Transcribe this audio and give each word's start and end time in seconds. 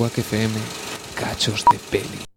Quack 0.00 0.16
FM, 0.16 0.54
cachos 1.14 1.62
de 1.70 1.78
peli. 1.90 2.29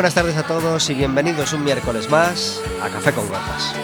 Buenas 0.00 0.14
tardes 0.14 0.36
a 0.38 0.44
todos 0.44 0.88
y 0.88 0.94
bienvenidos 0.94 1.52
un 1.52 1.62
miércoles 1.62 2.08
más 2.08 2.62
a 2.82 2.88
Café 2.88 3.12
con 3.12 3.28
Gotas. 3.28 3.74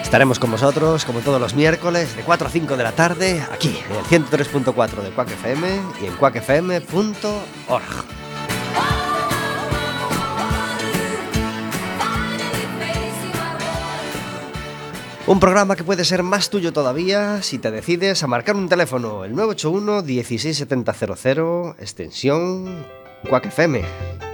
Estaremos 0.00 0.38
con 0.38 0.50
vosotros, 0.50 1.04
como 1.04 1.20
todos 1.20 1.38
los 1.38 1.52
miércoles, 1.52 2.16
de 2.16 2.22
4 2.22 2.48
a 2.48 2.50
5 2.50 2.78
de 2.78 2.82
la 2.82 2.92
tarde, 2.92 3.46
aquí, 3.52 3.78
en 3.90 3.96
el 3.96 4.04
103.4 4.04 5.02
de 5.02 5.10
Quack 5.10 5.32
FM 5.32 5.80
y 6.00 6.06
en 6.06 6.14
quackfm.org. 6.14 8.19
Un 15.30 15.38
programa 15.38 15.76
que 15.76 15.84
puede 15.84 16.04
ser 16.04 16.24
más 16.24 16.50
tuyo 16.50 16.72
todavía 16.72 17.40
si 17.40 17.60
te 17.60 17.70
decides 17.70 18.24
a 18.24 18.26
marcar 18.26 18.56
un 18.56 18.68
teléfono, 18.68 19.24
el 19.24 19.36
981 19.36 20.02
16700, 20.02 21.76
extensión 21.78 22.84
Quack 23.28 23.46
FM. 23.46 24.29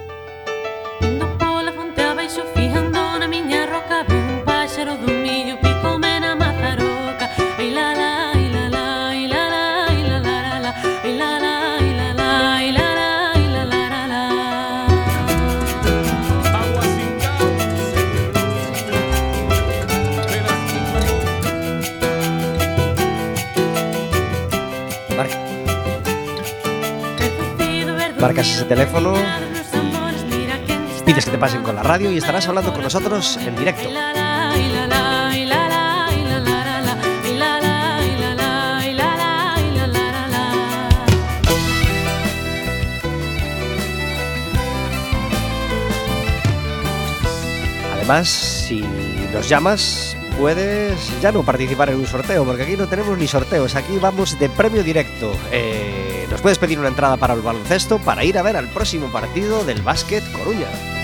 marcas 28.27 28.49
ese 28.49 28.65
teléfono, 28.65 29.13
pides 31.05 31.23
que 31.23 31.31
te 31.31 31.37
pasen 31.37 31.63
con 31.63 31.77
la 31.77 31.81
radio 31.81 32.11
y 32.11 32.17
estarás 32.17 32.45
hablando 32.49 32.73
con 32.73 32.83
nosotros 32.83 33.37
en 33.37 33.55
directo. 33.55 33.87
Además, 47.93 48.27
si 48.27 48.83
nos 49.31 49.47
llamas, 49.47 50.17
puedes 50.37 51.21
ya 51.21 51.31
no 51.31 51.43
participar 51.43 51.91
en 51.91 51.95
un 51.95 52.05
sorteo, 52.07 52.43
porque 52.43 52.63
aquí 52.63 52.75
no 52.75 52.87
tenemos 52.87 53.17
ni 53.17 53.27
sorteos, 53.27 53.75
aquí 53.75 53.97
vamos 54.01 54.37
de 54.37 54.49
premio 54.49 54.83
directo. 54.83 55.31
Eh, 55.49 55.76
puedes 56.47 56.59
pedir 56.59 56.79
una 56.79 56.87
entrada 56.87 57.17
para 57.17 57.33
el 57.33 57.41
baloncesto 57.41 57.99
para 57.99 58.23
ir 58.23 58.37
a 58.37 58.41
ver 58.41 58.55
al 58.55 58.69
próximo 58.69 59.11
partido 59.11 59.65
del 59.65 59.81
Básquet 59.81 60.23
Coruña. 60.31 60.96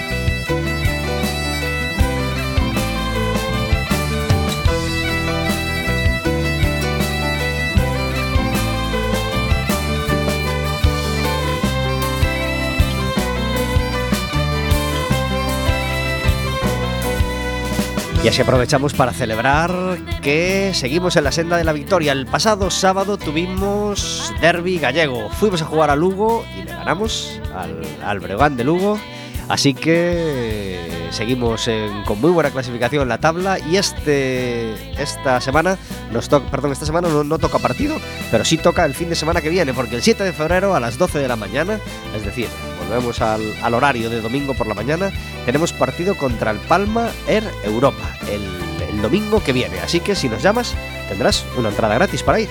Y 18.24 18.30
así 18.30 18.42
aprovechamos 18.42 18.94
para 18.94 19.12
celebrar 19.12 19.70
que 20.22 20.72
seguimos 20.74 21.18
en 21.18 21.26
la 21.26 21.34
senda 21.34 21.58
de 21.58 21.66
la 21.66 21.74
victoria. 21.74 22.14
El 22.14 22.26
pasado 22.26 22.72
sábado 22.72 23.18
tuvimos 23.18 24.34
derby 24.40 24.80
gallego. 24.80 25.30
Fuimos 25.32 25.62
a 25.62 25.66
jugar 25.66 25.90
a 25.90 25.98
Lugo 25.98 26.46
y 26.56 26.64
le 26.64 26.72
ganamos 26.72 27.42
al, 27.54 27.82
al 28.02 28.56
de 28.56 28.64
Lugo. 28.64 28.98
Así 29.50 29.74
que 29.74 30.80
seguimos 31.12 31.70
con 32.06 32.22
muy 32.22 32.32
buena 32.32 32.50
clasificación 32.50 33.04
en 33.04 33.10
la 33.10 33.18
tabla 33.18 33.60
y 33.60 33.76
este 33.76 34.74
esta 35.02 35.42
semana 35.42 35.78
nos 36.14 36.30
toca, 36.30 36.50
perdón, 36.50 36.72
esta 36.72 36.86
semana 36.86 37.10
no, 37.10 37.26
no 37.26 37.38
toca 37.40 37.60
partido, 37.60 37.98
pero 38.32 38.46
sí 38.46 38.58
toca 38.58 38.86
el 38.86 38.94
fin 38.94 39.10
de 39.10 39.16
semana 39.16 39.42
que 39.42 39.50
viene, 39.50 39.74
porque 39.74 39.96
el 39.98 40.02
7 40.02 40.24
de 40.24 40.32
febrero 40.32 40.76
a 40.76 40.80
las 40.80 40.98
12 40.98 41.20
de 41.20 41.28
la 41.28 41.36
mañana, 41.36 41.78
es 42.16 42.24
decir, 42.24 42.48
volvemos 42.90 43.22
al, 43.22 43.42
al 43.62 43.74
horario 43.74 44.10
de 44.10 44.22
domingo 44.22 44.54
por 44.54 44.68
la 44.68 44.74
mañana, 44.74 45.12
tenemos 45.46 45.74
partido 45.74 46.16
contra 46.16 46.52
el 46.52 46.58
Palma 46.60 47.10
Air 47.28 47.44
Europa 47.64 48.18
el, 48.30 48.42
el 48.90 49.02
domingo 49.02 49.44
que 49.44 49.54
viene. 49.54 49.80
Así 49.80 50.00
que 50.00 50.16
si 50.16 50.30
nos 50.30 50.42
llamas, 50.42 50.76
tendrás 51.10 51.46
una 51.58 51.70
entrada 51.70 51.96
gratis 51.96 52.24
para 52.24 52.40
ir. 52.40 52.50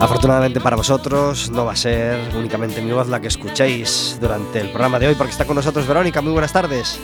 Afortunadamente 0.00 0.60
para 0.60 0.76
vosotros 0.76 1.50
no 1.50 1.66
va 1.66 1.72
a 1.72 1.76
ser 1.76 2.18
únicamente 2.34 2.80
mi 2.80 2.90
voz 2.90 3.08
la 3.08 3.20
que 3.20 3.28
escuchéis 3.28 4.16
durante 4.18 4.58
el 4.60 4.70
programa 4.70 4.98
de 4.98 5.08
hoy 5.08 5.14
porque 5.14 5.30
está 5.30 5.44
con 5.44 5.56
nosotros 5.56 5.86
Verónica. 5.86 6.22
Muy 6.22 6.32
buenas 6.32 6.52
tardes. 6.54 6.98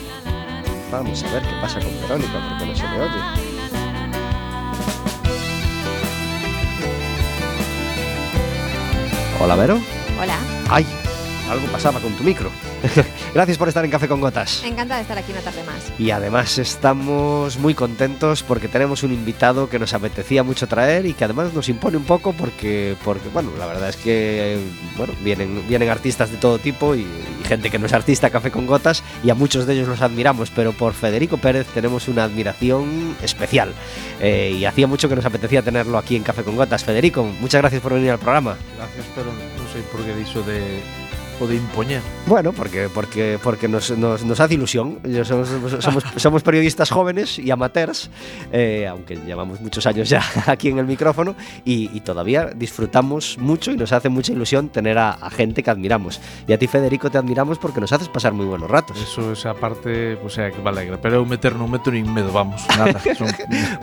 Vamos 0.91 1.25
a 1.25 1.33
ver 1.33 1.43
qué 1.43 1.55
pasa 1.61 1.81
con 1.81 1.93
Verónica 2.01 2.49
porque 2.49 2.67
no 2.67 2.77
se 2.77 2.83
le 2.89 3.01
oye. 3.01 3.47
Hola, 9.41 9.57
Vero. 9.57 9.81
Hola, 10.21 10.39
Ay, 10.71 10.87
algo 11.51 11.67
pasaba 11.69 12.01
con 12.01 12.13
tu 12.15 12.25
micro. 12.25 12.51
Gracias 13.35 13.59
por 13.59 13.69
estar 13.69 13.85
en 13.85 13.91
Café 13.91 14.09
con 14.09 14.21
Gotas. 14.21 14.63
encantada 14.65 14.97
de 14.97 15.03
estar 15.03 15.19
aquí 15.19 15.33
una 15.33 15.41
tarde 15.41 15.63
más. 15.65 15.93
Y 15.99 16.11
además 16.11 16.59
estamos 16.59 17.59
muy 17.59 17.75
contentos 17.75 18.43
porque 18.43 18.69
tenemos 18.69 19.03
un 19.03 19.13
invitado 19.13 19.69
que 19.69 19.79
nos 19.79 19.95
apetecía 19.95 20.43
mucho 20.43 20.67
traer 20.67 21.07
y 21.07 21.15
que 21.15 21.25
además 21.25 21.53
nos 21.55 21.69
impone 21.69 21.97
un 21.97 22.05
poco 22.05 22.33
porque, 22.33 22.97
porque 23.05 23.29
bueno, 23.33 23.51
la 23.59 23.67
verdad 23.67 23.89
es 23.89 23.97
que 23.97 24.59
bueno, 24.97 25.15
vienen, 25.23 25.67
vienen 25.69 25.89
artistas 25.89 26.31
de 26.31 26.37
todo 26.37 26.59
tipo 26.59 26.95
y, 26.95 27.01
y 27.01 27.45
gente 27.45 27.71
que 27.71 27.79
no 27.79 27.87
es 27.87 27.93
artista 27.93 28.31
Café 28.31 28.51
con 28.51 28.67
Gotas 28.67 29.03
y 29.23 29.31
a 29.31 29.35
muchos 29.35 29.67
de 29.67 29.75
ellos 29.75 29.89
los 29.89 30.03
admiramos, 30.03 30.51
pero 30.51 30.73
por 30.73 30.95
Federico 30.95 31.37
Pérez 31.37 31.67
tenemos 31.75 32.09
una 32.09 32.25
admiración 32.25 33.17
especial. 33.23 33.73
Eh, 34.21 34.57
y 34.59 34.65
hacía 34.65 34.87
mucho 34.87 35.09
que 35.09 35.17
nos 35.17 35.25
apetecía 35.27 35.63
tenerlo 35.63 35.99
aquí 35.99 36.17
en 36.17 36.23
Café 36.23 36.43
con 36.43 36.57
Gotas. 36.57 36.85
Federico, 36.85 37.25
muchas 37.41 37.61
gracias 37.61 37.83
por 37.83 37.95
venir 37.95 38.11
al 38.11 38.19
programa. 38.19 38.57
Gracias, 38.77 39.07
pero 39.15 39.27
non 39.33 39.67
sei 39.73 39.83
por 39.93 40.01
que 40.05 40.15
dixo 40.17 40.41
de 40.47 40.81
o 41.41 41.47
de 41.47 41.57
impoñer. 41.57 42.03
Bueno, 42.27 42.53
porque, 42.53 42.89
porque, 42.93 43.39
porque 43.43 43.69
nos, 43.69 43.91
nos, 43.97 44.25
nos 44.25 44.41
hace 44.41 44.55
ilusión. 44.55 44.99
Somos, 45.25 45.49
somos, 45.81 46.05
somos 46.17 46.43
periodistas 46.43 46.91
jóvenes 46.91 47.39
y 47.39 47.51
amateurs, 47.51 48.11
eh, 48.53 48.87
aunque 48.89 49.17
llevamos 49.17 49.61
muchos 49.61 49.87
años 49.87 50.09
ya 50.09 50.23
aquí 50.47 50.69
en 50.69 50.79
el 50.79 50.87
micrófono, 50.87 51.35
y, 51.65 51.91
y 51.97 52.01
todavía 52.01 52.51
disfrutamos 52.55 53.37
mucho 53.39 53.73
y 53.73 53.77
nos 53.77 53.93
hace 53.93 54.09
mucha 54.09 54.33
ilusión 54.33 54.69
tener 54.69 54.99
a, 54.99 55.11
a 55.11 55.31
gente 55.31 55.63
que 55.63 55.71
admiramos. 55.71 56.21
Y 56.47 56.53
a 56.53 56.59
ti, 56.59 56.67
Federico, 56.67 57.11
te 57.11 57.19
admiramos 57.19 57.59
porque 57.59 57.81
nos 57.81 57.93
haces 57.93 58.09
pasar 58.09 58.33
muy 58.33 58.47
buenos 58.47 58.71
ratos. 58.71 59.01
Eso, 59.01 59.33
esa 59.33 59.55
parte, 59.55 60.17
pues 60.17 60.39
é 60.39 60.51
que 60.51 60.61
me 60.61 60.71
alegra. 60.71 61.01
Pero 61.01 61.17
eu 61.17 61.27
meter 61.27 61.55
non 61.55 61.71
meto 61.71 61.91
nin 61.91 62.07
medo, 62.09 62.33
vamos, 62.33 62.63
nada. 62.77 63.01
Son, 63.19 63.29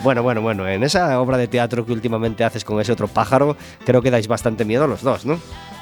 Bueno, 0.04 0.24
bueno, 0.24 0.42
bueno, 0.42 0.68
en 0.68 0.84
esa 0.84 1.20
obra 1.20 1.38
de 1.38 1.48
teatro 1.48 1.86
que 1.86 1.92
últimamente 1.92 2.44
haces 2.44 2.64
con 2.64 2.80
ese 2.80 2.92
otro 2.92 3.08
pájaro, 3.08 3.58
creo 3.86 4.02
que 4.02 4.12
dais 4.12 4.28
bastante 4.28 4.66
miedo 4.66 4.88
los 4.88 5.02
dos, 5.02 5.26
¿no? 5.26 5.40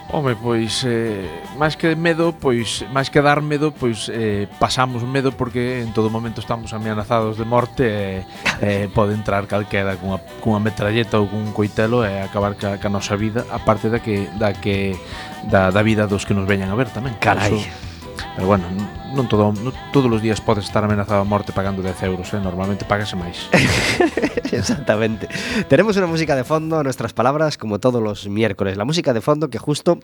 Home, 0.09 0.35
pois, 0.35 0.83
eh, 0.83 1.29
máis 1.55 1.77
que 1.77 1.95
medo, 1.95 2.33
pois, 2.33 2.83
máis 2.91 3.07
que 3.07 3.21
dar 3.21 3.39
medo, 3.39 3.71
pois, 3.71 4.11
eh, 4.11 4.49
pasamos 4.59 5.05
medo 5.07 5.31
porque 5.31 5.85
en 5.85 5.93
todo 5.93 6.09
momento 6.09 6.41
estamos 6.41 6.73
ameazados 6.73 7.37
de 7.37 7.45
morte 7.45 7.83
e 7.87 7.93
eh, 8.19 8.25
eh, 8.59 8.85
pode 8.91 9.15
entrar 9.15 9.47
calquera 9.47 9.95
cunha, 9.95 10.19
cunha 10.43 10.59
metralleta 10.59 11.15
ou 11.15 11.31
cun 11.31 11.55
coitelo 11.55 12.03
e 12.03 12.11
eh, 12.11 12.27
acabar 12.27 12.59
ca, 12.59 12.75
ca 12.75 12.89
nosa 12.91 13.15
vida, 13.15 13.47
aparte 13.53 13.87
da 13.87 14.03
que, 14.03 14.27
da 14.35 14.51
que 14.51 14.99
da, 15.47 15.71
da 15.71 15.81
vida 15.85 16.11
dos 16.11 16.27
que 16.27 16.35
nos 16.35 16.43
veñan 16.43 16.67
a 16.67 16.75
ver 16.75 16.91
tamén. 16.91 17.15
Carai. 17.21 17.55
Eso, 17.55 17.90
pero 18.35 18.47
bueno, 18.47 18.65
non 19.11 19.27
todo, 19.27 19.51
non, 19.51 19.73
todos 19.91 20.07
os 20.07 20.21
días 20.23 20.39
podes 20.39 20.65
estar 20.65 20.83
amenazado 20.83 21.21
a 21.21 21.27
morte 21.27 21.51
pagando 21.51 21.83
10 21.83 21.97
euros, 22.07 22.27
eh? 22.33 22.39
normalmente 22.39 22.87
pagase 22.87 23.15
máis. 23.15 23.51
Exactamente. 24.51 25.27
Tenemos 25.67 25.97
una 25.97 26.07
música 26.07 26.35
de 26.35 26.43
fondo, 26.43 26.83
nuestras 26.83 27.13
palabras, 27.13 27.57
como 27.57 27.79
todos 27.79 28.01
los 28.01 28.27
miércoles. 28.27 28.77
La 28.77 28.85
música 28.85 29.13
de 29.13 29.21
fondo 29.21 29.49
que 29.49 29.59
justo 29.59 29.99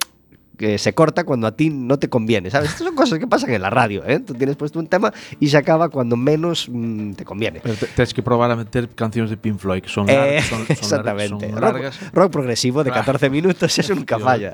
que 0.58 0.78
se 0.78 0.94
corta 0.94 1.24
cuando 1.24 1.48
a 1.48 1.52
ti 1.56 1.70
no 1.70 1.98
te 2.00 2.10
conviene, 2.10 2.50
¿sabes? 2.50 2.70
Estas 2.72 2.86
son 2.88 2.96
cosas 2.96 3.20
que 3.20 3.28
pasan 3.28 3.52
en 3.52 3.62
la 3.62 3.70
radio, 3.70 4.04
¿eh? 4.06 4.20
Tú 4.20 4.34
tienes 4.34 4.56
puesto 4.56 4.80
un 4.80 4.88
tema 4.88 5.14
y 5.40 5.48
se 5.50 5.58
acaba 5.58 5.90
cuando 5.90 6.18
menos 6.18 6.68
mm, 6.70 7.12
te 7.14 7.24
conviene. 7.24 7.60
Pero 7.64 7.76
tens 7.96 8.14
que 8.14 8.22
probar 8.24 8.50
a 8.52 8.56
meter 8.56 8.90
cancións 8.90 9.30
de 9.30 9.38
Pink 9.38 9.58
Floyd 9.60 9.82
que 9.84 9.90
son, 9.90 10.10
Eh, 10.10 10.42
son, 10.42 10.66
son, 10.66 10.68
exactamente. 10.70 11.50
Son 11.50 11.58
rock, 11.58 11.62
largas. 11.74 12.00
rock 12.14 12.32
progresivo 12.32 12.84
de 12.84 12.90
Claro. 12.90 13.06
14 13.06 13.30
minutos, 13.30 13.78
eso 13.78 13.94
nunca 13.96 14.18
falla. 14.20 14.54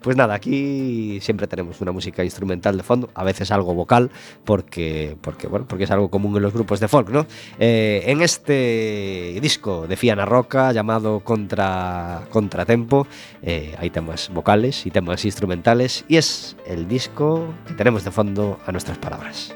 Pues 0.00 0.16
nada, 0.16 0.34
aquí 0.34 1.18
siempre 1.20 1.46
tenemos 1.46 1.80
una 1.80 1.92
música 1.92 2.24
instrumental 2.24 2.76
de 2.76 2.82
fondo, 2.82 3.10
a 3.14 3.24
veces 3.24 3.50
algo 3.50 3.74
vocal, 3.74 4.10
porque, 4.44 5.16
porque, 5.20 5.46
bueno, 5.46 5.66
porque 5.68 5.84
es 5.84 5.90
algo 5.90 6.08
común 6.08 6.36
en 6.36 6.42
los 6.42 6.52
grupos 6.52 6.80
de 6.80 6.88
folk, 6.88 7.10
¿no? 7.10 7.26
Eh, 7.58 8.02
en 8.06 8.22
este 8.22 9.38
disco 9.40 9.86
de 9.86 9.96
Fiana 9.96 10.24
Roca 10.24 10.72
llamado 10.72 11.20
Contra, 11.20 12.22
Contratempo, 12.30 13.06
eh, 13.42 13.74
hay 13.78 13.90
temas 13.90 14.30
vocales 14.30 14.86
y 14.86 14.90
temas 14.94 15.24
instrumentales, 15.24 16.04
y 16.08 16.16
es 16.16 16.56
el 16.66 16.88
disco 16.88 17.52
que 17.66 17.74
tenemos 17.74 18.04
de 18.04 18.12
fondo 18.12 18.58
a 18.64 18.72
nuestras 18.72 18.96
palabras. 18.96 19.52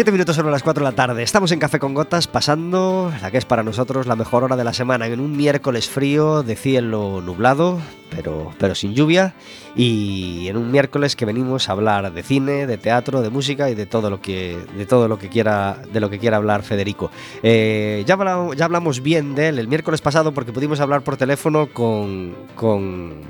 Siete 0.00 0.12
minutos 0.12 0.34
sobre 0.34 0.50
las 0.50 0.62
4 0.62 0.82
de 0.82 0.90
la 0.90 0.96
tarde. 0.96 1.22
Estamos 1.22 1.52
en 1.52 1.58
Café 1.58 1.78
con 1.78 1.92
Gotas 1.92 2.26
pasando 2.26 3.12
la 3.20 3.30
que 3.30 3.36
es 3.36 3.44
para 3.44 3.62
nosotros 3.62 4.06
la 4.06 4.16
mejor 4.16 4.44
hora 4.44 4.56
de 4.56 4.64
la 4.64 4.72
semana 4.72 5.06
en 5.06 5.20
un 5.20 5.36
miércoles 5.36 5.90
frío 5.90 6.42
de 6.42 6.56
cielo 6.56 7.20
nublado, 7.20 7.78
pero, 8.08 8.50
pero 8.58 8.74
sin 8.74 8.94
lluvia 8.94 9.34
y 9.76 10.48
en 10.48 10.56
un 10.56 10.70
miércoles 10.70 11.16
que 11.16 11.26
venimos 11.26 11.68
a 11.68 11.72
hablar 11.72 12.14
de 12.14 12.22
cine, 12.22 12.66
de 12.66 12.78
teatro, 12.78 13.20
de 13.20 13.28
música 13.28 13.68
y 13.68 13.74
de 13.74 13.84
todo 13.84 14.08
lo 14.08 14.22
que 14.22 14.58
de 14.74 14.86
todo 14.86 15.06
lo 15.06 15.18
que 15.18 15.28
quiera 15.28 15.82
de 15.92 16.00
lo 16.00 16.08
que 16.08 16.18
quiera 16.18 16.38
hablar 16.38 16.62
Federico. 16.62 17.10
Eh, 17.42 18.02
ya, 18.06 18.14
hablamos, 18.14 18.56
ya 18.56 18.64
hablamos 18.64 19.02
bien 19.02 19.34
de 19.34 19.48
él 19.48 19.58
el 19.58 19.68
miércoles 19.68 20.00
pasado 20.00 20.32
porque 20.32 20.50
pudimos 20.50 20.80
hablar 20.80 21.02
por 21.02 21.18
teléfono 21.18 21.74
con 21.74 22.34
con 22.56 23.20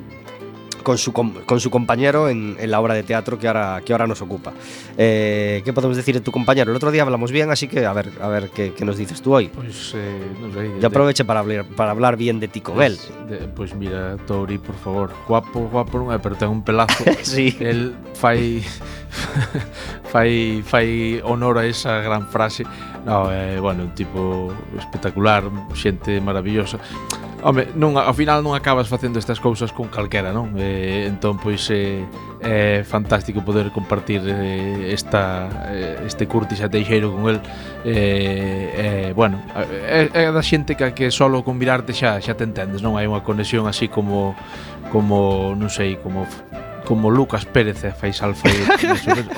con 0.83 0.99
su, 0.99 1.13
con 1.13 1.61
su 1.61 1.71
compañero 1.71 2.29
en, 2.29 2.57
en 2.59 2.71
la 2.71 2.81
obra 2.81 2.95
de 2.95 3.03
teatro 3.03 3.39
que 3.39 3.49
ahora, 3.49 3.81
que 3.85 3.93
ahora 3.93 4.07
nos 4.07 4.21
ocupa. 4.23 4.53
Eh, 4.97 5.63
¿Qué 5.65 5.73
podemos 5.73 5.97
decir 5.97 6.15
de 6.15 6.21
tu 6.21 6.33
compañero? 6.33 6.71
El 6.71 6.77
otro 6.77 6.91
día 6.91 7.03
hablamos 7.03 7.33
bien, 7.33 7.51
así 7.51 7.69
que 7.69 7.87
a 7.87 7.93
ver, 7.93 8.11
a 8.21 8.29
ver 8.29 8.51
qué, 8.51 8.73
qué 8.73 8.85
nos 8.85 8.97
dices 8.97 9.23
tú 9.23 9.35
hoy. 9.35 9.49
Pois, 9.49 9.95
eh, 9.95 10.27
non 10.41 10.53
sei. 10.53 10.71
Yo 10.81 10.89
aproveche 10.89 11.25
para 11.25 11.41
hablar, 11.41 11.65
para 11.77 11.91
hablar 11.93 12.17
bien 12.17 12.41
de 12.41 12.49
ti 12.49 12.61
con 12.61 12.83
él. 12.83 12.99
De, 13.29 13.49
pois 13.49 13.75
mira, 13.75 14.17
Tori, 14.27 14.59
por 14.59 14.77
favor. 14.77 15.11
Guapo, 15.27 15.69
guapo 15.69 16.09
pero 16.23 16.37
ten 16.37 16.49
un 16.49 16.63
pelazo. 16.65 17.05
Sí. 17.23 17.57
El 17.61 17.95
fai 18.15 18.63
fai, 20.13 20.63
fai 20.63 21.21
honor 21.25 21.59
a 21.59 21.65
esa 21.67 22.01
gran 22.01 22.29
frase 22.29 22.65
no, 23.05 23.33
eh, 23.33 23.59
bueno, 23.61 23.85
un 23.85 23.95
tipo 23.95 24.53
espectacular 24.79 25.45
xente 25.75 26.21
maravillosa 26.21 26.79
Home, 27.43 27.73
non, 27.73 27.97
ao 27.97 28.13
final 28.13 28.45
non 28.45 28.53
acabas 28.53 28.85
facendo 28.85 29.17
estas 29.17 29.41
cousas 29.41 29.73
con 29.73 29.89
calquera, 29.89 30.29
non? 30.29 30.53
Eh, 30.61 31.09
entón, 31.09 31.41
pois, 31.41 31.73
eh, 31.73 32.05
é 32.45 32.85
fantástico 32.85 33.41
poder 33.41 33.73
compartir 33.73 34.21
eh, 34.29 34.93
esta, 34.93 35.49
eh, 35.73 36.05
este 36.05 36.29
Curtis 36.29 36.61
a 36.61 36.69
Teixeiro 36.69 37.09
con 37.17 37.33
el 37.33 37.41
eh, 37.85 39.09
eh, 39.09 39.13
bueno, 39.17 39.41
é, 39.57 40.13
é 40.13 40.29
da 40.29 40.45
xente 40.45 40.77
que, 40.77 40.93
que 40.93 41.09
solo 41.09 41.41
con 41.41 41.57
mirarte 41.57 41.97
xa, 41.97 42.21
xa 42.21 42.37
te 42.37 42.45
entendes, 42.45 42.85
non? 42.85 43.01
Hai 43.01 43.09
unha 43.09 43.25
conexión 43.25 43.65
así 43.65 43.89
como, 43.89 44.37
como 44.93 45.57
non 45.57 45.73
sei, 45.73 45.97
como 45.97 46.29
como 46.91 47.09
Lucas 47.09 47.47
Pérez 47.47 47.87
e 47.87 47.95
Faisal 47.95 48.35
Faid 48.35 48.67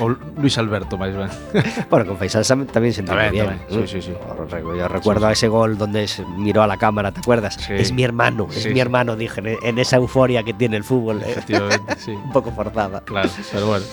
ou 0.01 0.17
Luis 0.41 0.57
Alberto 0.57 0.97
máis 0.97 1.13
ben. 1.13 1.29
bueno, 1.93 2.09
con 2.09 2.17
Faisal 2.17 2.49
tamén 2.49 2.97
se 2.97 3.05
entende 3.05 3.29
bien. 3.29 3.61
Tamén. 3.69 3.85
Sí, 3.85 4.01
sí, 4.01 4.09
sí. 4.09 4.13
Yo 4.17 4.89
recuerdo 4.89 5.29
sí, 5.29 5.37
sí. 5.37 5.45
ese 5.45 5.49
gol 5.53 5.77
donde 5.77 6.09
se 6.09 6.25
miró 6.25 6.65
a 6.65 6.67
la 6.67 6.81
cámara, 6.81 7.13
¿te 7.13 7.21
acuerdas? 7.21 7.61
Sí. 7.61 7.77
Es 7.77 7.93
mi 7.93 8.09
hermano, 8.09 8.49
es 8.49 8.65
sí. 8.65 8.73
mi 8.73 8.81
hermano, 8.81 9.21
dije, 9.21 9.45
en 9.45 9.77
esa 9.77 10.01
euforia 10.01 10.41
que 10.41 10.57
tiene 10.57 10.81
el 10.81 10.85
fútbol. 10.85 11.21
¿eh? 11.21 11.29
Efectivamente, 11.29 11.93
sí. 12.01 12.13
Un 12.25 12.33
poco 12.33 12.57
forzada. 12.57 13.05
Claro, 13.05 13.29
pero 13.53 13.67
bueno. 13.69 13.85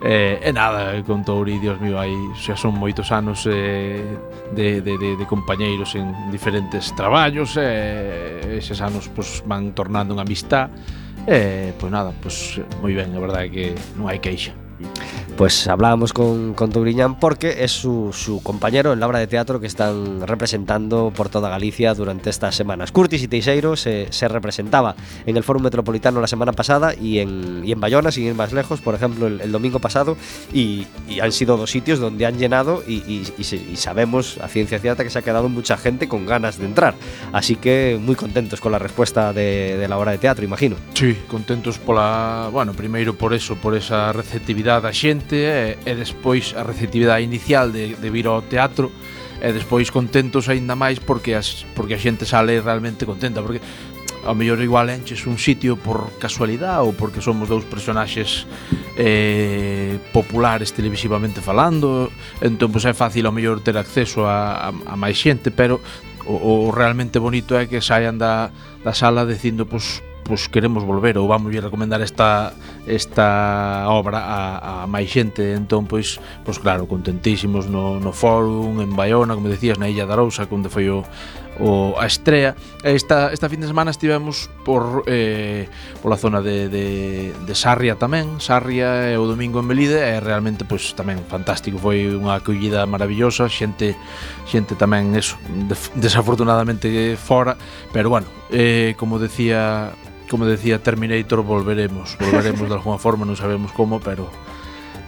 Eh, 0.00 0.40
e 0.40 0.50
nada, 0.56 0.96
con 1.04 1.28
Touri, 1.28 1.60
Dios 1.60 1.76
mío, 1.84 2.00
aí 2.00 2.16
xa 2.40 2.56
son 2.56 2.72
moitos 2.80 3.12
anos 3.12 3.44
eh, 3.44 4.00
de, 4.56 4.80
de, 4.80 4.96
de, 4.96 5.20
de 5.20 5.24
compañeiros 5.28 5.92
en 5.92 6.08
diferentes 6.32 6.88
traballos, 6.96 7.60
eh, 7.60 8.56
eses 8.56 8.80
anos 8.80 9.12
pues, 9.12 9.44
van 9.44 9.76
tornando 9.76 10.16
unha 10.16 10.24
amistad, 10.24 10.72
E, 11.26 11.72
pois 11.78 11.90
nada, 11.90 12.12
pois 12.20 12.58
eh, 12.58 12.64
moi 12.80 12.92
ben, 12.92 13.16
a 13.16 13.20
verdade 13.20 13.46
é 13.46 13.48
que 13.48 13.64
non 13.96 14.12
hai 14.12 14.20
queixa. 14.20 14.52
Pues 15.36 15.66
hablábamos 15.66 16.12
con, 16.12 16.54
con 16.54 16.70
porque 17.18 17.64
es 17.64 17.72
su, 17.72 18.12
su 18.12 18.40
compañero 18.42 18.92
en 18.92 19.00
la 19.00 19.06
obra 19.08 19.18
de 19.18 19.26
teatro 19.26 19.58
que 19.58 19.66
están 19.66 20.26
representando 20.26 21.12
por 21.14 21.28
toda 21.28 21.48
Galicia 21.50 21.92
durante 21.94 22.30
estas 22.30 22.54
semanas. 22.54 22.92
Curtis 22.92 23.22
y 23.22 23.28
Teixeiro 23.28 23.74
se, 23.74 24.06
se 24.10 24.28
representaba 24.28 24.94
en 25.26 25.36
el 25.36 25.42
Foro 25.42 25.58
Metropolitano 25.58 26.20
la 26.20 26.26
semana 26.26 26.52
pasada 26.52 26.94
y 26.94 27.18
en, 27.18 27.62
y 27.64 27.72
en 27.72 27.80
Bayona, 27.80 28.12
sin 28.12 28.26
ir 28.26 28.34
más 28.34 28.52
lejos, 28.52 28.80
por 28.80 28.94
ejemplo, 28.94 29.26
el, 29.26 29.50
domingo 29.50 29.80
pasado, 29.80 30.16
y, 30.52 30.86
y 31.08 31.20
han 31.20 31.32
sido 31.32 31.56
dos 31.56 31.70
sitios 31.70 31.98
donde 31.98 32.26
han 32.26 32.38
llenado 32.38 32.82
y, 32.86 32.94
y- 32.94 33.32
sabemos 33.76 34.38
a 34.38 34.48
ciencia 34.48 34.78
cierta 34.78 35.02
que 35.02 35.10
se 35.10 35.18
ha 35.18 35.22
quedado 35.22 35.48
mucha 35.48 35.76
gente 35.76 36.08
con 36.08 36.26
ganas 36.26 36.58
de 36.58 36.66
entrar. 36.66 36.94
Así 37.32 37.56
que 37.56 37.98
muy 38.00 38.14
contentos 38.14 38.60
con 38.60 38.70
la 38.72 38.78
respuesta 38.78 39.32
de, 39.32 39.76
de 39.76 39.88
la 39.88 39.98
obra 39.98 40.12
de 40.12 40.18
teatro, 40.18 40.44
imagino. 40.44 40.76
Sí, 40.94 41.16
contentos 41.28 41.78
pola, 41.78 42.48
bueno, 42.52 42.72
primeiro 42.72 43.14
por 43.16 43.34
eso, 43.34 43.56
por 43.56 43.74
esa 43.74 44.12
receptividade 44.12 44.82
da 44.82 44.92
xente 45.24 45.36
e, 45.36 45.78
e 45.84 45.94
despois 45.94 46.54
a 46.56 46.62
receptividade 46.62 47.24
inicial 47.24 47.72
de, 47.72 47.96
de 47.96 48.10
vir 48.10 48.26
ao 48.26 48.42
teatro 48.42 48.92
e 49.40 49.52
despois 49.52 49.90
contentos 49.90 50.48
aínda 50.48 50.76
máis 50.76 51.00
porque 51.00 51.34
as, 51.34 51.64
porque 51.74 51.96
a 51.96 52.00
xente 52.00 52.28
sale 52.28 52.60
realmente 52.60 53.04
contenta 53.08 53.40
porque 53.40 53.60
ao 54.24 54.34
mellor 54.34 54.60
igual 54.64 54.88
enches 54.88 55.26
un 55.28 55.36
sitio 55.36 55.76
por 55.76 56.16
casualidade 56.16 56.84
ou 56.84 56.96
porque 56.96 57.20
somos 57.20 57.48
dous 57.48 57.64
personaxes 57.64 58.48
eh, 58.96 60.00
populares 60.12 60.72
televisivamente 60.72 61.40
falando 61.40 62.12
entón 62.40 62.72
pois 62.72 62.84
é 62.84 62.94
fácil 62.96 63.28
ao 63.28 63.34
mellor 63.36 63.60
ter 63.60 63.76
acceso 63.76 64.24
a, 64.24 64.68
a, 64.68 64.70
a 64.72 64.94
máis 64.96 65.16
xente 65.16 65.52
pero 65.52 65.80
o, 66.24 66.68
o 66.68 66.72
realmente 66.72 67.20
bonito 67.20 67.52
é 67.56 67.68
que 67.68 67.84
saian 67.84 68.16
da, 68.16 68.48
da 68.80 68.92
sala 68.96 69.28
dicindo 69.28 69.68
pois 69.68 70.00
pois 70.24 70.48
queremos 70.48 70.82
volver 70.82 71.20
ou 71.20 71.28
vamos 71.28 71.52
recomendar 71.52 72.00
esta 72.00 72.56
esta 72.88 73.84
obra 73.92 74.18
a, 74.18 74.82
a 74.82 74.86
máis 74.88 75.12
xente. 75.12 75.52
Entón 75.52 75.84
pois 75.84 76.18
pois 76.42 76.56
claro 76.58 76.88
contentísimos 76.88 77.68
no, 77.68 78.00
no 78.00 78.10
fórum 78.10 78.80
en 78.80 78.96
Baiona 78.96 79.36
como 79.36 79.52
decías 79.52 79.76
na 79.78 79.86
Illa 79.86 80.08
da 80.08 80.16
Arousa 80.16 80.48
onde 80.48 80.72
foi 80.72 80.88
o, 80.88 81.04
o 81.60 81.94
a 82.00 82.08
estrea. 82.08 82.56
Esta 82.82 83.30
esta 83.36 83.52
fin 83.52 83.60
de 83.60 83.68
semana 83.68 83.92
estivemos 83.92 84.48
por 84.64 85.04
eh, 85.06 85.68
pola 86.00 86.16
zona 86.16 86.40
de, 86.40 86.72
de, 86.72 86.86
de 87.44 87.54
Sarria 87.54 88.00
tamén. 88.00 88.40
Sarria 88.40 89.12
e 89.12 89.20
o 89.20 89.28
domingo 89.28 89.60
en 89.60 89.68
Belide 89.68 90.00
é 90.00 90.18
realmente 90.24 90.64
pois 90.64 90.96
tamén 90.96 91.20
fantástico. 91.28 91.76
Foi 91.76 92.08
unha 92.08 92.40
acollida 92.40 92.88
maravillosa 92.88 93.46
xente 93.52 93.92
xente 94.48 94.72
tamén 94.72 95.12
eso 95.12 95.36
desafortunadamente 96.00 96.88
fora. 97.20 97.60
Pero 97.92 98.08
bueno 98.08 98.26
eh, 98.50 98.94
como 98.96 99.18
decía 99.18 99.92
como 100.30 100.46
decía 100.46 100.82
Terminator, 100.82 101.42
volveremos. 101.42 102.16
Volveremos 102.18 102.68
de 102.68 102.74
alguna 102.74 102.98
forma, 102.98 103.24
non 103.24 103.36
sabemos 103.36 103.72
como, 103.72 104.00
pero 104.00 104.28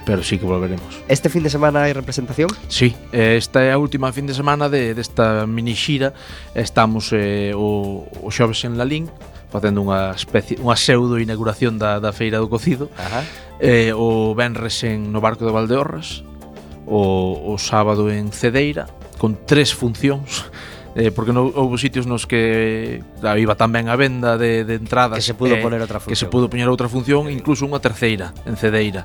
pero 0.07 0.23
sí 0.23 0.39
que 0.39 0.47
volveremos. 0.47 1.03
Este 1.09 1.29
fin 1.29 1.43
de 1.43 1.51
semana 1.51 1.83
hai 1.83 1.93
representación? 1.93 2.47
Sí, 2.71 2.95
eh, 3.11 3.35
esta 3.35 3.67
é 3.67 3.75
a 3.75 3.79
última 3.83 4.15
fin 4.15 4.31
de 4.31 4.39
semana 4.39 4.71
de 4.71 4.95
desta 4.95 5.43
de 5.43 5.51
mini 5.51 5.75
xira. 5.75 6.15
Estamos 6.55 7.11
eh, 7.11 7.51
o, 7.59 8.07
o 8.23 8.31
xoves 8.31 8.63
en 8.63 8.79
Lalín 8.79 9.11
facendo 9.51 9.83
unha 9.83 10.15
especie 10.15 10.63
unha 10.63 10.79
pseudo 10.79 11.19
inauguración 11.19 11.83
da, 11.83 11.99
da 11.99 12.15
feira 12.15 12.39
do 12.39 12.47
cocido. 12.47 12.87
Ajá. 12.95 13.27
Eh, 13.59 13.91
o 13.91 14.31
venres 14.39 14.87
en 14.87 15.11
no 15.11 15.19
barco 15.19 15.43
de 15.43 15.51
Valdeorras, 15.51 16.23
o, 16.87 17.51
o 17.51 17.59
sábado 17.59 18.07
en 18.07 18.31
Cedeira 18.31 18.87
con 19.19 19.35
tres 19.47 19.75
funcións 19.75 20.47
eh, 20.97 21.12
porque 21.12 21.33
no, 21.33 21.53
houve 21.53 21.76
sitios 21.76 22.09
nos 22.09 22.25
que 22.25 23.05
da, 23.21 23.37
iba 23.37 23.53
tamén 23.53 23.93
a 23.93 24.00
venda 24.00 24.41
de, 24.41 24.65
de 24.65 24.81
entradas 24.81 25.21
que 25.21 25.26
se 25.29 25.37
pudo 25.37 25.61
eh, 25.61 25.61
poner 25.61 25.85
outra 25.85 26.00
función 26.00 26.11
que 26.11 26.17
se 26.17 26.26
pudo 26.33 26.49
poñer 26.49 26.73
outra 26.73 26.88
función, 26.88 27.29
incluso 27.29 27.69
unha 27.69 27.76
terceira 27.85 28.33
en 28.49 28.57
Cedeira, 28.57 29.05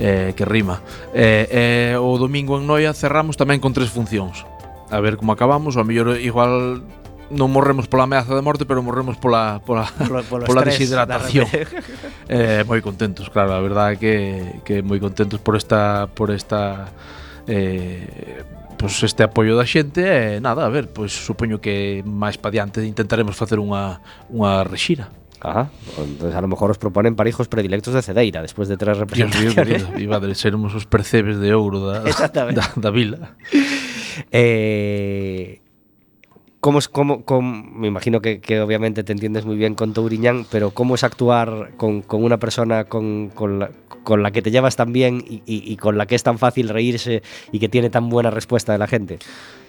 eh, 0.00 0.32
que 0.32 0.48
rima. 0.48 0.80
Eh, 1.12 1.92
eh, 1.92 2.00
o 2.00 2.16
domingo 2.16 2.56
en 2.56 2.64
Noia 2.64 2.96
cerramos 2.96 3.36
tamén 3.36 3.60
con 3.60 3.76
tres 3.76 3.92
funcións. 3.92 4.48
A 4.88 4.96
ver 5.04 5.20
como 5.20 5.36
acabamos, 5.36 5.76
o 5.76 5.80
a 5.82 5.84
mellor 5.84 6.16
igual 6.16 6.80
non 7.28 7.52
morremos 7.52 7.84
pola 7.84 8.08
ameaza 8.08 8.32
de 8.32 8.40
morte, 8.40 8.64
pero 8.64 8.80
morremos 8.80 9.20
pola 9.20 9.60
pola, 9.60 9.84
Polo, 9.92 10.24
polo 10.24 10.44
pola 10.48 10.64
deshidratación. 10.64 11.44
eh, 12.32 12.64
moi 12.64 12.80
contentos, 12.80 13.28
claro, 13.28 13.52
a 13.52 13.60
verdade 13.60 13.92
é 13.92 14.00
que 14.00 14.14
que 14.64 14.76
moi 14.80 14.96
contentos 14.96 15.36
por 15.36 15.52
esta 15.52 16.08
por 16.08 16.32
esta 16.32 16.88
eh 17.44 18.64
pois 18.76 19.02
este 19.02 19.24
apoio 19.24 19.56
da 19.56 19.64
xente 19.64 20.04
e 20.04 20.40
nada, 20.40 20.64
a 20.64 20.70
ver, 20.70 20.92
pois 20.92 21.12
supoño 21.12 21.58
que 21.58 22.04
máis 22.04 22.36
pa 22.36 22.52
diante 22.52 22.84
intentaremos 22.84 23.34
facer 23.36 23.58
unha 23.58 24.00
unha 24.30 24.62
rexira. 24.64 25.08
Ajá. 25.40 25.68
Entonces 25.98 26.34
a 26.34 26.40
lo 26.40 26.48
mejor 26.48 26.70
os 26.70 26.78
proponen 26.78 27.14
parijos 27.14 27.48
predilectos 27.48 27.92
de 27.92 28.02
Cedeira 28.02 28.40
despois 28.40 28.68
de 28.68 28.76
tres 28.76 28.96
representaciones. 28.96 29.54
Dios 29.54 29.88
mío, 29.88 29.88
querido, 29.88 30.00
iba 30.00 30.16
a 30.16 30.34
sermos 30.34 30.74
os 30.74 30.86
percebes 30.86 31.38
de 31.38 31.52
ouro 31.52 31.80
da, 31.80 32.00
da, 32.32 32.72
da 32.76 32.90
vila. 32.90 33.36
Eh, 34.32 35.60
¿cómo 36.60 36.78
es, 36.78 36.88
cómo, 36.88 37.24
cómo- 37.24 37.62
me 37.70 37.86
imagino 37.88 38.20
que, 38.20 38.40
que 38.40 38.60
obviamente 38.60 39.04
te 39.04 39.12
entiendes 39.12 39.44
muy 39.44 39.56
bien 39.56 39.74
con 39.74 39.92
Touriñán, 39.92 40.46
pero 40.50 40.70
¿cómo 40.70 40.94
es 40.94 41.04
actuar 41.04 41.72
con, 41.76 42.02
con 42.02 42.24
una 42.24 42.38
persona 42.38 42.84
con, 42.84 43.30
con 43.34 43.58
la, 43.60 43.70
con 44.04 44.22
la 44.22 44.30
que 44.30 44.42
te 44.42 44.50
llevas 44.50 44.76
tan 44.76 44.92
bien 44.92 45.22
y, 45.26 45.42
y- 45.46 45.62
y 45.72 45.76
con 45.76 45.96
la 45.98 46.06
que 46.06 46.14
es 46.14 46.22
tan 46.22 46.38
fácil 46.38 46.68
reírse 46.68 47.22
y 47.52 47.58
que 47.58 47.68
tiene 47.68 47.90
tan 47.90 48.08
buena 48.08 48.30
respuesta 48.30 48.72
de 48.72 48.78
la 48.78 48.86
gente? 48.86 49.18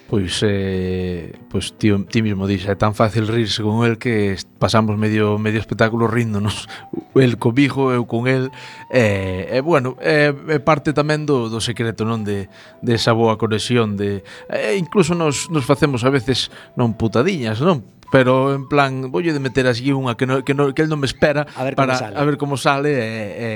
Pois, 0.07 0.39
eh, 0.41 1.35
pois 1.51 1.75
ti, 1.75 1.91
ti 2.07 2.23
mismo 2.23 2.47
dís, 2.47 2.63
é 2.63 2.79
tan 2.79 2.95
fácil 2.95 3.27
rirse 3.27 3.59
con 3.59 3.83
el 3.83 3.99
que 3.99 4.39
pasamos 4.55 4.95
medio 4.95 5.35
medio 5.35 5.59
espectáculo 5.59 6.07
ríndonos 6.07 6.71
el 7.19 7.35
comigo, 7.35 7.91
eu 7.91 8.07
con 8.07 8.31
el 8.31 8.47
e, 8.87 9.03
eh, 9.51 9.59
eh, 9.59 9.61
bueno, 9.61 9.99
é 9.99 10.31
eh, 10.31 10.63
parte 10.63 10.95
tamén 10.95 11.27
do, 11.27 11.51
do 11.51 11.59
secreto, 11.59 12.07
non? 12.07 12.23
De, 12.23 12.47
de 12.79 12.91
esa 12.95 13.11
boa 13.11 13.35
conexión 13.35 13.99
de, 13.99 14.23
eh, 14.47 14.79
incluso 14.79 15.11
nos, 15.11 15.51
nos 15.51 15.67
facemos 15.67 16.07
a 16.07 16.09
veces 16.09 16.55
non 16.79 16.95
putadiñas, 16.95 17.59
non? 17.59 17.83
pero 18.11 18.55
en 18.55 18.67
plan 18.67 19.11
voulle 19.11 19.35
de 19.35 19.41
meter 19.43 19.67
así 19.67 19.91
unha 19.91 20.15
que 20.15 20.25
no, 20.25 20.43
que 20.43 20.55
no, 20.55 20.71
que 20.71 20.83
el 20.83 20.89
non 20.89 21.03
me 21.03 21.09
espera 21.09 21.43
a 21.55 21.63
ver 21.67 21.75
para 21.75 21.95
sale. 21.99 22.15
a 22.15 22.23
ver 22.23 22.35
como 22.39 22.55
sale 22.55 22.91
e, 22.95 23.03
e, 23.35 23.49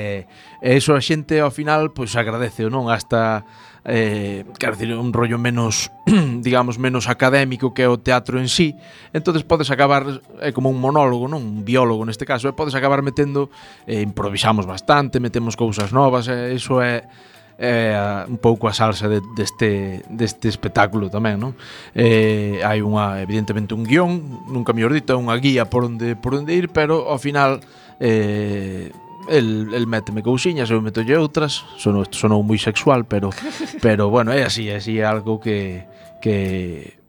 e 0.60 0.70
eso 0.75 0.91
a 0.96 1.01
xente 1.01 1.39
ao 1.39 1.51
final 1.51 1.96
pois 1.96 2.15
agradece 2.20 2.67
ou 2.67 2.72
non 2.72 2.91
hasta 2.91 3.48
eh, 3.86 4.46
quero 4.60 4.74
decir, 4.74 4.93
un 4.93 5.13
rollo 5.13 5.39
menos, 5.39 5.91
digamos, 6.05 6.77
menos 6.77 7.10
académico 7.10 7.74
que 7.74 7.88
o 7.88 7.98
teatro 7.98 8.39
en 8.39 8.48
sí, 8.48 8.75
entonces 9.13 9.43
podes 9.43 9.72
acabar, 9.72 10.05
é 10.38 10.50
eh, 10.50 10.53
como 10.53 10.70
un 10.70 10.77
monólogo, 10.77 11.25
non? 11.25 11.41
un 11.41 11.65
biólogo 11.65 12.05
neste 12.05 12.25
caso, 12.25 12.46
e 12.46 12.53
eh, 12.53 12.55
podes 12.55 12.77
acabar 12.77 13.01
metendo, 13.01 13.50
eh, 13.89 14.05
improvisamos 14.05 14.70
bastante, 14.70 15.17
metemos 15.17 15.58
cousas 15.58 15.89
novas, 15.89 16.29
eh, 16.29 16.53
iso 16.53 16.77
é... 16.81 17.01
Eh, 17.01 17.29
é 17.62 17.94
un 18.25 18.41
pouco 18.41 18.65
a 18.65 18.74
salsa 18.74 19.06
de, 19.06 19.22
deste, 19.38 20.01
deste 20.10 20.50
espectáculo 20.50 21.13
tamén, 21.13 21.38
non? 21.38 21.53
Eh, 21.94 22.58
hai 22.65 22.82
unha, 22.82 23.22
evidentemente 23.22 23.77
un 23.77 23.86
guión, 23.86 24.41
nunca 24.50 24.74
mellor 24.74 24.98
dito, 24.98 25.13
unha 25.13 25.38
guía 25.38 25.70
por 25.70 25.86
onde, 25.86 26.18
por 26.18 26.34
onde 26.34 26.58
ir, 26.58 26.74
pero 26.74 27.13
ao 27.13 27.22
final 27.22 27.62
eh, 28.01 28.89
el, 29.30 29.77
el 29.77 29.86
méteme 29.86 30.25
cousiñas, 30.25 30.74
eu 30.74 30.82
metolle 30.82 31.13
outras, 31.22 31.62
sonou, 31.77 32.10
sonou 32.10 32.41
moi 32.41 32.58
sexual, 32.58 33.06
pero 33.06 33.30
pero 33.86 34.10
bueno, 34.10 34.34
é 34.34 34.41
así, 34.41 34.65
é 34.74 34.82
así 34.82 34.98
é 34.98 35.06
algo 35.06 35.38
que 35.38 35.86
que 36.18 37.00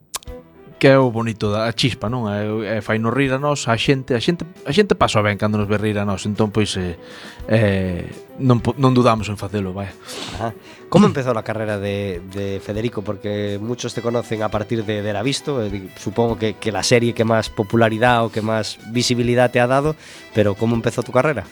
que 0.82 0.90
é 0.90 0.98
o 0.98 1.14
bonito 1.14 1.54
da 1.54 1.70
chispa, 1.70 2.10
non? 2.10 2.26
É, 2.26 2.42
é 2.42 2.82
fai 2.82 2.98
nos 2.98 3.14
rir 3.14 3.30
a 3.30 3.38
nós, 3.38 3.70
a 3.70 3.78
xente, 3.78 4.18
a 4.18 4.20
xente, 4.20 4.42
a 4.66 4.74
xente 4.74 4.98
pasa 4.98 5.22
ben 5.22 5.38
cando 5.38 5.54
nos 5.54 5.70
ve 5.70 5.78
rir 5.78 5.94
a 5.94 6.02
nós, 6.02 6.26
entón 6.26 6.50
pois 6.50 6.74
eh, 6.74 6.98
eh, 7.46 8.10
non, 8.42 8.58
non 8.82 8.90
dudamos 8.90 9.30
en 9.30 9.38
facelo, 9.38 9.70
vai. 9.70 9.94
Ajá. 10.34 10.50
Como 10.90 11.06
empezou 11.06 11.38
a 11.38 11.46
carreira 11.46 11.78
de, 11.78 12.18
de 12.34 12.58
Federico? 12.58 13.06
Porque 13.06 13.62
muchos 13.62 13.94
te 13.94 14.02
conocen 14.02 14.42
a 14.42 14.50
partir 14.50 14.82
de, 14.82 15.06
de 15.06 15.12
la 15.14 15.22
visto, 15.22 15.62
eh, 15.62 15.86
supongo 15.94 16.34
que, 16.34 16.58
que 16.58 16.74
la 16.74 16.82
serie 16.82 17.14
que 17.14 17.22
máis 17.22 17.46
popularidad 17.46 18.26
o 18.26 18.34
que 18.34 18.42
máis 18.42 18.82
visibilidad 18.90 19.54
te 19.54 19.62
ha 19.62 19.70
dado, 19.70 19.94
pero 20.34 20.58
como 20.58 20.74
empezou 20.74 21.06
tu 21.06 21.14
carrera? 21.14 21.46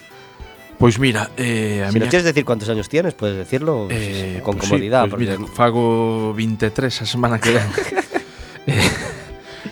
Pois 0.75 0.99
mira, 0.99 1.31
eh, 1.39 1.87
a 1.87 1.87
si 1.87 2.03
miña... 2.03 2.03
no 2.03 2.11
quieres 2.11 2.27
decir 2.27 2.43
cuántos 2.43 2.67
años 2.67 2.91
tienes, 2.91 3.15
puedes 3.15 3.39
decirlo 3.39 3.87
eh, 3.87 4.43
con 4.43 4.59
pues 4.59 4.67
comodidad. 4.67 5.07
Sí, 5.07 5.15
pues 5.15 5.23
porque... 5.23 5.39
mira, 5.39 5.55
fago 5.55 6.35
23 6.35 6.99
a 6.99 7.05
semana 7.07 7.39
que 7.39 7.55
ven. 7.55 7.69
eh, 8.67 9.00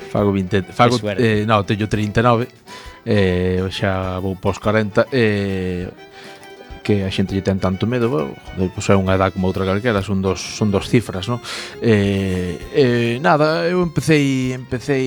Fago 0.10 0.34
20, 0.34 0.74
fago 0.74 0.98
eh, 1.16 1.46
non, 1.46 1.62
teño 1.64 1.86
39. 1.86 2.50
Eh, 3.06 3.64
xa 3.72 4.20
vou 4.20 4.36
pos 4.36 4.60
40 4.60 5.08
eh, 5.14 5.88
que 6.84 7.06
a 7.06 7.12
xente 7.14 7.38
lle 7.38 7.46
ten 7.46 7.62
tanto 7.62 7.86
medo, 7.86 8.10
bueno, 8.10 8.34
joder, 8.58 8.74
pois 8.74 8.88
é 8.90 8.98
unha 8.98 9.14
edad 9.14 9.30
como 9.30 9.46
outra 9.46 9.62
calquera, 9.62 10.02
son 10.02 10.26
dos 10.26 10.42
son 10.42 10.74
dos 10.74 10.90
cifras, 10.90 11.30
no? 11.30 11.38
Eh, 11.86 12.58
eh, 12.74 13.16
nada, 13.22 13.70
eu 13.70 13.86
empecé 13.86 14.52
empecé 14.58 14.98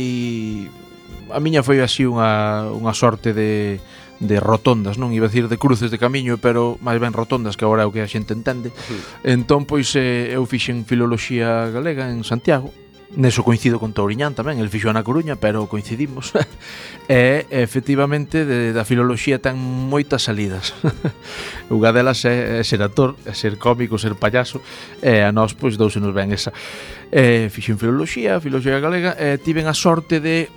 a 1.29 1.39
miña 1.43 1.67
foi 1.67 1.83
así 1.83 2.07
unha 2.07 2.71
unha 2.71 2.95
sorte 2.95 3.35
de 3.35 3.83
de 4.23 4.39
rotondas, 4.39 5.03
non 5.03 5.11
iba 5.11 5.27
a 5.27 5.31
decir 5.35 5.51
de 5.51 5.59
cruces 5.59 5.91
de 5.91 5.99
camiño, 5.99 6.39
pero 6.39 6.79
máis 6.79 7.03
ben 7.03 7.11
rotondas 7.11 7.59
que 7.59 7.67
agora 7.67 7.83
é 7.83 7.87
o 7.87 7.91
que 7.91 8.07
a 8.07 8.07
xente 8.07 8.31
entende. 8.31 8.71
Sí. 8.71 8.95
Entón 9.27 9.67
pois 9.67 9.91
eh, 9.99 10.39
eu 10.39 10.47
fixen 10.47 10.87
filoloxía 10.87 11.75
galega 11.75 12.07
en 12.07 12.23
Santiago 12.23 12.71
Neso 13.13 13.45
coincido 13.45 13.77
con 13.77 13.93
Touriñán 13.93 14.33
tamén, 14.33 14.57
el 14.57 14.73
fixo 14.73 14.89
na 14.89 15.05
Coruña, 15.05 15.37
pero 15.37 15.69
coincidimos. 15.69 16.33
e, 17.13 17.45
efectivamente, 17.53 18.49
de, 18.49 18.73
da 18.73 18.89
filoloxía 18.89 19.37
ten 19.37 19.61
moitas 19.61 20.25
salidas. 20.25 20.73
Unha 21.69 21.93
delas 21.93 22.25
é, 22.25 22.57
é 22.57 22.65
ser 22.65 22.81
actor, 22.81 23.21
é 23.29 23.37
ser 23.37 23.61
cómico, 23.61 24.01
ser 24.01 24.17
payaso, 24.17 24.65
e 25.05 25.21
a 25.21 25.29
nós, 25.29 25.53
pois, 25.53 25.77
dous 25.77 25.93
nos 26.01 26.17
ben 26.17 26.33
esa. 26.33 26.57
E, 27.13 27.53
fixo 27.53 27.77
en 27.77 27.79
filoloxía, 27.85 28.41
filoloxía 28.41 28.81
galega, 28.81 29.13
e 29.21 29.37
tiven 29.37 29.69
a 29.69 29.77
sorte 29.77 30.17
de 30.17 30.49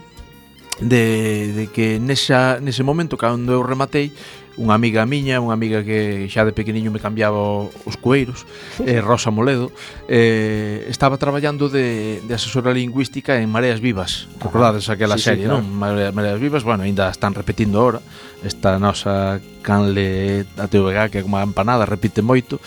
de, 0.80 1.54
de 1.54 1.68
que 1.68 2.00
nesa, 2.00 2.60
nese 2.60 2.84
momento 2.84 3.16
cando 3.16 3.54
eu 3.54 3.64
rematei 3.64 4.12
unha 4.56 4.76
amiga 4.76 5.04
miña, 5.04 5.44
unha 5.44 5.52
amiga 5.52 5.84
que 5.84 6.32
xa 6.32 6.48
de 6.48 6.56
pequeniño 6.56 6.88
me 6.88 7.04
cambiaba 7.04 7.68
os 7.68 7.96
cueiros, 8.00 8.48
eh, 8.88 9.04
Rosa 9.04 9.28
Moledo, 9.28 9.72
eh, 10.08 10.88
estaba 10.88 11.20
traballando 11.20 11.68
de, 11.68 12.24
de 12.24 12.34
asesora 12.34 12.72
lingüística 12.72 13.36
en 13.36 13.52
Mareas 13.52 13.84
Vivas. 13.84 14.32
Recordades 14.40 14.88
aquela 14.88 15.20
sí, 15.20 15.28
serie, 15.28 15.46
sí, 15.46 15.52
claro. 15.52 15.60
non? 15.60 15.76
Mareas, 15.76 16.16
Mareas 16.16 16.40
Vivas, 16.40 16.64
bueno, 16.64 16.88
aínda 16.88 17.12
están 17.12 17.36
repetindo 17.36 17.84
ahora. 17.84 18.00
Esta 18.48 18.80
nosa 18.80 19.44
canle 19.60 20.48
a 20.56 20.72
TVG 20.72 21.12
que 21.12 21.20
é 21.20 21.24
como 21.26 21.36
a 21.36 21.44
empanada, 21.44 21.84
repite 21.84 22.24
moito. 22.24 22.64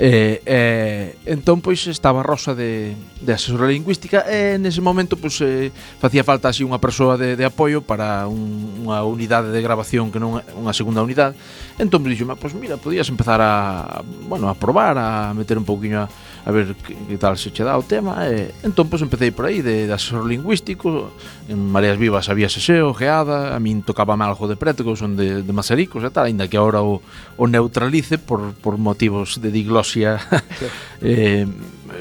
Eh, 0.00 0.40
eh, 0.44 1.16
entón, 1.28 1.60
pois, 1.60 1.84
estaba 1.88 2.24
Rosa 2.24 2.56
de, 2.56 2.96
de 3.20 3.32
asesora 3.32 3.66
lingüística 3.66 4.28
e 4.28 4.60
nese 4.60 4.84
momento 4.84 5.16
pois, 5.16 5.40
eh, 5.40 5.72
facía 6.00 6.20
falta 6.20 6.52
así 6.52 6.60
unha 6.60 6.76
persoa 6.76 7.16
de, 7.16 7.32
de 7.32 7.44
apoio 7.48 7.80
para 7.80 8.28
un, 8.28 8.84
unha 8.84 9.00
unidade 9.00 9.48
de 9.48 9.60
grabación 9.64 10.12
que 10.12 10.20
non 10.20 10.36
é 10.36 10.44
unha 10.52 10.76
segunda 10.76 11.00
unidade. 11.00 11.32
Entón 11.80 12.04
me 12.04 12.12
dixo, 12.12 12.28
pois 12.36 12.52
mira, 12.52 12.76
podías 12.76 13.08
empezar 13.08 13.40
a 13.40 14.04
bueno, 14.28 14.52
a 14.52 14.54
probar, 14.54 15.00
a 15.00 15.32
meter 15.32 15.56
un 15.56 15.64
pouquiño 15.64 16.04
a, 16.04 16.06
a 16.46 16.50
ver 16.52 16.76
que, 16.76 16.94
que 16.94 17.18
tal 17.18 17.40
se 17.40 17.50
che 17.50 17.64
dá 17.64 17.74
o 17.74 17.82
tema 17.82 18.22
e 18.28 18.54
entón 18.62 18.86
pois 18.86 19.02
empecé 19.02 19.32
por 19.32 19.50
aí 19.50 19.64
de, 19.64 19.90
de 19.90 19.92
asesor 19.92 20.28
lingüístico 20.28 21.10
en 21.50 21.58
Mareas 21.58 21.98
Vivas 21.98 22.28
había 22.30 22.46
seseo, 22.46 22.94
geada 22.94 23.56
a 23.56 23.58
min 23.58 23.82
tocaba 23.82 24.14
mal 24.14 24.36
de 24.36 24.54
preto 24.54 24.84
que 24.84 24.94
son 24.94 25.18
de, 25.18 25.42
de 25.42 25.52
Mazaricos 25.56 26.06
e 26.06 26.10
tal, 26.14 26.30
ainda 26.30 26.46
que 26.46 26.54
agora 26.60 26.86
o, 26.86 27.02
o 27.34 27.44
neutralice 27.50 28.20
por, 28.20 28.54
por 28.62 28.78
motivos 28.78 29.42
de 29.42 29.50
diglosia 29.50 30.22
eh, 31.02 31.50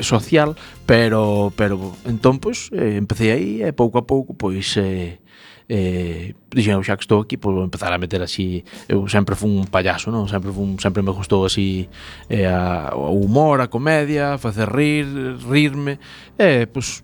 social, 0.01 0.56
pero 0.86 1.54
pero 1.56 1.96
entón 2.06 2.39
pois 2.39 2.70
eh, 2.72 2.98
empecé 2.98 3.32
aí 3.32 3.62
e 3.63 3.72
pouco 3.74 3.98
a 3.98 4.06
pouco 4.06 4.34
pois 4.34 4.77
eh, 4.77 5.20
eh, 5.68 6.34
dixen, 6.54 6.84
xa 6.86 6.96
que 6.96 7.06
estou 7.06 7.22
aquí, 7.22 7.38
pois 7.38 7.56
vou 7.56 7.65
empezar 7.65 7.92
a 7.92 7.98
meter 7.98 8.22
así, 8.22 8.63
eu 8.88 9.08
sempre 9.10 9.36
fun 9.36 9.65
un 9.65 9.68
payaso, 9.68 10.13
non? 10.13 10.30
Sempre 10.30 10.54
fun, 10.54 10.77
sempre 10.77 11.01
me 11.01 11.12
gustou 11.12 11.46
así 11.46 11.89
eh, 12.30 12.46
a, 12.46 12.94
o 12.94 13.25
humor, 13.25 13.62
a 13.62 13.68
comedia, 13.68 14.38
facer 14.38 14.70
rir, 14.70 15.08
rirme, 15.42 15.98
e 16.38 16.63
eh, 16.63 16.65
pois 16.70 17.01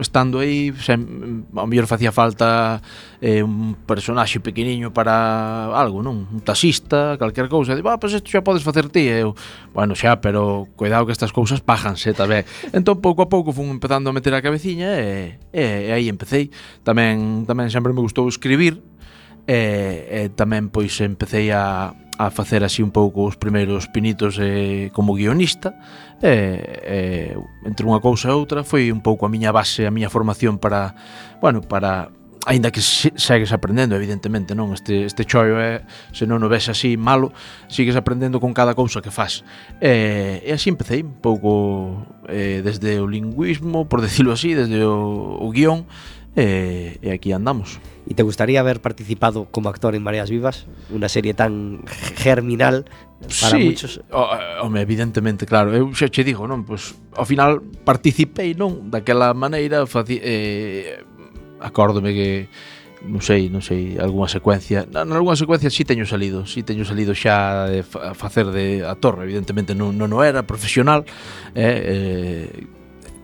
estando 0.00 0.40
aí 0.40 0.72
sem, 0.80 0.96
mm, 0.96 1.52
mm, 1.52 1.58
a 1.58 1.66
mellor 1.66 1.86
facía 1.86 2.12
falta 2.12 2.80
eh, 3.20 3.42
un 3.42 3.76
personaxe 3.86 4.40
pequeniño 4.40 4.92
para 4.92 5.70
algo, 5.76 6.02
non? 6.02 6.26
Un 6.26 6.40
taxista, 6.40 7.16
calquer 7.20 7.48
cousa, 7.48 7.76
de, 7.76 7.84
ah, 7.84 8.00
pois 8.00 8.12
pues 8.12 8.20
isto 8.20 8.32
xa 8.32 8.42
podes 8.42 8.64
facer 8.64 8.88
ti, 8.88 9.06
eu, 9.06 9.36
bueno, 9.72 9.94
xa, 9.94 10.18
pero 10.20 10.66
cuidado 10.76 11.06
que 11.06 11.12
estas 11.12 11.32
cousas 11.32 11.60
pájanse 11.60 12.12
tamén. 12.16 12.44
entón, 12.72 12.98
pouco 12.98 13.22
a 13.22 13.28
pouco 13.28 13.52
fun 13.52 13.70
empezando 13.70 14.10
a 14.10 14.16
meter 14.16 14.32
a 14.34 14.42
cabeciña 14.42 14.98
e, 14.98 15.38
e, 15.52 15.88
e 15.88 15.90
aí 15.92 16.08
empecé. 16.08 16.50
Tamén, 16.82 17.44
tamén 17.46 17.68
sempre 17.68 17.92
me 17.92 18.00
gustou 18.00 18.26
escribir, 18.26 18.80
e, 19.50 19.58
e 20.06 20.20
tamén 20.30 20.70
pois 20.70 20.94
empecé 21.02 21.50
a, 21.50 21.90
a 21.90 22.30
facer 22.30 22.62
así 22.62 22.86
un 22.86 22.94
pouco 22.94 23.26
os 23.26 23.34
primeiros 23.34 23.90
pinitos 23.90 24.38
eh, 24.38 24.94
como 24.94 25.18
guionista 25.18 25.74
e, 26.22 27.34
eh, 27.34 27.34
entre 27.66 27.82
unha 27.82 27.98
cousa 27.98 28.30
e 28.30 28.36
outra 28.38 28.62
foi 28.62 28.94
un 28.94 29.02
pouco 29.02 29.26
a 29.26 29.32
miña 29.32 29.50
base, 29.50 29.90
a 29.90 29.90
miña 29.90 30.06
formación 30.06 30.62
para, 30.62 30.94
bueno, 31.42 31.66
para 31.66 32.14
aínda 32.46 32.70
que 32.70 32.80
segues 32.80 33.52
aprendendo, 33.52 33.96
evidentemente, 33.96 34.54
non? 34.54 34.72
Este, 34.72 35.04
este 35.04 35.28
choio 35.28 35.60
é, 35.60 35.84
se 36.14 36.24
non 36.24 36.40
o 36.40 36.48
ves 36.48 36.72
así 36.72 36.96
malo, 36.96 37.36
sigues 37.68 37.98
aprendendo 37.98 38.40
con 38.40 38.56
cada 38.56 38.72
cousa 38.72 39.04
que 39.04 39.12
faz. 39.12 39.44
E, 39.82 40.40
e 40.40 40.50
así 40.54 40.72
empecé 40.72 41.04
un 41.04 41.20
pouco 41.20 42.06
eh, 42.30 42.64
desde 42.64 42.96
o 43.02 43.10
lingüismo, 43.10 43.90
por 43.90 44.00
decirlo 44.06 44.32
así, 44.32 44.56
desde 44.56 44.86
o, 44.88 45.36
o 45.36 45.46
guión, 45.52 45.84
e, 46.36 46.98
e 47.02 47.10
aquí 47.10 47.32
andamos. 47.32 47.82
E 48.06 48.14
te 48.14 48.22
gustaría 48.22 48.60
haber 48.60 48.80
participado 48.80 49.46
como 49.50 49.68
actor 49.68 49.94
en 49.94 50.02
Mareas 50.02 50.30
Vivas? 50.30 50.66
Unha 50.90 51.10
serie 51.10 51.34
tan 51.34 51.82
germinal 52.18 52.86
para 53.20 53.54
sí, 53.54 53.70
muchos. 53.70 54.02
Eh, 54.02 54.62
home, 54.62 54.80
evidentemente, 54.82 55.46
claro. 55.46 55.74
Eu 55.74 55.90
xa 55.94 56.10
che 56.10 56.22
digo, 56.22 56.46
non, 56.46 56.62
pois 56.66 56.94
ao 57.14 57.26
final 57.26 57.62
participei, 57.86 58.54
non, 58.54 58.90
daquela 58.90 59.34
maneira 59.34 59.86
faci, 59.86 60.18
eh, 60.22 61.02
acórdome 61.60 62.14
que 62.14 62.28
non 63.00 63.24
sei, 63.24 63.48
non 63.48 63.64
sei, 63.64 63.96
algunha 63.96 64.28
secuencia, 64.28 64.84
na, 64.84 65.08
algunha 65.08 65.32
secuencia 65.32 65.72
si 65.72 65.82
sí 65.82 65.88
teño 65.88 66.04
salido, 66.04 66.44
si 66.44 66.60
sí 66.60 66.62
teño 66.62 66.84
salido 66.84 67.16
xa 67.16 67.64
de 67.64 67.80
facer 68.12 68.52
de 68.52 68.84
actor, 68.84 69.24
evidentemente 69.24 69.72
non, 69.72 69.96
non 69.96 70.12
era 70.20 70.44
profesional, 70.44 71.08
eh, 71.56 72.50
eh 72.68 72.79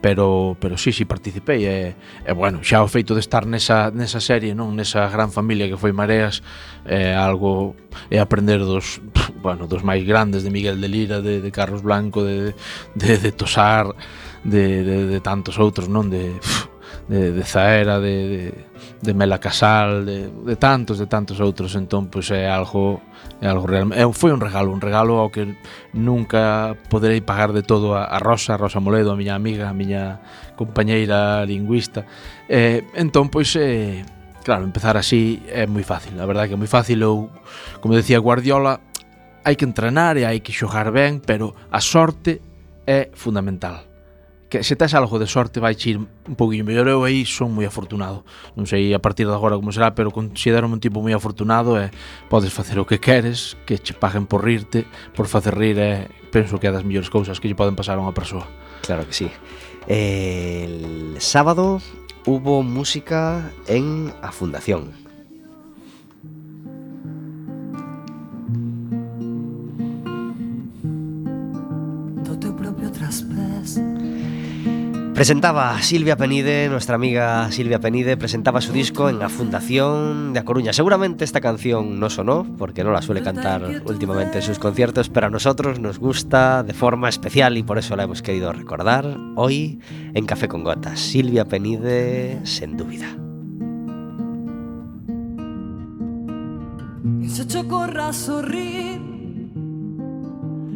pero 0.07 0.57
pero 0.61 0.79
sí, 0.79 0.93
sí 0.93 1.05
participei 1.05 1.67
e, 1.67 1.97
e 2.23 2.31
bueno, 2.31 2.63
xa 2.63 2.79
o 2.79 2.87
feito 2.87 3.19
de 3.19 3.19
estar 3.19 3.43
nesa, 3.43 3.91
nesa 3.91 4.23
serie, 4.23 4.55
non 4.55 4.79
nesa 4.79 5.11
gran 5.11 5.35
familia 5.35 5.67
que 5.67 5.75
foi 5.75 5.91
Mareas, 5.91 6.47
é 6.87 7.11
algo 7.11 7.75
é 8.07 8.23
aprender 8.23 8.63
dos 8.63 9.03
bueno, 9.43 9.67
dos 9.67 9.83
máis 9.83 10.07
grandes 10.07 10.47
de 10.47 10.55
Miguel 10.55 10.79
de 10.79 10.87
Lira, 10.87 11.19
de, 11.19 11.43
de 11.43 11.51
Carlos 11.51 11.83
Blanco, 11.83 12.23
de, 12.23 12.55
de, 12.95 13.19
de 13.19 13.31
Tosar, 13.35 13.91
de, 14.47 14.87
de, 14.87 14.97
de 15.11 15.19
tantos 15.19 15.59
outros, 15.59 15.91
non 15.91 16.07
de 16.07 16.39
de, 17.11 17.35
de 17.35 17.43
Zaera, 17.43 17.99
de, 17.99 18.15
de 18.31 18.47
de 19.03 19.13
Mela 19.15 19.39
Casal, 19.39 20.05
de, 20.05 20.29
de 20.29 20.57
tantos, 20.57 20.99
de 20.99 21.07
tantos 21.07 21.41
outros, 21.41 21.77
entón 21.77 22.09
pois 22.09 22.33
é 22.33 22.49
algo 22.49 23.01
é 23.41 23.49
algo 23.49 23.69
real. 23.69 23.93
É, 23.93 24.09
foi 24.13 24.33
un 24.33 24.41
regalo, 24.41 24.73
un 24.73 24.81
regalo 24.81 25.21
ao 25.21 25.29
que 25.29 25.57
nunca 25.93 26.77
poderei 26.89 27.21
pagar 27.21 27.53
de 27.53 27.61
todo 27.61 27.93
a, 27.93 28.09
a 28.09 28.19
Rosa, 28.19 28.55
a 28.55 28.61
Rosa 28.61 28.81
Moledo, 28.81 29.13
a 29.13 29.17
miña 29.17 29.37
amiga, 29.37 29.69
a 29.69 29.77
miña 29.77 30.21
compañeira 30.57 31.45
lingüista. 31.45 32.09
Eh, 32.49 32.85
entón 32.97 33.29
pois 33.29 33.53
eh, 33.61 34.05
claro, 34.47 34.65
empezar 34.65 34.97
así 34.97 35.43
é 35.53 35.69
moi 35.69 35.85
fácil, 35.85 36.17
a 36.17 36.25
verdade 36.25 36.49
que 36.49 36.57
é 36.57 36.61
moi 36.61 36.71
fácil 36.71 37.03
ou 37.05 37.29
como 37.85 37.93
decía 37.93 38.17
Guardiola, 38.23 38.81
hai 39.45 39.55
que 39.55 39.69
entrenar 39.69 40.17
e 40.17 40.25
hai 40.25 40.41
que 40.41 40.55
xogar 40.55 40.91
ben, 40.91 41.21
pero 41.21 41.53
a 41.69 41.79
sorte 41.79 42.41
é 42.87 43.13
fundamental 43.13 43.96
que 44.49 44.63
se 44.63 44.77
tes 44.77 44.95
algo 44.95 45.19
de 45.19 45.27
sorte 45.27 45.59
vai 45.59 45.75
ir 45.75 45.99
un 45.99 46.37
poquinho 46.39 46.65
mellor. 46.65 46.87
Eu 46.87 47.03
aí 47.03 47.27
son 47.27 47.51
moi 47.51 47.67
afortunado. 47.67 48.23
Non 48.55 48.67
sei 48.67 48.95
a 48.95 49.03
partir 49.03 49.27
de 49.27 49.35
agora 49.35 49.59
como 49.59 49.75
será 49.75 49.95
pero 49.95 50.15
considero 50.15 50.71
un 50.71 50.79
tipo 50.79 51.03
moi 51.03 51.15
afortunado 51.15 51.75
e 51.79 51.91
podes 52.31 52.55
facer 52.55 52.79
o 52.79 52.87
que 52.87 53.03
queres 53.03 53.59
que 53.67 53.79
che 53.83 53.95
paguen 53.95 54.31
por 54.31 54.47
rirte 54.47 54.87
por 55.15 55.27
facer 55.27 55.59
rir 55.59 55.79
e 55.83 56.07
penso 56.31 56.63
que 56.63 56.71
é 56.71 56.73
das 56.75 56.87
mellores 56.87 57.11
cousas 57.11 57.43
que 57.43 57.51
lle 57.51 57.59
poden 57.59 57.75
pasar 57.75 57.99
a 57.99 58.03
unha 58.03 58.15
persoa. 58.15 58.47
Claro 58.87 59.03
que 59.07 59.15
sí. 59.15 59.29
El 59.87 61.19
sábado 61.19 61.83
hubo 62.27 62.63
música 62.63 63.51
en 63.67 64.15
a 64.23 64.31
fundación. 64.31 65.06
Presentaba 75.17 75.81
Silvia 75.81 76.19
Penide, 76.19 76.69
nuestra 76.69 76.97
amiga 76.97 77.51
Silvia 77.51 77.81
Penide, 77.81 78.19
presentaba 78.19 78.61
su 78.61 78.75
disco 78.75 79.09
en 79.09 79.19
la 79.19 79.31
Fundación 79.31 80.35
de 80.35 80.41
A 80.41 80.45
Coruña. 80.45 80.75
Seguramente 80.75 81.25
esta 81.25 81.41
canción 81.41 81.99
no 81.99 82.11
sonó, 82.11 82.47
porque 82.59 82.85
no 82.85 82.93
la 82.93 83.01
suele 83.01 83.23
cantar 83.23 83.81
últimamente 83.87 84.37
en 84.37 84.43
sus 84.43 84.59
conciertos, 84.59 85.09
pero 85.09 85.29
a 85.29 85.31
nosotros 85.31 85.81
nos 85.81 85.99
gusta 85.99 86.63
de 86.63 86.75
forma 86.75 87.09
especial 87.09 87.57
y 87.57 87.63
por 87.63 87.79
eso 87.79 87.97
la 87.97 88.03
hemos 88.03 88.21
querido 88.21 88.53
recordar 88.53 89.17
hoy 89.37 89.81
en 90.13 90.27
Café 90.27 90.49
con 90.49 90.63
Gotas. 90.63 91.01
Silvia 91.01 91.47
Penide, 91.47 92.39
sin 92.45 92.77
dúvida. 92.77 93.07
E 97.23 97.29
se 97.31 97.47
cho 97.47 97.67
corra 97.67 98.09
a 98.09 98.13
sorrir 98.13 99.01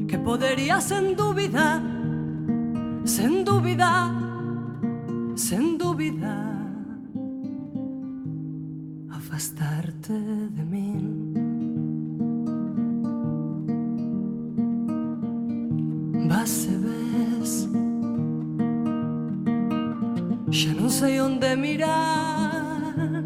Que 0.09 0.18
podería 0.18 0.81
sen 0.81 1.14
dúbida 1.14 1.83
Sen 3.05 3.44
dúbida 3.44 4.20
Sen 5.40 5.79
dúbida 5.79 6.37
Afastarte 9.09 10.12
de 10.57 10.64
min 10.72 11.00
Vas 16.29 16.68
e 16.68 16.76
ves 16.85 17.53
Xa 20.53 20.72
non 20.76 20.90
sei 20.90 21.16
onde 21.24 21.57
mirar. 21.57 23.24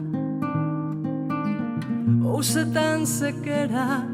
Ou 2.22 2.38
se 2.46 2.62
tan 2.70 3.02
sequera 3.02 4.13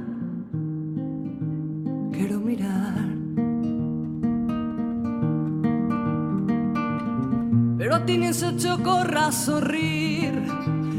A 8.00 8.04
nin 8.04 8.32
se 8.32 8.54
che 8.56 8.70
ocorra 8.70 9.30
sorrir 9.30 10.32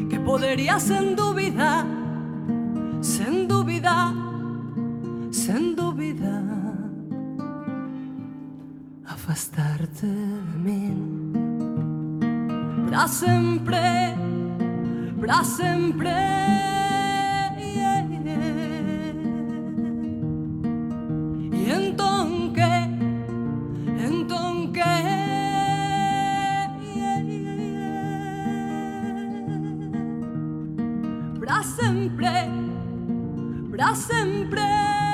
Que 0.10 0.20
podería 0.20 0.80
sen 0.80 1.16
dúbida 1.16 1.84
Sen 3.02 3.48
dúbida 3.48 4.14
Sen 5.32 5.76
dúbida 5.76 6.44
Afastarte 9.06 10.06
de 10.06 10.58
min 10.64 11.34
Pra 12.88 13.08
sempre 13.08 14.16
Pra 15.20 15.44
sempre 15.44 16.71
Pra 31.42 31.64
sempre. 31.64 32.28
Pra 33.72 33.96
sempre 33.96 35.11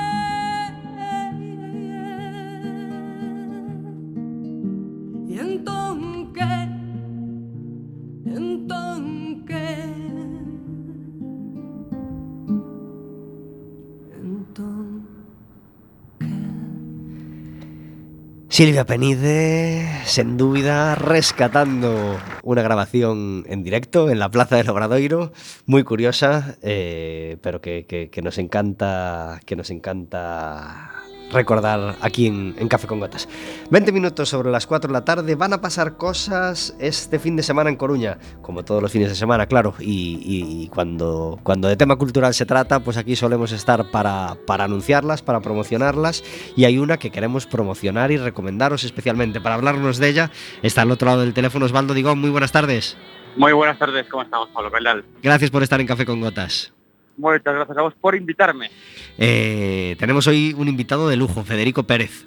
Silvia 18.58 18.84
Penide, 18.84 19.86
sen 20.02 20.36
dúbida, 20.36 20.96
rescatando 20.96 22.18
una 22.42 22.60
grabación 22.60 23.44
en 23.46 23.62
directo 23.62 24.10
en 24.10 24.18
la 24.18 24.32
Plaza 24.32 24.56
del 24.56 24.68
Obradoiro, 24.68 25.32
muy 25.66 25.84
curiosa, 25.84 26.56
eh, 26.62 27.36
pero 27.40 27.60
que 27.60 28.10
nos 28.20 28.36
encanta, 28.36 29.38
que 29.46 29.54
nos 29.54 29.70
encanta 29.70 30.97
recordar 31.32 31.96
aquí 32.00 32.26
en, 32.26 32.54
en 32.58 32.68
Café 32.68 32.86
con 32.86 33.00
Gotas. 33.00 33.28
20 33.70 33.92
minutos 33.92 34.28
sobre 34.28 34.50
las 34.50 34.66
4 34.66 34.88
de 34.88 34.92
la 34.92 35.04
tarde, 35.04 35.34
van 35.34 35.52
a 35.52 35.60
pasar 35.60 35.96
cosas 35.96 36.74
este 36.78 37.18
fin 37.18 37.36
de 37.36 37.42
semana 37.42 37.70
en 37.70 37.76
Coruña, 37.76 38.18
como 38.42 38.64
todos 38.64 38.82
los 38.82 38.90
fines 38.92 39.08
de 39.08 39.14
semana, 39.14 39.46
claro, 39.46 39.74
y, 39.78 40.20
y- 40.24 40.62
y 40.64 40.68
cuando, 40.68 41.38
cuando 41.42 41.68
de 41.68 41.76
tema 41.76 41.96
cultural 41.96 42.32
se 42.34 42.46
trata, 42.46 42.80
pues 42.80 42.96
aquí 42.96 43.14
solemos 43.16 43.52
estar 43.52 43.90
para, 43.90 44.36
para 44.46 44.64
anunciarlas, 44.64 45.22
para 45.22 45.40
promocionarlas, 45.40 46.24
y 46.56 46.64
hay 46.64 46.78
una 46.78 46.96
que 46.98 47.10
queremos 47.10 47.46
promocionar 47.46 48.10
y 48.10 48.16
recomendaros 48.16 48.84
especialmente. 48.84 49.40
Para 49.40 49.56
hablarnos 49.56 49.98
de 49.98 50.08
ella, 50.08 50.30
está 50.62 50.82
al 50.82 50.90
otro 50.90 51.06
lado 51.06 51.20
del 51.20 51.34
teléfono 51.34 51.66
Osvaldo 51.66 51.94
Digón, 51.94 52.18
muy 52.20 52.30
buenas 52.30 52.52
tardes. 52.52 52.96
Muy 53.36 53.52
buenas 53.52 53.78
tardes, 53.78 54.06
¿cómo 54.08 54.22
estamos, 54.22 54.48
Pablo 54.48 54.70
Pendal? 54.70 55.04
Gracias 55.22 55.50
por 55.50 55.62
estar 55.62 55.80
en 55.80 55.86
Café 55.86 56.04
con 56.06 56.20
Gotas. 56.20 56.72
Muchas 57.18 57.42
gracias 57.54 57.76
a 57.76 57.82
vos 57.82 57.94
por 58.00 58.14
invitarme. 58.14 58.70
Eh, 59.18 59.96
tenemos 59.98 60.26
hoy 60.26 60.54
un 60.56 60.68
invitado 60.68 61.08
de 61.08 61.16
lujo, 61.16 61.44
Federico 61.44 61.82
Pérez. 61.82 62.24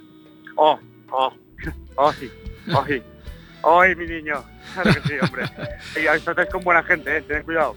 Oh, 0.55 0.77
oh, 1.11 1.33
oh 1.95 2.13
sí, 2.13 2.29
oh 2.73 2.85
sí. 2.85 3.01
Ay, 3.63 3.95
mi 3.95 4.05
niño. 4.07 4.43
Claro 4.73 4.91
que 4.93 5.07
sí, 5.07 5.13
hombre. 5.21 5.43
Y 6.17 6.19
tratáis 6.21 6.49
con 6.49 6.61
buena 6.63 6.81
gente, 6.83 7.17
eh, 7.17 7.21
tened 7.21 7.43
cuidado. 7.43 7.75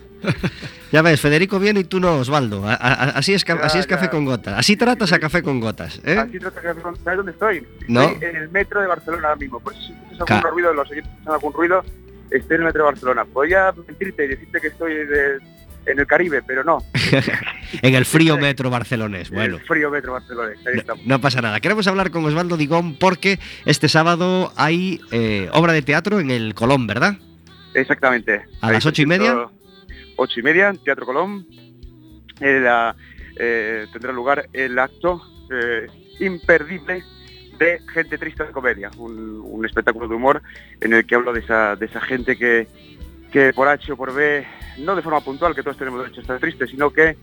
Ya 0.93 1.03
ves, 1.03 1.21
Federico 1.21 1.59
viene 1.59 1.81
y 1.81 1.85
tú 1.85 2.01
no, 2.01 2.17
Osvaldo. 2.19 2.67
A- 2.67 2.75
a- 2.75 3.11
así 3.19 3.35
es, 3.35 3.45
Ya, 3.45 3.55
así 3.55 3.79
es 3.79 3.87
ya. 3.87 3.97
Café 3.97 4.09
con 4.09 4.25
Gotas. 4.25 4.55
Así 4.59 4.77
tratas 4.77 5.13
a 5.13 5.19
Café 5.19 5.43
con 5.43 5.61
Gotas. 5.61 6.01
¿eh? 6.05 6.19
Aquí 6.19 6.39
trata 6.39 6.61
que 6.61 6.69
¿Sabes 6.81 7.17
dónde 7.17 7.33
estoy? 7.33 7.67
No. 7.89 8.03
Estoy 8.03 8.29
en 8.31 8.37
el 8.37 8.49
metro 8.51 8.81
de 8.81 8.87
Barcelona 8.87 9.29
ahora 9.29 9.37
mismo. 9.41 9.61
Por 9.61 9.75
si 9.75 9.93
escuchas 9.93 10.31
algún 10.43 10.53
ruido, 10.53 10.73
los 10.75 10.91
oyentes 10.91 11.13
escuchan 11.13 11.35
algún 11.35 11.53
ruido, 11.53 11.85
estoy 12.31 12.55
en 12.55 12.61
el 12.63 12.67
metro 12.67 12.83
de 12.85 12.91
Barcelona. 12.91 13.25
Podría 13.27 13.73
mentirte 13.87 14.25
y 14.25 14.29
decirte 14.29 14.61
que 14.61 14.69
estoy 14.69 14.95
de- 14.95 15.39
en 15.87 15.99
el 15.99 16.07
Caribe, 16.07 16.43
pero 16.47 16.65
no. 16.65 16.79
En 17.83 17.95
el 17.95 18.05
frío 18.05 18.37
metro 18.39 18.71
barcelonés. 18.71 19.29
En 19.31 19.35
Bueno. 19.35 19.57
el 19.57 19.63
frío 19.63 19.91
metro 19.91 20.13
de 20.15 20.21
Barcelona. 20.21 20.51
Ahí 20.51 20.75
No, 20.75 20.81
estamos. 20.81 21.07
no 21.07 21.21
pasa 21.21 21.41
nada. 21.43 21.59
Queremos 21.61 21.87
hablar 21.89 22.11
con 22.11 22.25
Osvaldo 22.25 22.57
Digón 22.57 22.95
porque 22.97 23.39
este 23.65 23.89
sábado 23.89 24.53
hay 24.57 25.01
eh, 25.11 25.49
obra 25.53 25.73
de 25.73 25.83
teatro 25.83 26.21
en 26.21 26.31
el 26.31 26.55
Colón, 26.55 26.87
¿verdad? 26.87 27.17
Exactamente. 27.75 28.43
¿A 28.61 28.69
Ahí 28.69 28.75
las 28.75 28.87
ocho 28.87 29.03
y 29.03 29.07
media? 29.07 29.49
Ocho 30.17 30.39
y 30.41 30.43
media, 30.45 30.73
Teatro 30.85 31.05
Colón. 31.07 31.47
Eh, 32.41 32.61
la- 32.63 32.95
eh, 33.37 33.87
tendrá 33.93 34.13
lugar 34.13 34.49
el 34.53 34.79
acto 34.79 35.21
eh, 35.51 35.87
imperdible 36.21 37.03
de 37.59 37.81
Gente 37.93 38.19
Triste 38.19 38.45
de 38.45 38.51
Comedia, 38.53 38.91
un, 38.99 39.41
un 39.45 39.65
espectáculo 39.67 40.07
de 40.09 40.15
humor 40.15 40.43
en 40.81 40.93
el 40.93 41.05
que 41.07 41.15
hablo 41.17 41.33
de 41.33 41.41
esa, 41.41 41.75
de 41.77 41.87
esa 41.87 42.01
gente 42.01 42.37
que, 42.37 42.67
que 43.35 43.53
por 43.53 43.67
H 43.67 43.91
o 43.91 43.97
por 43.97 44.15
B, 44.15 44.47
no 44.79 44.95
de 44.95 45.03
forma 45.03 45.21
puntual, 45.21 45.57
que 45.57 45.65
todos 45.65 45.77
tenemos 45.77 46.01
derecho 46.01 46.21
a 46.21 46.23
estar 46.23 46.39
tristes, 46.39 46.71
sino 46.71 46.91
que 46.91 47.17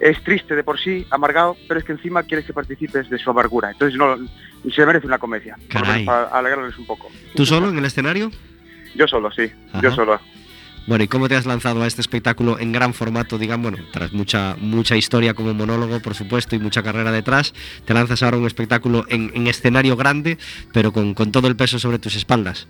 es 0.00 0.24
triste 0.24 0.56
de 0.56 0.64
por 0.64 0.80
sí, 0.80 1.06
amargado, 1.10 1.54
pero 1.68 1.78
es 1.78 1.84
que 1.84 1.92
encima 1.92 2.22
quieres 2.22 2.46
que 2.46 2.54
participes 2.54 3.10
de 3.10 3.18
su 3.18 3.28
amargura. 3.28 3.70
Entonces 3.70 3.98
no 3.98 4.16
se 4.74 4.86
merece 4.86 5.06
una 5.06 5.18
comedia, 5.18 5.58
por 5.70 5.86
menos 5.86 6.04
para 6.04 6.28
alegrarles 6.28 6.78
un 6.78 6.86
poco. 6.86 7.10
¿Tú 7.36 7.44
solo 7.44 7.68
en 7.68 7.76
el 7.76 7.84
escenario? 7.84 8.30
Yo 8.94 9.06
solo, 9.06 9.30
sí, 9.32 9.52
Ajá. 9.68 9.82
yo 9.82 9.90
solo. 9.94 10.18
Bueno, 10.86 11.04
¿y 11.04 11.08
cómo 11.08 11.28
te 11.28 11.36
has 11.36 11.44
lanzado 11.44 11.82
a 11.82 11.86
este 11.86 12.00
espectáculo 12.00 12.58
en 12.58 12.72
gran 12.72 12.94
formato, 12.94 13.36
digamos, 13.36 13.70
bueno, 13.70 13.86
tras 13.92 14.14
mucha, 14.14 14.56
mucha 14.58 14.96
historia 14.96 15.34
como 15.34 15.52
monólogo, 15.52 16.00
por 16.00 16.14
supuesto, 16.14 16.56
y 16.56 16.58
mucha 16.58 16.82
carrera 16.82 17.12
detrás, 17.12 17.52
te 17.84 17.92
lanzas 17.92 18.22
ahora 18.22 18.38
a 18.38 18.40
un 18.40 18.46
espectáculo 18.46 19.04
en, 19.10 19.30
en 19.34 19.46
escenario 19.46 19.94
grande, 19.94 20.38
pero 20.72 20.90
con, 20.90 21.12
con 21.12 21.32
todo 21.32 21.48
el 21.48 21.56
peso 21.56 21.78
sobre 21.78 21.98
tus 21.98 22.16
espaldas? 22.16 22.66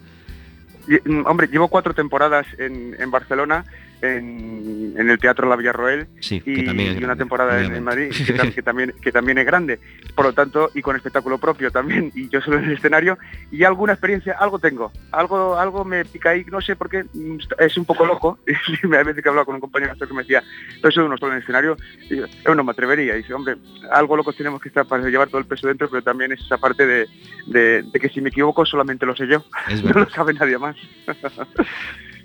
Mm, 0.86 1.26
hombre, 1.26 1.48
llevo 1.48 1.68
cuatro 1.68 1.94
temporadas 1.94 2.46
en, 2.58 2.96
en 2.98 3.10
Barcelona, 3.10 3.64
en, 4.02 4.94
en 4.96 5.10
el 5.10 5.18
Teatro 5.18 5.48
La 5.48 5.56
Villarroel, 5.56 6.06
Sí, 6.20 6.42
y, 6.44 6.60
una 6.60 7.00
grande, 7.00 7.16
temporada 7.16 7.60
en, 7.60 7.74
en 7.76 7.84
Madrid, 7.84 8.08
que, 8.10 8.34
tam- 8.36 8.54
que 8.54 8.62
también, 8.62 8.94
que 9.02 9.12
también 9.12 9.38
es 9.38 9.46
grande. 9.46 9.78
Por 10.14 10.24
lo 10.26 10.32
tanto, 10.32 10.70
y 10.74 10.82
con 10.82 10.96
espectáculo 10.96 11.38
propio 11.38 11.70
también, 11.70 12.10
y 12.14 12.28
yo 12.28 12.40
solo 12.40 12.58
en 12.58 12.64
el 12.64 12.72
escenario, 12.72 13.18
y 13.50 13.64
alguna 13.64 13.92
experiencia, 13.92 14.36
algo 14.38 14.58
tengo. 14.58 14.90
Algo 15.12 15.56
algo 15.58 15.84
me 15.84 16.04
pica 16.04 16.30
ahí, 16.30 16.44
no 16.50 16.60
sé 16.60 16.76
por 16.76 16.88
qué, 16.88 17.04
mm, 17.12 17.38
es 17.58 17.76
un 17.76 17.84
poco 17.84 18.06
loco. 18.06 18.38
Me 18.88 18.96
veces 19.04 19.22
que 19.22 19.28
con 19.44 19.54
un 19.54 19.60
compañero 19.60 19.92
que 20.06 20.14
me 20.14 20.22
decía, 20.22 20.42
pero 20.82 20.90
de 21.00 21.06
uno 21.06 21.16
solo 21.18 21.32
en 21.32 21.36
el 21.38 21.42
escenario, 21.42 21.76
y 22.08 22.16
yo, 22.16 22.24
"Eh, 22.26 22.54
no 22.54 22.64
me 22.64 22.72
atrevería. 22.72 23.14
Y 23.14 23.18
dice, 23.18 23.34
hombre, 23.34 23.56
algo 23.92 24.16
locos 24.16 24.36
tenemos 24.36 24.60
que 24.60 24.68
estar 24.68 24.86
para 24.86 25.08
llevar 25.08 25.28
todo 25.28 25.38
el 25.40 25.46
peso 25.46 25.66
dentro, 25.68 25.88
pero 25.90 26.02
también 26.02 26.32
es 26.32 26.40
esa 26.40 26.58
parte 26.58 26.86
de, 26.86 27.06
de- 27.46 27.82
de 27.82 28.00
que 28.00 28.08
si 28.08 28.20
me 28.20 28.28
equivoco 28.30 28.64
solamente 28.66 29.06
lo 29.06 29.14
sé 29.16 29.26
yo, 29.26 29.44
Es 29.68 29.82
no 29.84 29.92
lo 29.92 30.08
sabe 30.10 30.32
nadie 30.34 30.58
más. 30.58 30.76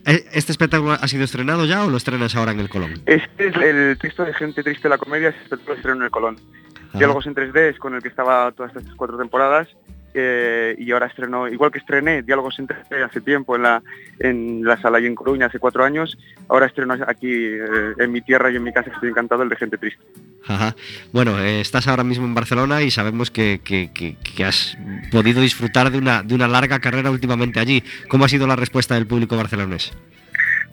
¿E- 0.06 0.26
¿Este 0.34 0.52
espectáculo 0.52 0.94
ha 0.94 1.08
sido 1.08 1.24
estrenado 1.24 1.66
ya 1.66 1.84
o 1.84 1.90
lo 1.90 1.98
estrenas 1.98 2.36
ahora 2.36 2.52
en 2.52 2.60
el 2.60 2.70
Colón? 2.70 2.94
Este 3.06 3.48
es 3.48 3.56
el 3.58 3.98
texto 3.98 4.24
de 4.24 4.34
Gente 4.34 4.64
Triste 4.64 4.88
la 4.90 4.98
Comedia, 4.98 5.30
es 5.30 5.36
el 5.52 5.60
estreno 5.76 5.98
en 5.98 6.04
el 6.04 6.12
Colón. 6.12 6.38
Ajá. 6.90 6.98
Diálogos 7.00 7.26
en 7.28 7.36
3D 7.36 7.72
es 7.72 7.80
con 7.80 7.96
el 7.96 8.02
que 8.02 8.10
estaba 8.10 8.52
todas 8.52 8.76
estas 8.76 8.94
cuatro 8.96 9.18
temporadas 9.18 9.68
eh, 10.16 10.76
y 10.80 10.92
ahora 10.92 11.08
estrenó, 11.08 11.48
igual 11.48 11.72
que 11.72 11.80
estrené 11.80 12.24
Diálogos 12.24 12.58
en 12.60 12.68
3D 12.68 13.04
hace 13.06 13.22
tiempo 13.22 13.56
en 13.56 13.64
la, 13.64 13.84
en 14.20 14.64
la 14.64 14.82
sala 14.82 15.00
y 15.00 15.06
en 15.06 15.14
Coruña 15.16 15.48
hace 15.48 15.60
cuatro 15.60 15.84
años, 15.84 16.18
ahora 16.48 16.66
estreno 16.68 16.94
aquí 17.08 17.28
eh, 17.32 17.94
en 18.00 18.12
mi 18.12 18.22
tierra 18.22 18.50
y 18.52 18.56
en 18.56 18.64
mi 18.64 18.72
casa, 18.74 18.90
estoy 18.92 19.10
encantado, 19.10 19.44
el 19.44 19.50
de 19.50 19.56
Gente 19.58 19.78
Triste. 19.78 20.02
Bueno, 21.12 21.40
eh, 21.40 21.60
estás 21.62 21.88
ahora 21.88 22.04
mismo 22.04 22.26
en 22.26 22.34
Barcelona 22.34 22.82
y 22.82 22.92
sabemos 22.92 23.30
que, 23.32 23.60
que- 23.64 23.92
que- 23.94 24.16
que 24.18 24.46
has 24.46 24.78
podido 25.12 25.42
disfrutar 25.42 25.92
de 25.92 25.98
una, 25.98 26.24
de 26.24 26.34
una 26.36 26.48
larga 26.48 26.80
carrera 26.80 27.12
últimamente 27.12 27.60
allí. 27.60 27.84
¿Cómo 28.08 28.26
ha 28.26 28.30
sido 28.30 28.48
la 28.48 28.56
respuesta 28.56 28.96
del 28.96 29.08
público 29.08 29.36
barcelonés? 29.38 29.92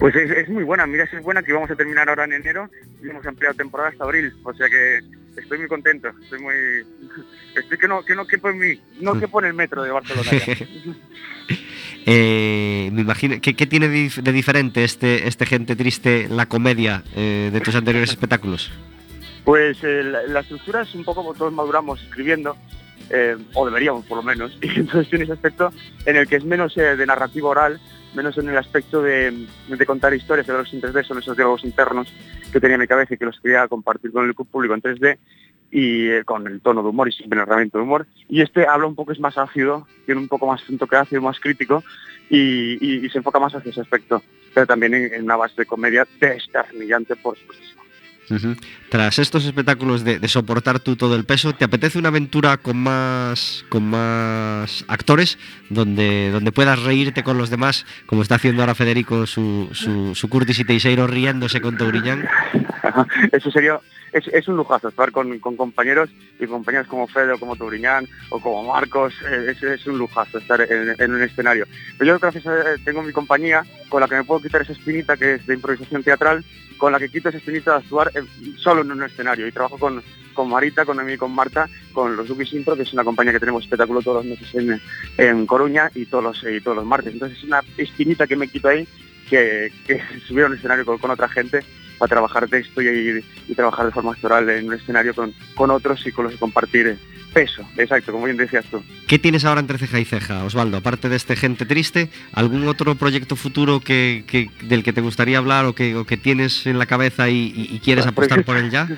Pues 0.03 0.17
es, 0.17 0.31
es 0.33 0.49
muy 0.49 0.65
buena, 0.65 0.85
mira 0.85 1.07
si 1.07 1.15
es 1.15 1.23
buena 1.23 1.45
que 1.45 1.53
vamos 1.53 1.71
a 1.71 1.77
terminar 1.77 2.09
ahora 2.09 2.25
en 2.25 2.33
enero 2.33 2.69
y 3.01 3.09
hemos 3.09 3.25
ampliado 3.25 3.55
temporada 3.55 3.91
hasta 3.91 4.03
abril, 4.03 4.33
o 4.43 4.53
sea 4.53 4.69
que 4.69 4.99
estoy 5.41 5.59
muy 5.59 5.69
contento, 5.69 6.09
estoy 6.25 6.41
muy... 6.41 6.55
Estoy 7.55 7.79
que 7.79 7.87
no, 7.87 8.03
que 8.05 8.17
no 8.17 8.27
quepo 8.27 8.49
en 8.51 8.59
mí, 8.59 8.81
no 9.01 9.17
quepo 9.21 9.39
en 9.41 9.47
el 9.47 9.55
metro 9.55 9.85
de 9.85 9.91
Barcelona. 9.93 10.31
Eh, 12.05 12.91
me 12.93 13.03
imagino, 13.03 13.37
¿qué, 13.41 13.55
qué 13.55 13.65
tiene 13.69 13.89
de, 13.89 14.07
dif- 14.09 14.23
de 14.23 14.33
diferente 14.33 14.83
este, 14.83 15.29
este 15.29 15.47
Gente 15.47 15.77
Triste, 15.77 16.27
la 16.29 16.47
comedia 16.47 17.05
eh, 17.15 17.51
de 17.53 17.61
tus 17.61 17.77
anteriores 17.77 18.11
espectáculos? 18.11 18.73
Pues 19.45 19.79
eh, 19.85 20.03
la, 20.03 20.25
la 20.25 20.41
estructura 20.41 20.83
es 20.83 20.93
un 20.97 21.05
poco 21.05 21.23
como 21.23 21.35
todos 21.35 21.53
maduramos 21.53 22.03
escribiendo, 22.03 22.57
o 23.55 23.67
deberíamos 23.67 24.05
por 24.07 24.17
lo 24.17 24.25
menos, 24.25 24.59
y 24.63 24.81
entonces 24.81 25.09
tiene 25.11 25.23
ese 25.25 25.35
aspecto 25.35 25.73
en 26.05 26.17
el 26.17 26.27
que 26.27 26.37
es 26.37 26.45
menos 26.45 26.75
de 26.75 27.07
narrativa 27.07 27.49
oral, 27.51 27.81
menos 28.15 28.37
en 28.39 28.49
el 28.49 28.57
aspecto 28.57 29.03
de, 29.03 29.47
contar 29.87 30.15
historias, 30.15 30.47
de 30.47 30.53
los 30.53 30.73
en 30.73 30.81
3D, 30.81 31.05
son 31.05 31.19
esos 31.19 31.37
diálogos 31.37 31.65
internos 31.65 32.13
que 32.53 32.61
tenía 32.61 32.75
en 32.75 32.83
mi 32.83 32.87
cabeza 32.87 33.15
y 33.15 33.19
que 33.19 33.25
los 33.25 33.41
quería 33.41 33.69
compartir 33.69 34.13
con 34.13 34.27
el 34.27 34.35
público 34.35 34.75
en 34.75 34.83
3D 34.83 35.19
y 35.71 36.09
eh, 36.09 36.25
con 36.25 36.47
el 36.47 36.61
tono 36.61 36.83
de 36.83 36.91
humor 36.91 37.09
y 37.09 37.13
sin 37.13 37.33
el 37.33 37.39
herramienta 37.41 37.79
de 37.79 37.85
humor. 37.85 38.07
Y 38.29 38.43
este 38.43 38.67
habla 38.67 38.87
un 38.87 38.95
poco, 38.95 39.13
es 39.13 39.21
más 39.21 39.39
ácido, 39.39 39.87
tiene 40.05 40.21
un 40.21 40.29
poco 40.29 40.47
más 40.47 40.69
un 40.69 40.79
toque 40.79 40.97
ácido, 40.97 41.23
más 41.23 41.41
crítico 41.41 41.83
y, 42.29 43.09
se 43.11 43.19
enfoca 43.19 43.39
más 43.39 43.55
hacia 43.55 43.71
ese 43.71 43.81
aspecto, 43.81 44.23
pero 44.55 44.67
también 44.67 44.95
en, 44.95 45.13
en 45.13 45.25
una 45.25 45.37
base 45.37 45.55
de 45.57 45.67
comedia 45.67 46.07
desternillante, 46.21 47.17
por 47.17 47.37
supuesto. 47.37 47.82
Tras 48.89 49.19
estos 49.19 49.45
espectáculos 49.45 50.05
de, 50.05 50.19
de 50.19 50.29
soportar 50.29 50.81
tú 50.81 50.97
todo 50.97 51.17
el 51.17 51.25
peso, 51.25 51.55
¿te 51.55 51.65
apetece 51.65 51.99
una 51.99 52.09
aventura 52.09 52.57
con 52.57 52.77
más, 52.79 53.65
con 53.69 53.85
más 53.85 54.85
actores 54.89 55.39
donde, 55.71 56.31
donde 56.31 56.53
puedas 56.53 56.83
reírte 56.83 57.23
con 57.23 57.39
los 57.39 57.51
demás, 57.51 57.85
como 58.07 58.23
está 58.23 58.37
haciendo 58.37 58.63
ahora 58.63 58.75
Federico 58.75 59.27
su, 59.27 59.69
su, 59.73 60.15
su 60.15 60.29
Curtis 60.29 60.59
y 60.61 60.65
Teixeiro 60.65 61.07
riéndose 61.07 61.61
con 61.61 61.77
Touriñán? 61.77 62.27
Eso 63.33 63.51
sería, 63.51 63.81
es, 64.13 64.49
un 64.49 64.57
lujazo 64.57 64.89
estar 64.89 65.11
con, 65.11 65.39
compañeros 65.39 66.11
y 66.39 66.47
compañeros 66.47 66.87
como 66.87 67.07
Fede 67.07 67.33
o 67.33 67.39
como 67.39 67.57
Tobriñán 67.57 68.07
o 68.31 68.41
como 68.41 68.73
Marcos, 68.73 69.15
eh, 69.29 69.53
es, 69.53 69.63
es 69.63 69.87
un 69.87 69.99
lujazo 69.99 70.39
estar 70.39 70.61
en, 70.61 71.15
un 71.15 71.23
escenario. 71.23 71.67
Pero 71.99 72.13
yo 72.13 72.19
gracias 72.19 72.47
a 72.47 72.77
tengo 72.85 73.03
mi 73.03 73.13
compañía 73.13 73.65
con 73.89 74.01
la 74.01 74.09
que 74.09 74.17
me 74.17 74.25
puedo 74.25 74.41
quitar 74.41 74.63
esa 74.63 74.73
espinita 74.73 75.17
que 75.17 75.35
es 75.35 75.47
de 75.47 75.55
improvisación 75.55 76.03
teatral, 76.03 76.45
con 76.77 76.93
la 76.93 76.99
que 76.99 77.09
quito 77.09 77.29
esa 77.29 77.39
espinita 77.39 77.73
de 77.73 77.77
actuar 77.79 78.11
eh, 78.15 78.23
solo 78.57 78.83
en 78.83 78.93
un 78.93 79.03
escenario 79.03 79.47
y 79.47 79.53
trabajo 79.53 79.79
con, 79.79 80.03
con 80.35 80.49
Marita, 80.49 80.85
con 80.85 81.01
Emi 81.01 81.17
con 81.17 81.35
Marta, 81.35 81.69
con 81.93 82.17
los 82.17 82.29
Dukis 82.29 82.53
Impro, 82.53 82.77
que 82.77 82.83
es 82.83 82.93
una 82.93 83.05
compañía 83.05 83.33
que 83.33 83.41
tenemos 83.41 83.65
espectáculo 83.65 84.03
todos 84.03 84.25
los 84.25 84.39
meses 84.39 84.55
en, 84.55 84.81
en 85.17 85.47
Coruña 85.47 85.91
y 85.95 86.07
todos 86.07 86.25
los, 86.25 86.45
y 86.45 86.61
todos 86.61 86.77
los 86.77 86.87
martes. 86.87 87.13
Entonces 87.13 87.39
es 87.39 87.45
una 87.45 87.63
espinita 87.77 88.27
que 88.27 88.37
me 88.37 88.49
quito 88.49 88.69
ahí 88.69 88.87
que, 89.29 89.73
que 89.87 90.03
subir 90.27 90.45
a 90.45 90.47
un 90.49 90.55
escenario 90.55 90.85
con, 90.85 90.99
con 90.99 91.11
otra 91.11 91.29
gente 91.29 91.65
para 92.03 92.09
trabajar 92.17 92.49
texto 92.49 92.83
y, 92.83 93.25
y 93.47 93.55
trabajar 93.55 93.87
de 93.87 93.93
forma 93.93 94.11
actoral 94.11 94.51
en 94.51 94.67
un 94.67 94.75
escenario 94.75 95.15
con, 95.15 95.33
con 95.55 95.71
otros 95.71 96.05
y 96.05 96.11
con 96.11 96.25
los 96.25 96.33
que 96.33 96.39
compartir 96.41 96.99
peso, 97.33 97.65
exacto, 97.77 98.11
como 98.11 98.25
bien 98.25 98.37
decías 98.37 98.65
tú. 98.67 98.83
¿Qué 99.07 99.21
tienes 99.21 99.45
ahora 99.45 99.61
entre 99.61 99.79
ceja 99.79 100.01
y 100.01 100.05
ceja, 100.05 100.43
Osvaldo? 100.45 100.77
Aparte 100.79 101.09
de 101.09 101.15
este 101.15 101.37
Gente 101.37 101.65
Triste, 101.65 102.11
¿algún 102.33 102.67
otro 102.67 102.97
proyecto 102.97 103.37
futuro 103.37 103.79
que, 103.79 104.25
que- 104.27 104.51
del 104.67 104.83
que 104.83 104.93
te 104.93 105.01
gustaría 105.01 105.39
hablar 105.39 105.65
o 105.67 105.75
que, 105.77 105.95
o 105.95 106.05
que 106.05 106.17
tienes 106.17 106.67
en 106.67 106.79
la 106.81 106.87
cabeza 106.87 107.31
y, 107.31 107.81
quieres 107.85 108.05
apostar 108.07 108.45
por 108.45 108.57
él 108.57 108.69
ya? 108.71 108.89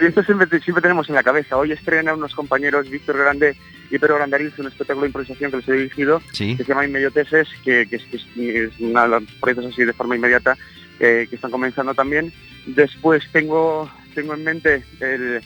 Y 0.00 0.04
esto 0.06 0.22
siempre, 0.22 0.46
te- 0.46 0.60
siempre 0.60 0.80
tenemos 0.80 1.08
en 1.08 1.16
la 1.16 1.24
cabeza. 1.24 1.56
Hoy 1.56 1.72
estrenan 1.72 2.18
unos 2.18 2.34
compañeros, 2.36 2.88
Víctor 2.88 3.18
Grande 3.18 3.56
y 3.90 3.98
Pedro 3.98 4.14
Grandariz, 4.14 4.56
un 4.58 4.68
espectáculo 4.68 5.02
de 5.02 5.08
improvisación 5.08 5.50
que 5.50 5.56
les 5.58 5.68
he 5.68 5.72
dirigido, 5.72 6.22
Sí. 6.32 6.56
que 6.56 6.62
se 6.62 6.68
llama 6.70 6.86
Inmediateses, 6.86 7.48
que, 7.64 7.86
que 7.90 7.96
es, 7.96 8.04
que 8.04 8.16
es- 8.16 8.26
es 8.72 8.80
una 8.80 9.02
de 9.02 9.08
los 9.08 9.24
proyectos 9.40 9.72
así 9.72 9.84
de 9.84 9.92
forma 9.92 10.16
inmediata 10.16 10.56
que 11.02 11.34
están 11.34 11.50
comenzando 11.50 11.94
también. 11.94 12.32
Después 12.66 13.24
tengo, 13.32 13.90
tengo 14.14 14.34
en 14.34 14.44
mente 14.44 14.84
el, 15.00 15.40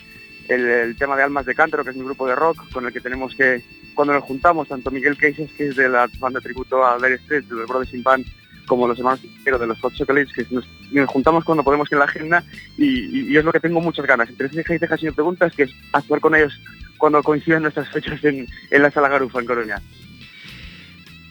el- 0.49 0.97
tema 0.99 1.17
de 1.17 1.23
Almas 1.23 1.47
de 1.47 1.55
Cántaro, 1.55 1.83
que 1.83 1.91
es 1.91 1.97
mi 1.97 2.05
grupo 2.05 2.27
de 2.27 2.35
rock, 2.35 2.71
con 2.73 2.87
el 2.87 2.93
que 2.93 3.01
tenemos 3.01 3.35
que, 3.35 3.63
cuando 3.95 4.13
nos 4.13 4.25
juntamos, 4.25 4.69
tanto 4.69 4.91
Miguel 4.91 5.17
Cases, 5.17 5.51
que 5.57 5.69
es 5.69 5.77
de 5.77 5.89
la 5.89 6.09
banda 6.19 6.41
tributo 6.41 6.85
a 6.85 6.99
Dire 6.99 7.19
Straits, 7.19 7.49
de 7.49 7.55
los 7.55 7.69
Brothers 7.69 7.95
in 7.95 8.03
Band, 8.03 8.27
como 8.67 8.87
los 8.87 8.99
hermanos 8.99 9.21
Quintero 9.21 9.59
de 9.59 9.67
los 9.67 9.81
Hot 9.81 9.95
Chocolates, 9.95 10.33
que 10.35 10.47
nos, 10.51 10.67
juntamos 11.09 11.45
cuando 11.45 11.65
podemos 11.65 11.91
en 11.91 12.01
la 12.01 12.05
agenda 12.05 12.45
y, 12.77 13.35
es 13.35 13.45
lo 13.45 13.53
que 13.53 13.61
tengo 13.61 13.81
muchas 13.81 14.07
ganas. 14.07 14.29
Entre 14.29 14.49
ceja 14.51 14.75
y 14.75 14.79
ceja, 14.79 14.97
si 14.99 15.11
preguntas, 15.11 15.55
que 15.55 15.63
es 15.63 15.71
actuar 15.93 16.21
con 16.21 16.35
ellos 16.35 16.53
cuando 16.99 17.23
coinciden 17.23 17.63
nuestras 17.63 17.89
fechas 17.89 18.23
en, 18.25 18.47
en 18.71 18.83
la 18.83 18.91
Sala 18.91 19.09
Garufa, 19.09 19.41
en 19.41 19.47
Coruña. 19.47 19.81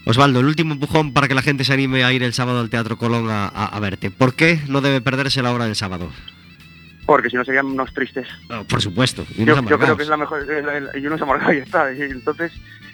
Osvaldo, 0.05 0.39
el 0.39 0.45
último 0.45 0.73
empujón 0.73 1.13
para 1.13 1.27
que 1.27 1.33
la 1.35 1.41
gente 1.41 1.63
se 1.63 1.73
anime 1.73 2.03
a 2.03 2.13
ir 2.13 2.21
el 2.23 2.33
sábado 2.33 2.59
al 2.59 2.69
Teatro 2.69 2.97
Colón 2.97 3.29
a, 3.29 3.47
a- 3.47 3.65
a 3.65 3.79
verte. 3.79 4.11
¿Por 4.11 4.35
qué 4.35 4.59
no 4.67 4.81
debe 4.81 5.01
perderse 5.01 5.41
la 5.41 5.51
hora 5.51 5.65
del 5.65 5.75
sábado? 5.75 6.11
Porque 7.05 7.29
si 7.29 7.35
no 7.35 7.45
serían 7.45 7.65
unos 7.67 7.93
tristes. 7.93 8.27
Por 8.69 8.81
supuesto. 8.81 9.25
y 9.35 9.45
Yo, 9.45 9.53
unos 9.55 9.69
yo 9.69 9.77
creo 9.77 9.93
amargados. 9.93 9.97
que 9.97 10.03
es 10.03 10.09
la 10.09 10.17
mejor, 10.17 10.47
la- 10.47 10.97
y 10.97 11.05
uno 11.05 11.17
se 11.17 11.23
amarga 11.23 11.53
y 11.53 11.57
está. 11.59 11.91
Y 11.93 12.01
entonces, 12.01 12.51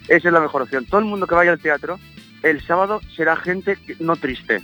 esa 0.07 0.27
es 0.27 0.33
la 0.33 0.39
mejor 0.41 0.61
opción. 0.63 0.85
Todo 0.85 0.99
el 0.99 1.05
mundo 1.05 1.27
que 1.27 1.35
vaya 1.35 1.51
al 1.51 1.59
teatro, 1.59 1.99
el 2.43 2.61
sábado 2.65 3.01
será 3.15 3.35
gente 3.35 3.77
no 3.99 4.15
triste. 4.15 4.61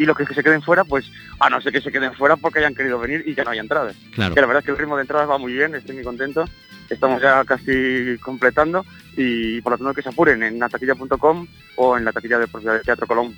Y 0.00 0.06
los 0.06 0.16
que 0.16 0.24
se 0.24 0.42
queden 0.42 0.62
fuera, 0.62 0.82
pues, 0.82 1.04
a 1.38 1.50
no 1.50 1.60
ser 1.60 1.74
que 1.74 1.82
se 1.82 1.92
queden 1.92 2.14
fuera 2.14 2.34
porque 2.36 2.60
hayan 2.60 2.74
querido 2.74 2.98
venir 2.98 3.22
y 3.26 3.34
ya 3.34 3.44
no 3.44 3.50
haya 3.50 3.60
entradas. 3.60 3.94
Claro. 4.14 4.34
Que 4.34 4.40
la 4.40 4.46
verdad 4.46 4.60
es 4.60 4.64
que 4.64 4.70
el 4.70 4.78
ritmo 4.78 4.96
de 4.96 5.02
entradas 5.02 5.28
va 5.28 5.36
muy 5.36 5.52
bien, 5.52 5.74
estoy 5.74 5.94
muy 5.94 6.04
contento. 6.04 6.46
Estamos 6.88 7.20
ya 7.20 7.44
casi 7.44 8.16
completando 8.22 8.82
y 9.14 9.60
por 9.60 9.72
lo 9.72 9.76
tanto 9.76 9.92
que 9.92 10.00
se 10.00 10.08
apuren 10.08 10.42
en 10.42 10.58
nataquilla.com 10.58 11.46
o 11.76 11.98
en 11.98 12.06
la 12.06 12.12
taquilla 12.12 12.38
de 12.38 12.46
Teatro 12.82 13.06
Colón. 13.06 13.34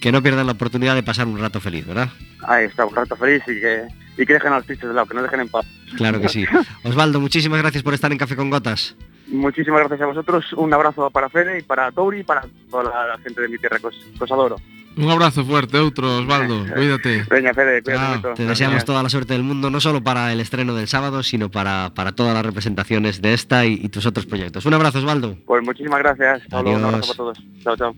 Que 0.00 0.10
no 0.10 0.22
pierdan 0.22 0.46
la 0.46 0.52
oportunidad 0.52 0.94
de 0.94 1.02
pasar 1.02 1.26
un 1.26 1.38
rato 1.38 1.60
feliz, 1.60 1.86
¿verdad? 1.86 2.08
Ahí 2.44 2.64
está, 2.64 2.86
un 2.86 2.96
rato 2.96 3.14
feliz 3.14 3.42
y 3.46 3.60
que, 3.60 3.82
y 4.16 4.24
que 4.24 4.32
dejen 4.32 4.54
a 4.54 4.56
los 4.56 4.66
tristes 4.66 4.88
de 4.88 4.94
lado, 4.94 5.06
que 5.06 5.14
no 5.14 5.22
dejen 5.22 5.40
en 5.40 5.48
paz. 5.50 5.66
Claro 5.94 6.22
que 6.22 6.30
sí. 6.30 6.46
Osvaldo, 6.84 7.20
muchísimas 7.20 7.60
gracias 7.60 7.82
por 7.82 7.92
estar 7.92 8.10
en 8.10 8.16
Café 8.16 8.34
con 8.34 8.48
Gotas. 8.48 8.96
Muchísimas 9.26 9.80
gracias 9.80 10.00
a 10.00 10.06
vosotros, 10.06 10.52
un 10.54 10.72
abrazo 10.72 11.10
para 11.10 11.28
Fede 11.28 11.58
y 11.58 11.62
para 11.62 11.92
Touri 11.92 12.20
y 12.20 12.24
para 12.24 12.46
toda 12.70 13.08
la 13.08 13.18
gente 13.18 13.42
de 13.42 13.48
mi 13.48 13.58
tierra, 13.58 13.78
que 13.78 13.88
os 13.88 14.32
adoro. 14.32 14.56
Un 14.96 15.08
abrazo 15.10 15.44
fuerte, 15.44 15.78
outro, 15.78 16.18
Osvaldo. 16.18 16.66
Cuídate. 16.74 17.24
Veña, 17.30 17.54
Fede, 17.54 17.82
cuídate 17.82 18.02
Chao, 18.04 18.16
mucho. 18.16 18.34
Te 18.34 18.44
deseamos 18.44 18.84
toda 18.84 19.02
la 19.02 19.08
suerte 19.08 19.32
del 19.32 19.42
mundo, 19.42 19.70
no 19.70 19.80
solo 19.80 20.02
para 20.02 20.32
el 20.32 20.40
estreno 20.40 20.74
del 20.74 20.86
sábado, 20.88 21.22
sino 21.22 21.50
para, 21.50 21.92
para 21.94 22.12
todas 22.12 22.34
las 22.34 22.44
representaciones 22.44 23.22
de 23.22 23.32
esta 23.34 23.64
y, 23.64 23.74
y 23.74 23.88
tus 23.88 24.04
otros 24.06 24.26
proyectos. 24.26 24.66
Un 24.66 24.74
abrazo, 24.74 24.98
Osvaldo. 24.98 25.36
Pues 25.46 25.62
muchísimas 25.64 25.98
gracias. 26.00 26.42
Luego, 26.50 26.70
un 26.70 26.76
Adiós. 26.76 26.88
abrazo 26.94 27.06
para 27.06 27.16
todos. 27.16 27.38
Chao, 27.62 27.76
chao. 27.76 27.94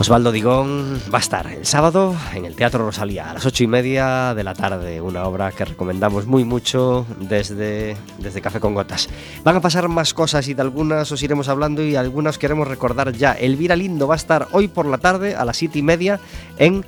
Osvaldo 0.00 0.32
Digón 0.32 0.98
va 1.12 1.18
a 1.18 1.20
estar 1.20 1.46
el 1.46 1.66
sábado 1.66 2.16
en 2.34 2.46
el 2.46 2.56
Teatro 2.56 2.86
Rosalía 2.86 3.30
a 3.30 3.34
las 3.34 3.44
ocho 3.44 3.64
y 3.64 3.66
media 3.66 4.32
de 4.34 4.42
la 4.42 4.54
tarde, 4.54 5.02
una 5.02 5.24
obra 5.24 5.52
que 5.52 5.66
recomendamos 5.66 6.24
muy 6.24 6.42
mucho 6.42 7.04
desde, 7.18 7.98
desde 8.16 8.40
Café 8.40 8.60
con 8.60 8.72
Gotas. 8.72 9.10
Van 9.44 9.56
a 9.56 9.60
pasar 9.60 9.88
más 9.88 10.14
cosas 10.14 10.48
y 10.48 10.54
de 10.54 10.62
algunas 10.62 11.12
os 11.12 11.22
iremos 11.22 11.50
hablando 11.50 11.82
y 11.82 11.96
algunas 11.96 12.38
queremos 12.38 12.66
recordar 12.66 13.12
ya. 13.12 13.32
Elvira 13.32 13.76
Lindo 13.76 14.08
va 14.08 14.14
a 14.14 14.16
estar 14.16 14.48
hoy 14.52 14.68
por 14.68 14.86
la 14.86 14.96
tarde 14.96 15.34
a 15.34 15.44
las 15.44 15.58
siete 15.58 15.80
y 15.80 15.82
media 15.82 16.18
en, 16.56 16.82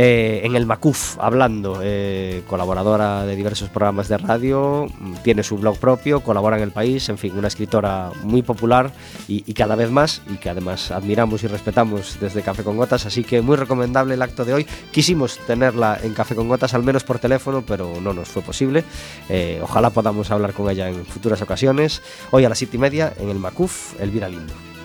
eh, 0.00 0.42
en 0.44 0.54
el 0.54 0.64
Macuf 0.64 1.16
hablando, 1.18 1.80
eh, 1.82 2.44
colaboradora 2.46 3.26
de 3.26 3.34
diversos 3.34 3.68
programas 3.68 4.06
de 4.06 4.16
radio, 4.16 4.86
mm, 4.86 5.14
tiene 5.24 5.42
su 5.42 5.58
blog 5.58 5.76
propio, 5.78 6.20
colabora 6.20 6.56
en 6.56 6.62
el 6.62 6.70
país, 6.70 7.08
en 7.08 7.18
fin, 7.18 7.36
una 7.36 7.48
escritora 7.48 8.12
muy 8.22 8.42
popular 8.42 8.92
y, 9.26 9.52
cada 9.54 9.74
vez 9.74 9.90
más 9.90 10.22
y 10.32 10.36
que 10.36 10.50
además 10.50 10.92
admiramos 10.92 11.42
y 11.42 11.48
respetamos 11.48 12.16
desde 12.20 12.42
Café 12.42 12.62
con 12.62 12.76
Gotas, 12.76 13.06
así 13.06 13.24
que 13.24 13.42
muy 13.42 13.56
recomendable 13.56 14.14
el 14.14 14.22
acto 14.22 14.44
de 14.44 14.54
hoy. 14.54 14.66
Quisimos 14.92 15.36
tenerla 15.48 15.98
en 16.00 16.14
Café 16.14 16.36
con 16.36 16.46
Gotas, 16.46 16.74
al 16.74 16.84
menos 16.84 17.02
por 17.02 17.18
teléfono, 17.18 17.64
pero 17.66 18.00
no 18.00 18.12
nos 18.12 18.28
fue 18.28 18.42
posible. 18.42 18.84
Eh, 19.28 19.58
ojalá 19.60 19.90
podamos 19.90 20.30
hablar 20.30 20.52
con 20.52 20.70
ella 20.70 20.88
en 20.88 21.04
futuras 21.06 21.42
ocasiones. 21.42 22.02
Hoy 22.30 22.44
a 22.44 22.48
las 22.48 22.58
siete 22.58 22.76
y 22.76 22.80
media 22.80 23.12
en 23.18 23.30
el 23.30 23.40
Macuf, 23.40 24.00
Elvira 24.00 24.28
Lindo. 24.28 24.77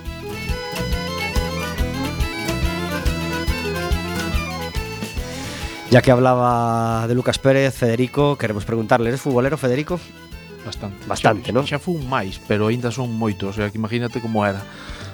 Ya 5.93 6.01
que 6.01 6.10
hablaba 6.10 7.08
de 7.08 7.13
Lucas 7.13 7.38
Pérez, 7.38 7.75
Federico, 7.75 8.36
queremos 8.36 8.65
preguntarle, 8.65 9.10
eres 9.10 9.21
futbolero, 9.21 9.58
Federico? 9.58 9.99
Bastante. 10.65 11.06
Bastante, 11.06 11.45
xa, 11.45 11.53
non? 11.53 11.69
Xa 11.69 11.77
fun 11.77 12.01
máis, 12.10 12.41
pero 12.49 12.73
aínda 12.73 12.89
son 12.89 13.13
moitos, 13.13 13.53
o 13.53 13.56
sea, 13.62 13.69
que 13.69 13.77
imagínate 13.77 14.17
como 14.17 14.41
era. 14.41 14.65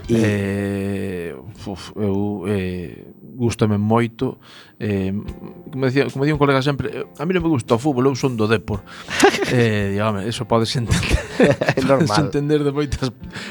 E... 0.08 0.16
Eh, 0.16 1.68
uf, 1.68 1.92
eu 2.00 2.48
eh, 2.48 3.12
gustame 3.40 3.80
moito. 3.80 4.36
Eh, 4.80 5.16
como 5.72 5.88
decía, 5.88 6.12
como 6.12 6.28
día 6.28 6.36
un 6.36 6.42
colega 6.44 6.60
sempre, 6.60 6.92
eh, 6.92 7.08
a 7.16 7.24
mí 7.24 7.32
non 7.32 7.40
me 7.40 7.52
gusta 7.52 7.76
o 7.76 7.80
fútbol, 7.80 8.12
eu 8.12 8.16
son 8.20 8.36
do 8.36 8.52
Depor. 8.52 8.84
eh, 9.56 9.96
dígame, 9.96 10.28
eso 10.28 10.44
podes 10.44 10.76
entender. 10.76 11.16
é 11.76 11.82
normal. 11.82 12.08
Podes 12.08 12.20
entender 12.20 12.64
de 12.64 12.72
moitas 12.72 13.08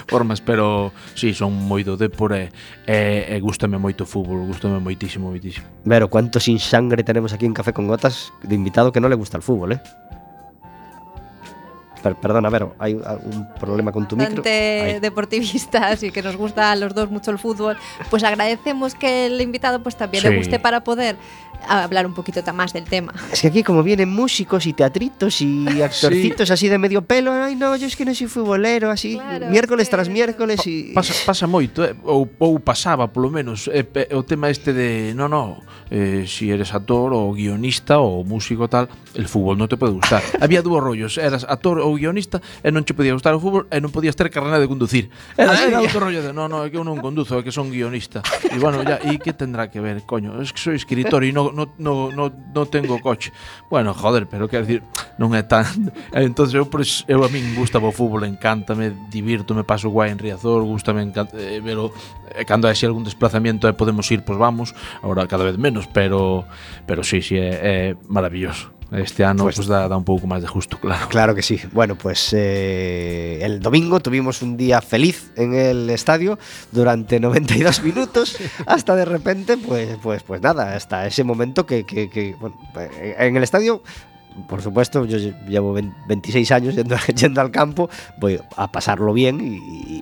formas, 0.07 0.41
pero 0.45 0.93
si, 1.17 1.33
sí, 1.33 1.41
son 1.41 1.57
moi 1.57 1.81
do 1.81 1.97
Depor 1.97 2.37
e, 2.37 2.53
e, 2.85 3.33
e 3.33 3.37
gustame 3.41 3.81
moito 3.81 4.05
o 4.05 4.09
fútbol, 4.09 4.45
gustame 4.45 4.77
moitísimo, 4.77 5.33
moitísimo. 5.33 5.65
Vero, 5.89 6.13
cuánto 6.13 6.37
sin 6.41 6.61
sangre 6.61 7.01
tenemos 7.03 7.33
aquí 7.33 7.49
en 7.49 7.57
Café 7.57 7.73
con 7.73 7.89
Gotas 7.89 8.33
de 8.45 8.55
invitado 8.55 8.93
que 8.93 9.01
non 9.01 9.09
le 9.09 9.17
gusta 9.17 9.41
el 9.41 9.45
fútbol, 9.45 9.73
eh? 9.73 9.81
Per- 12.03 12.15
perdona, 12.17 12.49
Vero, 12.51 12.75
hay 12.79 12.95
un 12.95 13.49
problema 13.59 13.91
con 13.93 14.07
tu 14.07 14.17
micro. 14.17 14.43
Ahí. 14.45 15.01
deportivistas 15.01 16.03
y 16.03 16.11
que 16.11 16.23
nos 16.23 16.37
gusta 16.37 16.71
a 16.73 16.77
los 16.77 16.95
dos 16.95 17.11
mucho 17.11 17.31
el 17.31 17.39
fútbol, 17.39 17.77
pues 18.11 18.23
agradecemos 18.25 18.95
que 18.95 19.27
el 19.27 19.41
invitado 19.41 19.83
pues 19.83 19.97
también 19.97 20.23
Sí. 20.23 20.29
le 20.31 20.37
guste 20.39 20.59
para 20.59 20.85
poder 20.85 21.17
a 21.67 21.85
hablar 21.85 22.07
un 22.07 22.15
poquito 22.15 22.43
más 22.53 22.73
del 22.73 22.85
tema. 22.85 23.13
Es 23.33 23.43
que 23.43 23.49
aquí 23.49 23.63
como 23.63 23.83
vienen 23.83 24.09
músicos 24.09 24.67
y 24.67 24.73
teatritos 24.73 25.41
y 25.41 25.83
actorcitos 25.83 26.49
sí. 26.49 26.53
así 26.53 26.69
de 26.69 26.79
medio 26.79 27.03
pelo, 27.03 27.33
ay 27.33 27.57
no, 27.57 27.77
yo 27.77 27.87
es 27.87 27.97
que 27.97 28.05
no 28.05 28.15
soy 28.15 28.27
futbolero, 28.27 28.91
así 28.91 29.15
claro, 29.17 29.49
miércoles 29.49 29.89
que... 29.89 29.91
tras 29.91 30.09
miércoles 30.09 30.67
y... 30.67 30.93
pa, 30.95 31.03
pasa, 31.03 31.15
pasa 31.27 31.47
moito, 31.47 31.85
eh? 31.85 31.95
ou, 32.05 32.29
ou 32.39 32.59
pasaba 32.61 33.09
polo 33.09 33.31
menos 33.31 33.69
eh, 33.73 33.87
o 34.13 34.23
tema 34.23 34.51
este 34.51 34.73
de 34.73 35.15
no, 35.15 35.29
no, 35.29 35.63
eh, 35.91 36.25
si 36.27 36.51
eres 36.51 36.73
actor 36.75 37.13
ou 37.13 37.35
guionista 37.35 37.99
ou 37.99 38.25
músico 38.25 38.69
tal, 38.69 38.89
el 39.15 39.29
fútbol 39.29 39.57
non 39.57 39.69
te 39.69 39.77
pode 39.77 39.93
gustar. 39.97 40.23
Había 40.45 40.63
dúos 40.63 40.81
rollos, 40.81 41.17
eras 41.19 41.45
actor 41.45 41.81
ou 41.81 41.97
guionista 41.97 42.41
e 42.63 42.69
non 42.71 42.85
che 42.85 42.93
podía 42.93 43.13
gustar 43.13 43.35
o 43.37 43.41
fútbol 43.41 43.69
e 43.69 43.81
non 43.81 43.93
podías 43.93 44.17
ter 44.17 44.29
carrera 44.29 44.61
de 44.61 44.69
conducir. 44.69 45.09
Era, 45.37 45.57
era 45.57 45.81
outro 45.81 46.01
rollo 46.01 46.21
de 46.21 46.33
no, 46.33 46.49
no, 46.49 46.65
é 46.65 46.69
que 46.69 46.77
eu 46.77 46.85
non 46.85 47.01
conduzo, 47.01 47.41
é 47.41 47.43
que 47.43 47.53
son 47.53 47.73
guionista. 47.73 48.21
E 48.49 48.57
bueno, 48.61 48.85
ya, 48.85 49.01
e 49.09 49.17
que 49.21 49.33
tendrá 49.33 49.73
que 49.73 49.81
ver, 49.81 50.05
coño, 50.05 50.41
es 50.41 50.53
que 50.53 50.61
soy 50.61 50.77
escritor 50.77 51.25
e 51.25 51.33
non 51.33 51.48
no, 51.53 51.69
no, 51.79 52.11
no, 52.11 52.33
no, 52.55 52.67
tengo 52.67 53.01
coche. 53.01 53.33
Bueno, 53.71 53.95
joder, 53.95 54.27
pero 54.27 54.49
quero 54.49 54.67
decir, 54.67 54.83
non 55.19 55.35
é 55.35 55.43
tan... 55.43 55.67
entonces 56.15 56.55
eu, 56.55 56.67
pois, 56.67 57.05
eu 57.09 57.25
a 57.25 57.29
min 57.29 57.55
gusta 57.59 57.83
o 57.83 57.93
fútbol, 57.93 58.25
encántame, 58.25 58.95
divirto, 59.11 59.55
me 59.55 59.65
paso 59.65 59.91
guai 59.91 60.11
en 60.15 60.19
Riazor, 60.19 60.63
gustame 60.65 61.03
encanta, 61.03 61.37
eh, 61.37 61.61
pero 61.61 61.93
eh, 62.33 62.45
cando 62.47 62.71
hai 62.71 62.79
así 62.79 62.87
algún 62.87 63.05
desplazamiento 63.05 63.67
e 63.67 63.73
eh, 63.73 63.77
podemos 63.77 64.07
ir, 64.15 64.23
pois 64.23 64.37
pues 64.37 64.39
vamos, 64.39 64.69
agora 65.03 65.27
cada 65.27 65.45
vez 65.45 65.59
menos, 65.59 65.91
pero 65.91 66.47
pero 66.87 67.03
sí, 67.03 67.21
sí, 67.21 67.37
é, 67.37 67.93
é 67.93 67.97
maravilloso. 68.09 68.78
Este 68.91 69.23
ano 69.25 69.45
Pues- 69.45 69.57
pues, 69.57 69.69
dá 69.69 69.85
un 69.97 70.05
pouco 70.05 70.25
máis 70.27 70.41
de 70.41 70.49
justo, 70.49 70.79
claro. 70.83 71.09
Claro 71.13 71.35
que 71.37 71.43
sí. 71.45 71.61
Bueno, 71.73 71.97
pues 71.97 72.33
eh, 72.33 73.39
el 73.43 73.61
domingo 73.61 74.01
tuvimos 74.01 74.41
un 74.41 74.57
día 74.57 74.81
feliz 74.81 75.31
en 75.37 75.53
el 75.53 75.91
estadio 75.91 76.39
durante 76.73 77.21
92 77.21 77.83
minutos 77.85 78.39
hasta 78.67 78.97
de 78.97 79.05
repente, 79.05 79.59
pues, 79.59 79.99
pues, 80.03 80.23
pues 80.23 80.41
nada, 80.41 80.75
hasta 80.75 81.07
ese 81.07 81.23
momento 81.23 81.67
que, 81.67 81.85
que- 81.85 82.09
que, 82.09 82.35
bueno, 82.41 82.57
en 82.97 83.37
el 83.37 83.43
estadio 83.43 83.83
por 84.47 84.63
supuesto, 84.63 85.05
yo 85.05 85.19
llevo 85.49 85.73
26 86.07 86.51
años 86.53 86.75
yendo, 86.75 86.97
yendo 87.17 87.41
al 87.41 87.51
campo, 87.51 87.89
voy 88.19 88.39
a 88.57 88.71
pasarlo 88.71 89.13
bien 89.13 89.41
y, 89.41 89.57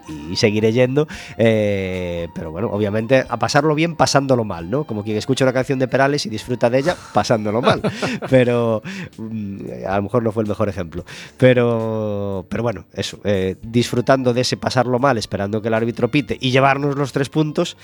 y- 0.08 0.32
y 0.32 0.36
seguiré 0.36 0.72
yendo, 0.72 1.06
eh, 1.38 2.28
pero 2.34 2.50
bueno, 2.50 2.68
obviamente 2.72 3.24
a 3.28 3.38
pasarlo 3.38 3.74
bien 3.74 3.94
pasándolo 3.96 4.44
mal, 4.44 4.68
¿no? 4.70 4.84
Como 4.84 5.04
quien 5.04 5.16
escucha 5.16 5.44
una 5.44 5.52
canción 5.52 5.78
de 5.78 5.88
Perales 5.88 6.26
y 6.26 6.28
disfruta 6.28 6.68
de 6.70 6.78
ella 6.80 6.96
pasándolo 7.12 7.62
mal, 7.62 7.80
pero 8.30 8.82
mm, 9.18 9.56
a 9.88 9.96
lo 9.96 10.02
mejor 10.02 10.22
no 10.22 10.32
fue 10.32 10.42
el 10.42 10.48
mejor 10.48 10.68
ejemplo, 10.68 11.04
pero, 11.38 12.44
pero 12.48 12.62
bueno, 12.62 12.86
eso, 12.92 13.18
eh, 13.24 13.56
disfrutando 13.62 14.34
de 14.34 14.40
ese 14.42 14.56
pasarlo 14.56 14.98
mal, 14.98 15.16
esperando 15.18 15.62
que 15.62 15.68
el 15.68 15.74
árbitro 15.74 16.10
pite 16.10 16.36
y 16.40 16.50
llevarnos 16.50 16.96
los 16.96 17.12
tres 17.12 17.28
puntos. 17.28 17.76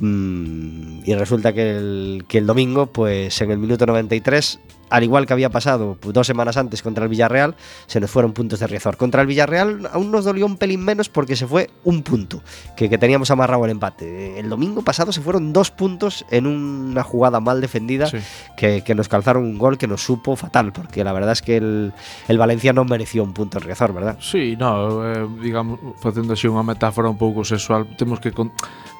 Mm, 0.00 1.00
y 1.04 1.14
resulta 1.14 1.52
que 1.52 1.70
el, 1.76 2.24
que 2.28 2.38
el 2.38 2.46
domingo, 2.46 2.86
pues 2.86 3.40
en 3.40 3.50
el 3.52 3.58
minuto 3.58 3.86
93, 3.86 4.58
al 4.90 5.02
igual 5.04 5.26
que 5.26 5.32
había 5.32 5.50
pasado 5.50 5.96
pues, 6.00 6.14
dos 6.14 6.26
semanas 6.26 6.56
antes 6.56 6.82
contra 6.82 7.04
el 7.04 7.10
Villarreal, 7.10 7.54
se 7.86 8.00
nos 8.00 8.10
fueron 8.10 8.32
puntos 8.32 8.60
de 8.60 8.66
Riazor. 8.66 8.96
Contra 8.96 9.20
el 9.22 9.26
Villarreal 9.26 9.88
aún 9.92 10.10
nos 10.10 10.24
dolió 10.24 10.46
un 10.46 10.56
pelín 10.56 10.84
menos 10.84 11.08
porque 11.08 11.36
se 11.36 11.46
fue 11.46 11.70
un 11.84 12.02
punto, 12.02 12.42
que, 12.76 12.88
que 12.88 12.98
teníamos 12.98 13.30
amarrado 13.30 13.64
el 13.64 13.70
empate. 13.72 14.38
El 14.38 14.48
domingo 14.48 14.82
pasado 14.82 15.12
se 15.12 15.20
fueron 15.20 15.52
dos 15.52 15.70
puntos 15.70 16.24
en 16.30 16.46
una 16.46 17.02
jugada 17.02 17.40
mal 17.40 17.60
defendida 17.60 18.06
Sí. 18.06 18.18
que, 18.56 18.82
que 18.84 18.94
nos 18.94 19.08
calzaron 19.08 19.44
un 19.44 19.58
gol 19.58 19.78
que 19.78 19.86
nos 19.86 20.02
supo 20.02 20.36
fatal, 20.36 20.72
porque 20.72 21.02
la 21.04 21.12
verdad 21.12 21.32
es 21.32 21.42
que 21.42 21.56
el, 21.56 21.92
el 22.28 22.38
Valencia 22.38 22.72
no 22.72 22.84
mereció 22.84 23.24
un 23.24 23.32
punto 23.34 23.58
en 23.58 23.64
Riazor, 23.64 23.92
¿verdad? 23.92 24.16
Sí, 24.20 24.56
no, 24.56 25.04
eh, 25.12 25.26
digamos, 25.42 25.80
facendo 26.00 26.34
así 26.34 26.46
unha 26.46 26.62
metáfora 26.62 27.10
un 27.10 27.18
pouco 27.18 27.42
sexual, 27.42 27.86
temos 27.98 28.20
que 28.20 28.30
con, 28.30 28.52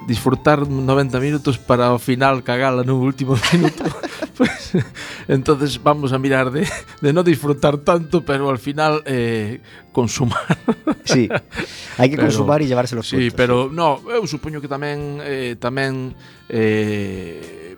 disfrutar 0.07 0.69
90 0.69 1.21
minutos 1.21 1.57
para 1.59 1.89
ao 1.95 1.99
final 2.03 2.43
cagala 2.43 2.85
no 2.85 2.97
último 3.01 3.37
minuto. 3.53 3.85
pues, 4.37 4.77
entonces 5.29 5.76
vamos 5.83 6.13
a 6.13 6.19
mirar 6.19 6.51
de, 6.51 6.67
de 7.03 7.11
no 7.13 7.23
disfrutar 7.23 7.79
tanto, 7.79 8.25
pero 8.25 8.51
al 8.51 8.59
final 8.59 9.03
eh, 9.07 9.61
consumar. 9.93 10.45
Sí, 11.07 11.31
hai 11.97 12.09
que 12.11 12.19
pero, 12.19 12.29
consumar 12.29 12.61
e 12.61 12.67
llevarse 12.67 12.99
los 12.99 13.07
Sí, 13.09 13.31
puntos. 13.31 13.39
pero 13.39 13.55
no, 13.71 14.03
eu 14.11 14.27
supoño 14.27 14.61
que 14.61 14.69
tamén 14.69 15.23
eh, 15.23 15.55
tamén 15.57 16.13
eh, 16.51 17.75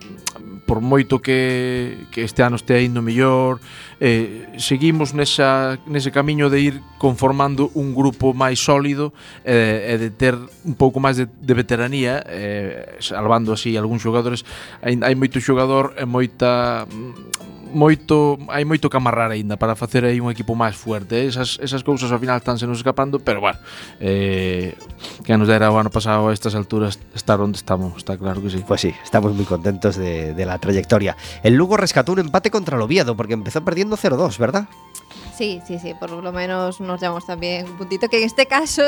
por 0.68 0.80
moito 0.84 1.20
que, 1.20 2.06
que 2.12 2.24
este 2.24 2.44
ano 2.44 2.56
este 2.60 2.82
indo 2.84 3.00
mellor, 3.00 3.56
eh, 4.00 4.52
seguimos 4.60 5.16
nesa, 5.16 5.80
nese 5.88 6.12
camiño 6.12 6.52
de 6.52 6.60
ir 6.60 6.74
conformando 7.00 7.72
un 7.72 7.96
grupo 7.96 8.36
máis 8.36 8.60
sólido 8.60 9.16
eh, 9.48 9.92
e 9.92 9.94
de 9.96 10.08
ter 10.12 10.36
un 10.36 10.76
pouco 10.76 11.00
máis 11.00 11.16
de, 11.16 11.24
de 11.24 11.54
veteranía, 11.56 12.20
eh, 12.28 13.00
salvando 13.00 13.56
así 13.56 13.76
algúns 13.80 14.04
xogadores. 14.04 14.44
Hai, 14.84 14.96
hai 15.00 15.14
moito 15.16 15.40
xogador 15.40 15.96
e 15.96 16.04
moita 16.04 16.84
mm, 16.84 17.57
moito 17.72 18.38
hai 18.48 18.64
moito 18.64 18.88
que 18.88 18.96
amarrar 18.96 19.30
aínda 19.30 19.56
para 19.56 19.76
facer 19.76 20.04
aí 20.04 20.20
un 20.20 20.30
equipo 20.30 20.54
máis 20.54 20.76
fuerte. 20.76 21.26
Esas, 21.26 21.60
esas 21.60 21.84
cousas 21.84 22.10
ao 22.10 22.18
final 22.18 22.38
están 22.38 22.58
se 22.58 22.66
nos 22.66 22.78
escapando, 22.80 23.20
pero 23.20 23.40
bueno, 23.40 23.58
eh, 24.00 24.74
que 25.24 25.36
nos 25.36 25.48
dera 25.48 25.70
o 25.70 25.76
ano 25.76 25.90
pasado 25.90 26.28
a 26.28 26.34
estas 26.34 26.54
alturas 26.54 26.98
estar 27.14 27.40
onde 27.40 27.56
estamos, 27.56 27.96
está 27.98 28.16
claro 28.16 28.40
que 28.42 28.50
sí. 28.50 28.64
Pues 28.66 28.80
sí, 28.80 28.94
estamos 29.04 29.34
muy 29.34 29.44
contentos 29.44 29.96
de, 29.96 30.34
de 30.34 30.44
la 30.46 30.58
trayectoria. 30.58 31.16
El 31.42 31.54
Lugo 31.54 31.76
rescató 31.76 32.12
un 32.12 32.20
empate 32.20 32.50
contra 32.50 32.76
el 32.76 32.82
Oviedo 32.82 33.16
porque 33.16 33.34
empezó 33.34 33.64
perdiendo 33.64 33.96
0-2, 33.96 34.38
¿verdad? 34.38 34.68
Sí, 35.38 35.62
sí, 35.64 35.78
sí, 35.78 35.94
por 35.94 36.10
lo 36.10 36.32
menos 36.32 36.80
nos 36.80 37.00
llevamos 37.00 37.24
también 37.24 37.64
un 37.64 37.76
puntito 37.76 38.08
que 38.08 38.18
en 38.18 38.24
este 38.24 38.46
caso 38.46 38.82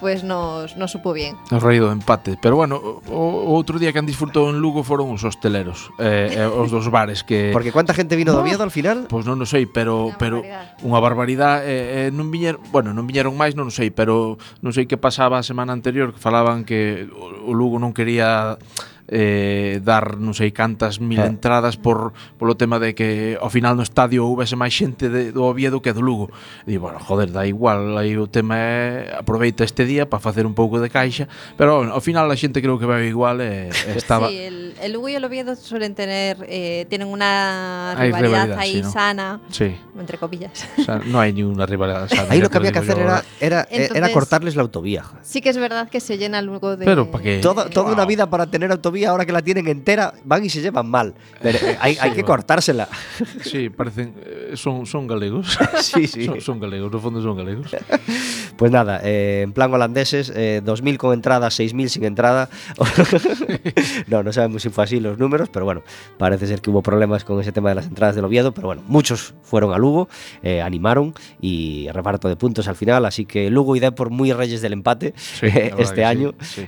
pues 0.00 0.22
nos, 0.22 0.76
nos 0.76 0.90
supo 0.90 1.14
bien. 1.14 1.34
Nos 1.50 1.62
reído 1.62 1.90
empate, 1.90 2.36
pero 2.42 2.56
bueno, 2.56 2.76
o, 3.08 3.56
outro 3.56 3.80
día 3.80 3.88
que 3.88 4.00
han 4.00 4.04
disfrutado 4.04 4.52
en 4.52 4.60
Lugo 4.60 4.84
foron 4.84 5.08
os 5.08 5.24
hosteleros, 5.24 5.88
eh, 5.96 6.28
eh, 6.36 6.44
os 6.44 6.68
dos 6.68 6.90
bares 6.92 7.24
que 7.24 7.48
Porque 7.56 7.72
cuánta 7.72 7.96
gente 7.96 8.20
vino 8.20 8.36
no, 8.36 8.36
do 8.36 8.44
Oviedo 8.44 8.60
al 8.60 8.68
final? 8.68 9.08
Pois 9.08 9.24
pues 9.24 9.32
non, 9.32 9.40
non 9.40 9.48
sei, 9.48 9.64
pero 9.64 10.12
unha 10.12 10.20
pero 10.20 10.44
unha 10.84 11.00
barbaridade, 11.00 11.64
eh, 11.72 11.72
eh, 11.72 12.08
non 12.12 12.28
viñeron, 12.28 12.60
bueno, 12.68 12.92
non 12.92 13.08
viñeron 13.08 13.32
máis, 13.32 13.56
non 13.56 13.72
sei, 13.72 13.88
pero 13.88 14.36
non 14.60 14.76
sei 14.76 14.84
que 14.84 15.00
pasaba 15.00 15.40
a 15.40 15.44
semana 15.46 15.72
anterior 15.72 16.12
que 16.12 16.20
falaban 16.20 16.68
que 16.68 17.08
o, 17.16 17.48
o 17.48 17.56
Lugo 17.56 17.80
non 17.80 17.96
quería 17.96 18.60
eh, 19.08 19.80
dar 19.84 20.16
non 20.16 20.32
sei 20.32 20.50
cantas 20.56 20.96
mil 21.02 21.20
ah. 21.20 21.28
entradas 21.28 21.76
por 21.76 22.16
polo 22.40 22.56
tema 22.56 22.80
de 22.80 22.96
que 22.96 23.36
ao 23.36 23.52
final 23.52 23.76
no 23.76 23.84
estadio 23.84 24.24
houvese 24.24 24.56
máis 24.56 24.72
xente 24.72 25.12
de, 25.12 25.30
do 25.32 25.44
Oviedo 25.44 25.84
que 25.84 25.92
do 25.92 26.00
Lugo. 26.00 26.32
E 26.64 26.80
bueno, 26.80 26.96
joder, 26.98 27.28
dá 27.28 27.44
igual, 27.44 28.00
aí 28.00 28.16
o 28.16 28.24
tema 28.26 28.56
é 28.56 29.12
aproveita 29.12 29.64
este 29.64 29.84
día 29.84 30.08
para 30.08 30.24
facer 30.24 30.48
un 30.48 30.56
pouco 30.56 30.80
de 30.80 30.88
caixa, 30.88 31.28
pero 31.60 31.84
bueno, 31.84 31.92
ao 31.92 32.00
final 32.00 32.24
a 32.32 32.36
xente 32.36 32.64
creo 32.64 32.80
que 32.80 32.88
vai 32.88 33.04
igual 33.04 33.44
e, 33.44 33.68
e 33.68 33.92
estaba 34.00 34.32
Sí, 34.32 34.40
el, 34.40 34.74
el 34.80 34.90
Lugo 34.96 35.12
e 35.12 35.16
o 35.16 35.22
Oviedo 35.24 35.52
suelen 35.56 35.92
tener 35.92 36.40
eh, 36.48 36.86
tienen 36.88 37.08
una 37.08 37.94
rivalidad, 37.98 38.48
rivalidad 38.48 38.58
aí 38.58 38.80
sí, 38.80 38.82
¿no? 38.82 38.90
sana, 38.90 39.40
sí. 39.50 39.76
entre 39.98 40.16
comillas. 40.16 40.64
O 40.78 40.84
sea, 40.84 41.00
no 41.04 41.20
hai 41.20 41.36
unha 41.36 41.68
rivalidad 41.68 42.08
sana. 42.08 42.32
Ahí 42.32 42.40
lo 42.40 42.48
que 42.48 42.56
había 42.56 42.72
que 42.72 42.80
hacer 42.80 42.96
era 42.96 43.20
eh, 43.20 43.44
era, 43.44 43.60
Entonces, 43.68 43.96
era 43.96 44.08
cortarles 44.12 44.56
la 44.56 44.62
autovía. 44.64 45.04
Sí 45.20 45.44
que 45.44 45.52
es 45.52 45.58
verdad 45.60 45.88
que 45.88 46.00
se 46.00 46.16
llena 46.16 46.40
luego 46.40 46.76
de 46.76 46.84
Pero 46.84 47.10
para 47.10 47.24
qué? 47.24 47.38
Toda, 47.44 47.68
toda 47.68 47.92
wow. 47.92 47.94
una 47.94 48.06
vida 48.06 48.30
para 48.30 48.46
tener 48.46 48.72
autovía 48.72 48.93
ahora 49.02 49.26
que 49.26 49.32
la 49.32 49.42
tienen 49.42 49.66
entera, 49.66 50.14
van 50.24 50.44
y 50.44 50.50
se 50.50 50.60
llevan 50.60 50.88
mal. 50.88 51.14
Pero 51.42 51.58
eh, 51.58 51.76
hay, 51.80 51.96
hay 52.00 52.12
que 52.12 52.22
cortársela. 52.22 52.88
Sí, 53.42 53.70
parecen 53.70 54.14
eh, 54.24 54.52
son 54.54 54.86
son 54.86 55.06
galegos. 55.08 55.58
Sí, 55.82 56.06
sí. 56.06 56.24
Son, 56.24 56.40
son 56.40 56.60
galegos, 56.60 56.90
no 56.92 57.00
fondo 57.00 57.20
son 57.20 57.36
galegos. 57.36 57.74
Pues 58.56 58.70
nada, 58.70 59.00
eh, 59.02 59.42
en 59.42 59.52
plan 59.52 59.72
holandeses, 59.72 60.32
eh, 60.34 60.62
2.000 60.64 60.96
con 60.96 61.12
entrada, 61.12 61.48
6.000 61.48 61.88
sin 61.88 62.04
entrada. 62.04 62.48
no, 64.06 64.22
no 64.22 64.32
sabemos 64.32 64.62
si 64.62 64.68
fue 64.68 64.84
así 64.84 65.00
los 65.00 65.18
números, 65.18 65.48
pero 65.52 65.64
bueno, 65.64 65.82
parece 66.18 66.46
ser 66.46 66.60
que 66.60 66.70
hubo 66.70 66.82
problemas 66.82 67.24
con 67.24 67.40
ese 67.40 67.50
tema 67.50 67.70
de 67.70 67.74
las 67.74 67.86
entradas 67.86 68.14
del 68.14 68.24
Oviedo, 68.24 68.52
pero 68.52 68.68
bueno, 68.68 68.82
muchos 68.86 69.34
fueron 69.42 69.72
a 69.72 69.78
Lugo, 69.78 70.08
eh, 70.42 70.62
animaron 70.62 71.14
y 71.40 71.88
reparto 71.92 72.28
de 72.28 72.36
puntos 72.36 72.68
al 72.68 72.76
final, 72.76 73.04
así 73.06 73.24
que 73.24 73.50
Lugo 73.50 73.74
y 73.74 73.80
Depor 73.80 74.10
muy 74.10 74.32
reyes 74.32 74.62
del 74.62 74.72
empate 74.72 75.14
Sí, 75.16 75.46
este 75.46 75.96
sí, 75.96 76.02
año, 76.02 76.34
sí. 76.40 76.66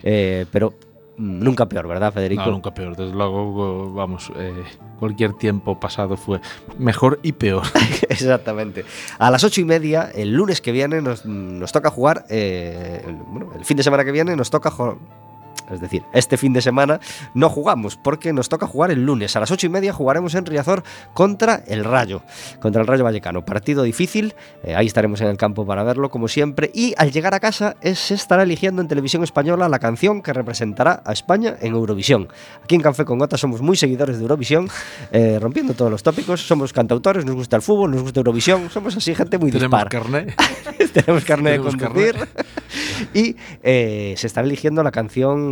pero 0.50 0.74
nunca 1.18 1.66
peor, 1.66 1.88
¿verdad, 1.88 2.12
Federico? 2.12 2.44
No, 2.46 2.52
nunca 2.52 2.72
peor. 2.74 2.96
Desde 2.96 3.14
luego, 3.14 3.92
vamos, 3.92 4.32
eh, 4.36 4.64
cualquier 4.98 5.32
tiempo 5.34 5.78
pasado 5.78 6.16
fue 6.16 6.40
mejor 6.78 7.18
y 7.22 7.32
peor. 7.32 7.62
Exactamente. 8.08 8.84
A 9.18 9.30
las 9.30 9.44
ocho 9.44 9.60
y 9.60 9.64
media, 9.64 10.10
el 10.14 10.32
lunes 10.32 10.60
que 10.60 10.72
viene, 10.72 11.00
nos, 11.00 11.24
nos 11.26 11.72
toca 11.72 11.90
jugar. 11.90 12.26
eh, 12.28 13.02
el, 13.06 13.14
bueno, 13.14 13.52
el 13.56 13.64
fin 13.64 13.76
de 13.76 13.82
semana 13.82 14.04
que 14.04 14.12
viene 14.12 14.36
nos 14.36 14.50
toca 14.50 14.70
jugar. 14.70 14.96
Es 15.70 15.80
decir, 15.80 16.04
este 16.12 16.36
fin 16.36 16.52
de 16.52 16.62
semana 16.62 17.00
no 17.34 17.48
jugamos 17.50 17.96
porque 17.96 18.32
nos 18.32 18.48
toca 18.48 18.66
jugar 18.66 18.90
el 18.92 19.04
lunes. 19.04 19.34
A 19.36 19.40
las 19.40 19.50
ocho 19.50 19.66
y 19.66 19.70
media 19.70 19.92
jugaremos 19.92 20.34
en 20.36 20.46
Riazor 20.46 20.84
contra 21.12 21.62
el 21.66 21.84
Rayo, 21.84 22.22
contra 22.60 22.82
el 22.82 22.86
Rayo 22.86 23.02
Vallecano. 23.02 23.44
Partido 23.44 23.82
difícil, 23.82 24.34
eh, 24.62 24.74
ahí 24.76 24.86
estaremos 24.86 25.20
en 25.22 25.26
el 25.28 25.36
campo 25.36 25.66
para 25.66 25.82
verlo 25.82 26.08
como 26.10 26.28
siempre. 26.28 26.70
Y 26.72 26.94
al 26.98 27.10
llegar 27.10 27.34
a 27.34 27.40
casa 27.40 27.76
es- 27.80 27.98
se 27.98 28.14
estará 28.14 28.44
eligiendo 28.44 28.80
en 28.80 28.88
televisión 28.88 29.24
española 29.24 29.68
la 29.68 29.78
canción 29.80 30.22
que 30.22 30.32
representará 30.32 31.02
a 31.04 31.12
España 31.12 31.56
en 31.60 31.72
Eurovisión. 31.74 32.28
Aquí 32.62 32.76
en 32.76 32.80
Café 32.82 33.04
con 33.04 33.18
Gota 33.18 33.36
somos 33.36 33.60
muy 33.60 33.76
seguidores 33.76 34.18
de 34.18 34.22
Eurovisión, 34.22 34.68
eh, 35.10 35.38
rompiendo 35.40 35.74
todos 35.74 35.90
los 35.90 36.02
tópicos. 36.02 36.46
Somos 36.46 36.72
cantautores, 36.72 37.24
nos 37.24 37.34
gusta 37.34 37.56
el 37.56 37.62
fútbol, 37.62 37.90
nos 37.90 38.02
gusta 38.02 38.20
Eurovisión, 38.20 38.70
somos 38.70 38.96
así 38.96 39.14
gente 39.14 39.36
muy 39.38 39.50
Tenemos 39.50 39.70
dispar. 39.70 39.88
Tenemos 40.92 41.24
carne 41.24 41.50
de 41.52 41.58
conducir. 41.58 42.16
y 43.14 43.36
eh, 43.62 44.14
se 44.16 44.26
está 44.26 44.40
eligiendo 44.40 44.82
la 44.82 44.90
canción 44.90 45.45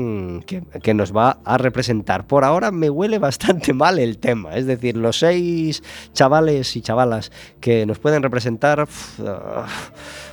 que, 0.47 0.63
que 0.83 0.95
nos 0.95 1.15
va 1.15 1.39
a 1.45 1.59
representar. 1.59 2.27
Por 2.27 2.45
ahora 2.45 2.71
me 2.71 2.91
huele 2.91 3.19
bastante 3.19 3.73
mal 3.75 3.99
el 3.99 4.19
tema. 4.19 4.57
Es 4.57 4.67
decir, 4.67 4.97
los 4.97 5.19
seis 5.19 5.83
chavales 6.13 6.77
y 6.77 6.83
chavalas 6.83 7.33
que 7.61 7.87
nos 7.87 7.99
pueden 7.99 8.23
representar, 8.23 8.83
uf, 8.83 9.21
ah, 9.21 9.67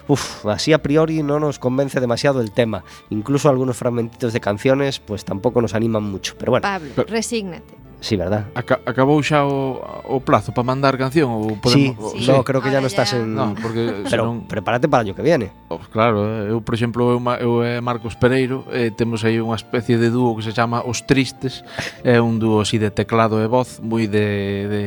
uf, 0.08 0.46
así 0.46 0.74
a 0.74 0.82
priori 0.82 1.24
no 1.24 1.40
nos 1.40 1.60
convence 1.60 2.00
demasiado 2.00 2.42
el 2.42 2.52
tema. 2.52 2.84
Incluso 3.10 3.50
algunos 3.50 3.78
fragmentitos 3.78 4.34
de 4.34 4.40
canciones, 4.40 5.00
pues 5.00 5.26
tampoco 5.26 5.62
nos 5.62 5.74
animan 5.74 6.04
mucho. 6.04 6.36
Pero 6.38 6.52
bueno, 6.52 6.64
Pablo, 6.64 6.92
resígnate. 7.08 7.91
Sí, 8.02 8.18
verdad. 8.18 8.50
Aca 8.58 8.82
acabou 8.84 9.22
xa 9.22 9.46
o, 9.46 9.78
o 10.10 10.18
plazo 10.26 10.50
para 10.50 10.66
mandar 10.66 10.98
canción 10.98 11.30
ou 11.30 11.54
podemos, 11.62 11.94
sí, 11.94 12.18
o, 12.18 12.18
sí. 12.18 12.26
no, 12.26 12.42
creo 12.42 12.58
que 12.58 12.74
Ahora 12.74 12.82
ya 12.82 12.82
non 12.82 12.90
ah, 12.90 12.94
estás 12.98 13.14
en 13.14 13.38
no, 13.38 13.54
porque 13.54 14.02
Pero 14.10 14.26
senón... 14.26 14.50
prepárate 14.50 14.90
para 14.90 15.06
o 15.06 15.14
que 15.14 15.22
viene. 15.22 15.54
Oh, 15.70 15.78
claro, 15.78 16.26
eh, 16.26 16.50
eu 16.50 16.66
por 16.66 16.74
exemplo 16.74 17.14
eu, 17.14 17.22
eu 17.38 17.62
e 17.62 17.78
Marcos 17.78 18.18
Pereiro 18.18 18.66
eh, 18.74 18.90
temos 18.90 19.22
aí 19.22 19.38
unha 19.38 19.54
especie 19.54 20.02
de 20.02 20.10
dúo 20.10 20.34
que 20.34 20.42
se 20.42 20.50
chama 20.50 20.82
Os 20.82 21.06
Tristes, 21.06 21.62
é 22.02 22.18
eh, 22.18 22.20
un 22.20 22.42
dúo 22.42 22.66
así 22.66 22.82
de 22.82 22.90
teclado 22.90 23.38
e 23.38 23.46
voz 23.46 23.78
moi 23.86 24.10
de, 24.10 24.26
de, 24.66 24.82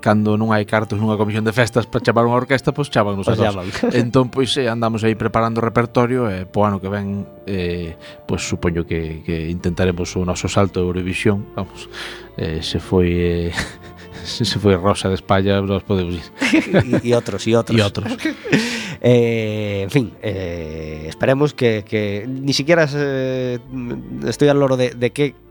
cando 0.00 0.34
non 0.40 0.50
hai 0.50 0.64
cartos 0.66 0.98
nunha 0.98 1.20
comisión 1.20 1.44
de 1.46 1.52
festas 1.52 1.86
para 1.86 2.02
chamar 2.02 2.26
unha 2.26 2.40
orquesta, 2.40 2.72
pois 2.72 2.88
chaman 2.88 3.20
nos 3.20 3.28
pois 3.28 3.38
a. 3.38 3.52
Entón, 4.02 4.32
pois 4.32 4.50
eh, 4.56 4.66
andamos 4.66 5.04
aí 5.04 5.14
preparando 5.14 5.60
o 5.60 5.64
repertorio 5.64 6.26
e 6.26 6.42
eh, 6.42 6.44
po 6.48 6.64
ano 6.64 6.80
que 6.80 6.88
ven 6.88 7.28
eh, 7.44 7.94
pois 8.24 8.42
supoño 8.42 8.88
que, 8.88 9.22
que 9.22 9.52
intentaremos 9.52 10.16
o 10.16 10.24
noso 10.24 10.48
salto 10.48 10.80
de 10.80 10.86
Eurovisión, 10.88 11.46
vamos, 11.54 11.86
eh, 12.40 12.64
se 12.64 12.80
foi... 12.80 13.52
Eh, 13.52 13.52
se 14.24 14.58
foi 14.58 14.76
Rosa 14.76 15.08
de 15.08 15.14
España, 15.14 15.60
nos 15.60 15.82
podemos 15.82 16.14
ir. 16.14 16.26
E 17.04 17.14
outros, 17.14 17.46
e 17.46 17.56
outros. 17.56 17.78
E 17.78 17.82
outros. 17.82 18.12
Eh, 19.00 19.80
en 19.82 19.90
fin, 19.90 20.12
eh, 20.22 21.06
esperemos 21.08 21.54
que, 21.54 22.26
ni 22.28 22.52
siquiera 22.52 22.86
eh, 22.94 23.58
estoy 24.26 24.48
al 24.48 24.60
loro 24.60 24.76
de, 24.76 24.90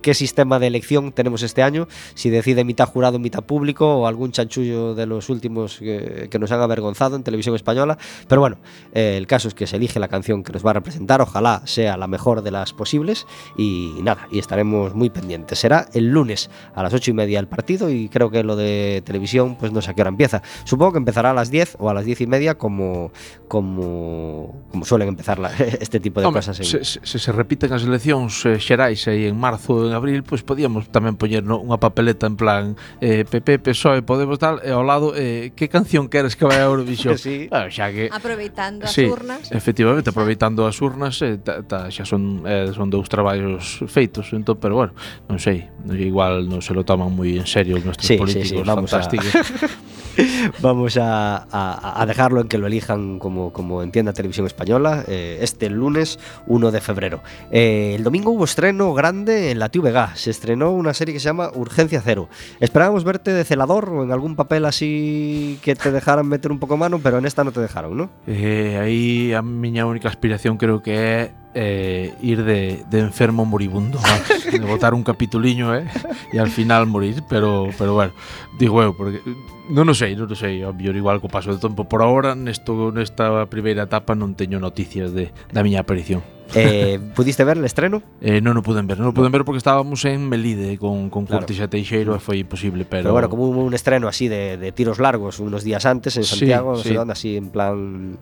qué 0.02 0.14
sistema 0.14 0.60
de 0.60 0.68
elección 0.68 1.12
tenemos 1.12 1.44
este 1.44 1.64
año, 1.64 1.88
si 2.14 2.30
decide 2.30 2.64
mitad 2.64 2.88
jurado, 2.88 3.20
mitad 3.20 3.44
público 3.44 3.98
o 3.98 4.08
algún 4.08 4.32
chanchullo 4.32 4.96
de 4.96 5.06
los 5.06 5.30
últimos 5.30 5.80
que, 5.80 6.28
que 6.30 6.40
nos 6.40 6.52
han 6.52 6.62
avergonzado 6.62 7.16
en 7.16 7.24
televisión 7.24 7.56
española. 7.56 7.98
Pero 8.28 8.42
bueno, 8.42 8.58
eh, 8.94 9.16
el 9.18 9.28
caso 9.28 9.48
es 9.48 9.54
que 9.54 9.68
se 9.68 9.78
elige 9.78 10.00
la 10.00 10.08
canción 10.08 10.44
que 10.44 10.54
nos 10.54 10.66
va 10.66 10.72
a 10.72 10.74
representar, 10.74 11.22
ojalá 11.22 11.62
sea 11.66 11.98
la 11.98 12.08
mejor 12.08 12.42
de 12.42 12.52
las 12.52 12.74
posibles 12.74 13.28
y 13.58 13.96
nada, 14.02 14.28
y 14.32 14.40
estaremos 14.40 14.96
muy 14.96 15.10
pendientes. 15.10 15.60
Será 15.60 15.88
el 15.94 16.10
lunes 16.10 16.50
a 16.74 16.84
las 16.84 16.94
ocho 16.94 17.12
y 17.12 17.14
media 17.14 17.40
el 17.40 17.48
partido 17.48 17.90
y 17.90 18.10
creo 18.10 18.30
que 18.30 18.44
lo 18.44 18.56
de 18.56 19.02
televisión 19.06 19.56
pues 19.60 19.72
no 19.72 19.82
sé 19.82 19.92
a 19.92 19.94
qué 19.94 20.02
hora 20.02 20.10
empieza. 20.10 20.42
Supongo 20.64 20.94
que 20.94 21.00
empezará 21.00 21.32
a 21.32 21.34
las 21.34 21.52
10 21.52 21.78
o 21.80 21.90
a 21.90 21.94
las 21.94 22.06
diez 22.06 22.22
y 22.22 22.28
media 22.28 22.58
como, 22.58 23.12
como, 23.50 24.64
como 24.72 24.86
suelen 24.86 25.10
empezar 25.10 25.40
la, 25.40 25.52
este 25.58 26.00
tipo 26.00 26.22
de 26.22 26.28
Home, 26.28 26.38
cosas. 26.38 26.60
En... 26.60 26.66
Se, 26.66 26.84
se, 26.86 27.20
se 27.20 27.32
repiten 27.34 27.74
as 27.74 27.84
eleccións 27.84 28.46
eh, 28.46 28.62
xerais 28.62 29.02
aí 29.10 29.26
en 29.26 29.36
marzo 29.36 29.74
ou 29.74 29.90
en 29.90 29.98
abril, 29.98 30.22
pois 30.22 30.46
podíamos 30.46 30.88
tamén 30.94 31.18
poñer 31.18 31.42
no, 31.42 31.58
unha 31.58 31.82
papeleta 31.82 32.30
en 32.30 32.38
plan 32.38 32.64
eh, 33.02 33.26
PP, 33.26 33.60
PSOE, 33.66 34.06
Podemos 34.06 34.38
tal, 34.38 34.62
e 34.62 34.70
ao 34.70 34.86
lado 34.86 35.12
eh, 35.18 35.52
que 35.58 35.68
canción 35.68 36.08
queres 36.08 36.38
que 36.38 36.46
vai 36.46 36.62
a 36.62 36.70
Eurovisión? 36.70 37.18
sí. 37.26 37.50
ah, 37.50 37.68
xa 37.68 37.90
que... 37.90 38.08
Aproveitando 38.14 38.86
as 38.86 38.94
sí, 38.94 39.10
urnas. 39.10 39.50
Efectivamente, 39.50 40.14
aproveitando 40.14 40.64
as 40.70 40.78
urnas, 40.80 41.18
eh, 41.26 41.42
ta, 41.42 41.66
ta, 41.66 41.90
xa 41.90 42.06
son, 42.06 42.46
eh, 42.46 42.70
son 42.72 42.94
dous 42.94 43.10
traballos 43.10 43.82
feitos, 43.90 44.30
entón, 44.32 44.62
pero 44.62 44.78
bueno, 44.78 44.94
non 45.26 45.42
sei, 45.42 45.66
igual 45.98 46.46
non 46.46 46.62
se 46.62 46.78
lo 46.78 46.86
toman 46.86 47.10
moi 47.10 47.34
en 47.34 47.50
serio 47.50 47.82
os 47.82 47.84
nuestros 47.84 48.06
sí, 48.06 48.16
políticos 48.16 48.62
sí, 48.62 48.62
sí, 48.62 48.78
fantásticos. 48.78 49.34
A... 49.34 49.98
Vamos 50.62 50.98
a, 51.00 52.06
dejarlo 52.08 52.42
en 52.42 52.48
que 52.48 52.58
lo 52.58 52.68
elijan 52.68 53.20
como, 53.20 53.54
como 53.54 53.84
entienda 53.84 54.14
Televisión 54.14 54.46
Española 54.46 55.04
eh, 55.08 55.40
este 55.42 55.70
lunes 55.70 56.20
1 56.48 56.72
de 56.72 56.82
febrero. 56.82 57.22
Eh, 57.52 57.94
el 57.96 58.04
domingo 58.04 58.32
hubo 58.32 58.46
estreno 58.46 58.94
grande 58.94 59.52
en 59.52 59.60
la 59.60 59.70
TVG. 59.70 60.16
Se 60.16 60.32
estrenó 60.32 60.72
una 60.72 60.94
serie 60.94 61.14
que 61.14 61.20
se 61.20 61.26
llama 61.26 61.52
Urgencia 61.54 62.02
Cero. 62.04 62.30
Esperábamos 62.60 63.04
verte 63.04 63.34
de 63.34 63.44
celador 63.44 63.90
o 63.90 64.04
en 64.04 64.12
algún 64.12 64.36
papel 64.36 64.66
así 64.66 65.60
que 65.62 65.76
te 65.76 65.92
dejaran 65.92 66.28
meter 66.28 66.52
un 66.52 66.60
poco 66.60 66.78
mano, 66.78 67.00
pero 67.02 67.18
en 67.18 67.26
esta 67.26 67.44
no 67.44 67.52
te 67.52 67.62
dejaron, 67.62 67.98
¿no? 67.98 68.10
Eh, 68.28 68.80
aí 68.82 69.34
a 69.34 69.42
miña 69.42 69.86
única 69.86 70.10
aspiración 70.10 70.58
creo 70.58 70.82
que 70.82 70.94
é 70.94 71.32
eh, 71.54 72.14
ir 72.22 72.44
de, 72.44 72.84
de, 72.90 73.00
enfermo 73.00 73.46
moribundo, 73.46 74.00
¿no? 74.00 74.52
de 74.52 74.66
botar 74.66 74.94
un 74.94 75.04
capituliño 75.04 75.76
eh, 75.76 75.88
e 76.32 76.40
al 76.40 76.50
final 76.50 76.86
morir, 76.86 77.24
pero, 77.28 77.70
pero 77.78 77.94
bueno, 77.94 78.14
digo 78.60 78.84
eu, 78.84 78.94
porque 78.94 79.22
non 79.70 79.90
o 79.90 79.94
sei, 79.94 80.18
non 80.18 80.30
o 80.30 80.38
sei, 80.38 80.62
obvio, 80.66 80.94
igual 80.94 81.22
co 81.22 81.30
paso 81.30 81.54
do 81.54 81.62
tempo. 81.62 81.86
Por 81.86 82.02
ahora, 82.02 82.34
nesto, 82.34 82.90
nesta 82.94 83.46
primeira 83.50 83.86
etapa 83.86 84.14
non 84.14 84.34
teño 84.34 84.58
noticias 84.62 85.14
de, 85.14 85.34
da 85.50 85.62
miña 85.66 85.82
aparición. 85.82 86.22
Eh, 86.56 86.98
pudiste 87.14 87.44
ver 87.44 87.62
o 87.62 87.66
estreno? 87.66 88.02
Eh, 88.22 88.42
non 88.42 88.58
o 88.58 88.66
puden 88.66 88.90
ver, 88.90 88.98
non 88.98 89.10
o 89.10 89.14
puden 89.14 89.30
ver 89.30 89.46
porque 89.46 89.62
estábamos 89.62 90.02
en 90.10 90.26
Melide 90.26 90.82
con, 90.82 91.14
con 91.14 91.30
claro. 91.30 91.46
Curtis 91.46 91.62
e 91.62 91.70
Teixeiro 91.70 92.18
e 92.18 92.22
foi 92.22 92.42
imposible, 92.42 92.90
pero... 92.90 93.06
Pero 93.06 93.14
bueno, 93.14 93.30
como 93.30 93.46
un 93.50 93.74
estreno 93.78 94.10
así 94.10 94.26
de, 94.26 94.58
de 94.58 94.74
tiros 94.74 94.98
largos 94.98 95.38
unos 95.38 95.62
días 95.62 95.86
antes 95.86 96.18
en 96.18 96.26
Santiago, 96.26 96.74
sí, 96.78 96.90
no 96.90 96.90
sí. 96.90 96.94
Dónde, 96.98 97.14
así 97.14 97.30
en 97.38 97.50
plan 97.54 98.18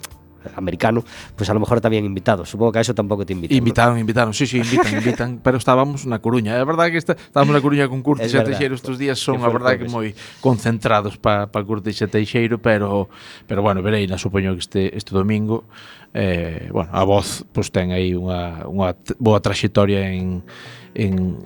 americano, 0.55 1.03
pues 1.35 1.49
a 1.49 1.53
lo 1.53 1.59
mejor 1.59 1.81
también 1.81 2.05
invitados. 2.05 2.49
Supongo 2.49 2.71
que 2.71 2.79
a 2.79 2.81
eso 2.81 2.95
tampoco 2.95 3.25
te 3.25 3.33
invitan. 3.33 3.57
Invitaron, 3.57 3.95
¿no? 3.95 3.99
invitaron, 4.01 4.33
sí, 4.33 4.47
sí, 4.47 4.57
invitan, 4.57 4.93
invitan. 5.01 5.39
Pero 5.43 5.57
estábamos 5.57 6.05
na 6.05 6.19
Coruña. 6.19 6.55
É 6.55 6.63
verdade 6.63 6.91
que 6.91 6.99
está, 7.01 7.13
estábamos 7.13 7.53
na 7.53 7.61
Coruña 7.61 7.87
con 7.89 8.01
Curtis 8.01 8.33
e 8.33 8.39
Teixeiro 8.43 8.75
estes 8.75 8.97
días 8.97 9.19
son, 9.19 9.43
a 9.43 9.49
verdade, 9.49 9.83
que 9.83 9.89
moi 9.89 10.13
concentrados 10.39 11.17
para 11.17 11.49
pa 11.51 11.61
Curtis 11.65 11.99
e 12.01 12.07
Teixeiro, 12.07 12.61
pero, 12.61 13.09
pero 13.45 13.59
bueno, 13.61 13.81
verei, 13.81 14.07
na 14.07 14.15
supoño 14.15 14.53
que 14.55 14.63
este, 14.63 14.81
este 14.95 15.11
domingo 15.11 15.65
eh, 16.13 16.69
bueno, 16.71 16.89
a 16.93 17.03
voz 17.03 17.45
pues, 17.51 17.71
ten 17.71 17.91
aí 17.91 18.15
unha, 18.15 18.65
unha 18.65 18.95
boa 19.19 19.39
traxectoria 19.43 20.09
en, 20.09 20.41
en 20.95 21.37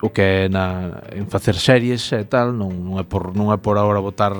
o 0.00 0.08
que 0.08 0.22
é 0.22 0.48
na, 0.48 1.04
en 1.12 1.28
facer 1.28 1.56
series 1.56 2.08
e 2.16 2.24
tal, 2.24 2.56
non, 2.56 2.72
non, 2.72 2.96
é 2.96 3.04
por, 3.04 3.36
non 3.36 3.52
é 3.52 3.58
por 3.60 3.76
agora 3.76 4.00
votar, 4.00 4.32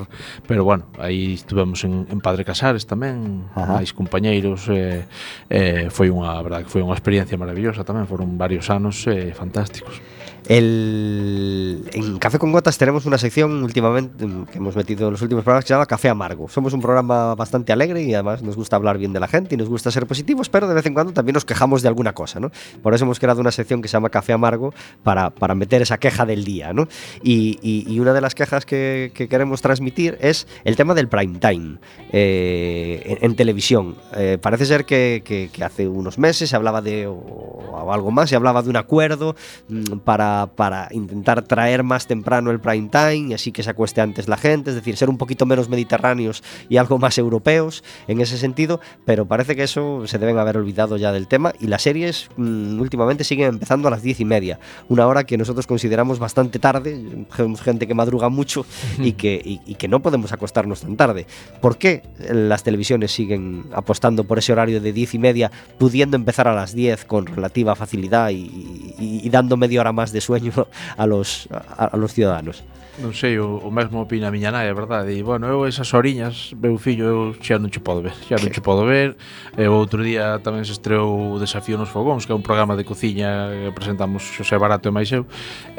pero 0.48 0.64
bueno, 0.64 0.88
aí 0.96 1.36
estivemos 1.36 1.84
en, 1.84 2.08
en 2.08 2.18
Padre 2.24 2.48
Casares 2.48 2.88
tamén, 2.88 3.44
Ajá. 3.52 3.76
máis 3.76 3.92
compañeiros, 3.92 4.68
e, 4.72 5.04
e 5.52 5.92
foi 5.92 6.08
unha, 6.08 6.32
verdade, 6.40 6.64
que 6.64 6.72
foi 6.72 6.80
unha 6.80 6.96
experiencia 6.96 7.36
maravillosa 7.36 7.84
tamén, 7.84 8.08
foron 8.08 8.40
varios 8.40 8.72
anos 8.72 9.04
e, 9.04 9.36
fantásticos. 9.36 10.00
En 10.48 12.18
Café 12.18 12.38
con 12.38 12.52
Gotas 12.52 12.76
tenemos 12.78 13.06
una 13.06 13.18
sección 13.18 13.62
últimamente 13.62 14.26
mm, 14.26 14.46
que 14.46 14.58
hemos 14.58 14.74
metido 14.74 15.06
en 15.06 15.12
los 15.12 15.22
últimos 15.22 15.44
programas 15.44 15.64
que 15.64 15.68
se 15.68 15.74
llama 15.74 15.86
Café 15.86 16.08
Amargo. 16.08 16.48
Somos 16.48 16.72
un 16.72 16.80
programa 16.80 17.34
bastante 17.34 17.72
alegre 17.72 18.02
y 18.02 18.14
además 18.14 18.42
nos 18.42 18.56
gusta 18.56 18.76
hablar 18.76 18.98
bien 18.98 19.12
de 19.12 19.20
la 19.20 19.28
gente 19.28 19.54
y 19.54 19.58
nos 19.58 19.68
gusta 19.68 19.90
ser 19.90 20.06
positivos, 20.06 20.48
pero 20.48 20.66
de 20.68 20.74
vez 20.74 20.86
en 20.86 20.94
cuando 20.94 21.12
también 21.12 21.34
nos 21.34 21.44
quejamos 21.44 21.82
de 21.82 21.88
alguna 21.88 22.12
cosa, 22.14 22.40
¿no? 22.40 22.50
Por 22.82 22.94
eso 22.94 23.04
hemos 23.04 23.18
creado 23.18 23.40
una 23.40 23.50
sección 23.52 23.82
que 23.82 23.88
se 23.88 23.92
llama 23.92 24.10
Café 24.10 24.32
Amargo 24.32 24.72
para, 25.02 25.30
para 25.30 25.54
meter 25.54 25.82
esa 25.82 25.98
queja 25.98 26.26
del 26.26 26.44
día, 26.44 26.72
¿no? 26.72 26.88
Y, 27.22 27.98
una 28.00 28.14
de 28.14 28.20
las 28.22 28.34
quejas 28.34 28.64
que, 28.64 29.12
que 29.14 29.28
queremos 29.28 29.60
transmitir 29.60 30.16
es 30.22 30.46
el 30.64 30.74
tema 30.74 30.94
del 30.94 31.06
prime 31.06 31.38
time 31.38 31.78
eh, 32.12 33.18
en, 33.20 33.36
televisión. 33.36 33.96
Eh, 34.16 34.38
parece 34.40 34.64
ser 34.64 34.86
que, 34.86 35.22
que- 35.24 35.50
hace 35.62 35.86
unos 35.86 36.18
meses 36.18 36.48
se 36.48 36.56
hablaba 36.56 36.80
de, 36.80 37.02
algo 37.02 38.10
más, 38.10 38.30
se 38.30 38.36
hablaba 38.36 38.62
de 38.62 38.70
un 38.70 38.76
acuerdo 38.76 39.36
mm, 39.68 39.98
para, 40.30 40.46
para 40.56 40.88
intentar 40.92 41.42
traer 41.42 41.82
más 41.82 42.06
temprano 42.06 42.50
el 42.50 42.60
prime 42.60 42.88
time 42.90 43.30
y 43.30 43.34
así 43.34 43.52
que 43.52 43.62
se 43.62 43.70
acueste 43.70 44.00
antes 44.00 44.28
la 44.28 44.36
gente, 44.36 44.70
es 44.70 44.76
decir, 44.76 44.96
ser 44.96 45.08
un 45.10 45.18
poquito 45.18 45.46
menos 45.46 45.68
mediterráneos 45.68 46.42
y 46.68 46.76
algo 46.76 46.98
más 46.98 47.18
europeos 47.18 47.82
en 48.08 48.20
ese 48.20 48.38
sentido, 48.38 48.80
pero 49.04 49.26
parece 49.26 49.56
que 49.56 49.62
eso 49.64 50.06
se 50.06 50.18
deben 50.18 50.38
haber 50.38 50.56
olvidado 50.56 50.96
ya 50.96 51.12
del 51.12 51.26
tema 51.26 51.52
y 51.60 51.66
las 51.66 51.82
series 51.82 52.28
mm, 52.36 52.80
últimamente 52.80 53.24
siguen 53.24 53.48
empezando 53.48 53.88
a 53.88 53.90
las 53.90 54.02
diez 54.02 54.20
y 54.20 54.24
media, 54.24 54.58
una 54.88 55.06
hora 55.06 55.24
que 55.24 55.36
nosotros 55.36 55.66
consideramos 55.66 56.18
bastante 56.18 56.58
tarde, 56.58 57.26
gente 57.62 57.86
que 57.86 57.94
madruga 57.94 58.28
mucho 58.28 58.64
y 58.98 59.12
que, 59.12 59.40
y- 59.44 59.60
y 59.66 59.74
que 59.74 59.88
no 59.88 60.00
podemos 60.00 60.32
acostarnos 60.32 60.80
tan 60.82 60.96
tarde. 60.96 61.26
¿Por 61.60 61.76
qué 61.78 62.02
las 62.30 62.62
televisiones 62.62 63.12
siguen 63.12 63.64
apostando 63.72 64.24
por 64.24 64.38
ese 64.38 64.52
horario 64.52 64.80
de 64.80 64.92
diez 64.92 65.14
y 65.14 65.18
media, 65.18 65.50
pudiendo 65.78 66.16
empezar 66.16 66.46
a 66.48 66.54
las 66.54 66.74
10 66.74 67.04
con 67.04 67.26
relativa 67.26 67.74
facilidad 67.74 68.30
y- 68.30 68.90
y 68.98 69.28
dando 69.30 69.56
media 69.56 69.80
hora 69.80 69.92
más 69.92 70.12
de 70.12 70.19
este 70.20 70.26
sueño 70.26 70.52
a 70.96 71.06
los, 71.06 71.48
a, 71.50 71.86
a 71.86 71.96
los 71.96 72.12
ciudadanos. 72.12 72.62
Non 73.00 73.16
sei, 73.16 73.40
o, 73.40 73.56
o 73.56 73.72
mesmo 73.72 74.04
opina 74.04 74.28
a 74.28 74.34
miña 74.34 74.52
nai, 74.52 74.68
é 74.68 74.74
verdade. 74.76 75.16
E, 75.16 75.24
bueno, 75.24 75.48
eu 75.48 75.64
esas 75.64 75.88
oriñas, 75.96 76.52
meu 76.52 76.76
fillo, 76.76 77.04
eu 77.08 77.18
xa 77.40 77.56
non 77.56 77.72
che 77.72 77.80
podo 77.80 78.04
ver. 78.04 78.12
Xa 78.28 78.36
non 78.36 78.52
che 78.52 78.60
podo 78.60 78.84
ver. 78.84 79.16
E, 79.56 79.64
o 79.64 79.72
outro 79.72 80.04
día 80.04 80.36
tamén 80.44 80.68
se 80.68 80.76
estreou 80.76 81.08
o 81.08 81.40
Desafío 81.40 81.80
nos 81.80 81.88
Fogóns, 81.88 82.28
que 82.28 82.32
é 82.34 82.36
un 82.36 82.44
programa 82.44 82.76
de 82.76 82.84
cociña 82.84 83.48
que 83.48 83.72
presentamos 83.72 84.20
Xosé 84.36 84.60
Barato 84.60 84.90
e 84.90 84.92
máis 84.92 85.08
eu. 85.16 85.24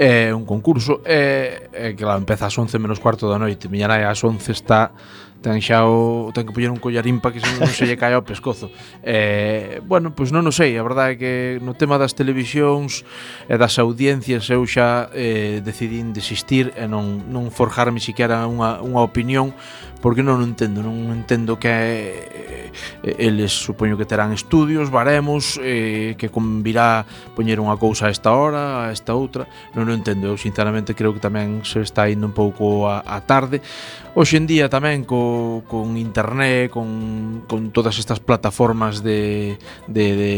É 0.01 0.33
un 0.33 0.49
concurso. 0.49 1.05
E, 1.05 1.69
e 1.69 1.93
claro, 1.93 2.17
empeza 2.17 2.49
ás 2.49 2.57
11 2.57 2.81
menos 2.81 2.97
cuarto 2.97 3.29
da 3.29 3.37
noite. 3.37 3.69
Miña 3.69 3.85
nai 3.85 4.01
ás 4.01 4.17
11 4.17 4.41
está 4.49 4.89
ten 5.41 5.57
xa 5.57 5.89
o 5.89 6.29
ten 6.29 6.45
que 6.45 6.53
poñer 6.53 6.69
un 6.69 6.77
collarín 6.77 7.17
para 7.17 7.33
que 7.33 7.41
se 7.41 7.49
non 7.57 7.67
se 7.73 7.89
lle 7.89 7.97
caia 7.97 8.21
ao 8.21 8.25
pescozo. 8.25 8.69
Eh, 9.01 9.81
bueno, 9.83 10.13
pois 10.13 10.29
non 10.29 10.45
o 10.45 10.53
sei, 10.53 10.77
a 10.77 10.85
verdade 10.85 11.17
é 11.17 11.19
que 11.19 11.33
no 11.65 11.73
tema 11.73 11.97
das 11.97 12.13
televisións 12.13 13.01
e 13.49 13.57
das 13.57 13.81
audiencias 13.81 14.45
eu 14.53 14.61
xa 14.69 15.09
eh, 15.17 15.59
decidín 15.65 16.13
desistir 16.13 16.69
e 16.77 16.85
non, 16.85 17.25
non 17.33 17.49
forjarme 17.49 17.97
siquiera 17.97 18.45
unha, 18.45 18.85
unha 18.85 19.01
opinión 19.01 19.57
porque 20.01 20.25
non 20.25 20.41
entendo, 20.41 20.81
non 20.81 21.13
entendo 21.13 21.61
que 21.61 21.69
eh, 21.69 22.71
eh, 23.05 23.15
eles 23.29 23.53
supoño 23.53 23.95
que 23.95 24.09
terán 24.09 24.33
estudios, 24.33 24.89
baremos, 24.89 25.61
eh, 25.61 26.17
que 26.17 26.33
convirá 26.33 27.05
poñer 27.37 27.61
unha 27.61 27.77
cousa 27.77 28.09
a 28.09 28.11
esta 28.11 28.33
hora, 28.33 28.89
a 28.89 28.91
esta 28.91 29.13
outra, 29.13 29.45
non 29.77 29.87
o 29.87 29.93
entendo, 29.93 30.33
eu 30.33 30.37
sinceramente 30.41 30.97
creo 30.97 31.13
que 31.13 31.21
tamén 31.21 31.61
se 31.61 31.85
está 31.85 32.09
indo 32.09 32.25
un 32.25 32.33
pouco 32.33 32.89
a, 32.89 33.05
a 33.05 33.21
tarde. 33.23 33.61
Hoxe 34.17 34.41
en 34.41 34.49
día 34.49 34.67
tamén 34.67 35.05
co, 35.05 35.61
con 35.69 35.95
internet, 35.95 36.73
con, 36.73 37.45
con 37.45 37.69
todas 37.69 38.01
estas 38.01 38.19
plataformas 38.19 39.05
de, 39.05 39.55
de, 39.87 40.05
de 40.17 40.31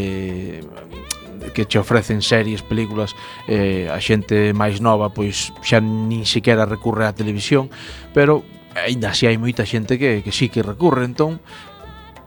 que 1.53 1.65
che 1.65 1.79
ofrecen 1.79 2.21
series, 2.21 2.61
películas 2.61 3.15
eh, 3.47 3.89
a 3.91 3.99
xente 3.99 4.55
máis 4.55 4.79
nova 4.79 5.11
pois 5.11 5.51
xa 5.59 5.83
nin 5.83 6.23
sequera 6.23 6.63
recurre 6.63 7.03
á 7.03 7.11
televisión 7.11 7.67
pero 8.15 8.47
Ainda 8.75 9.13
así 9.13 9.29
hai 9.29 9.37
moita 9.37 9.65
xente 9.65 10.01
que, 10.01 10.25
que 10.25 10.31
sí 10.33 10.49
que 10.49 10.65
recurre, 10.65 11.05
entón 11.05 11.39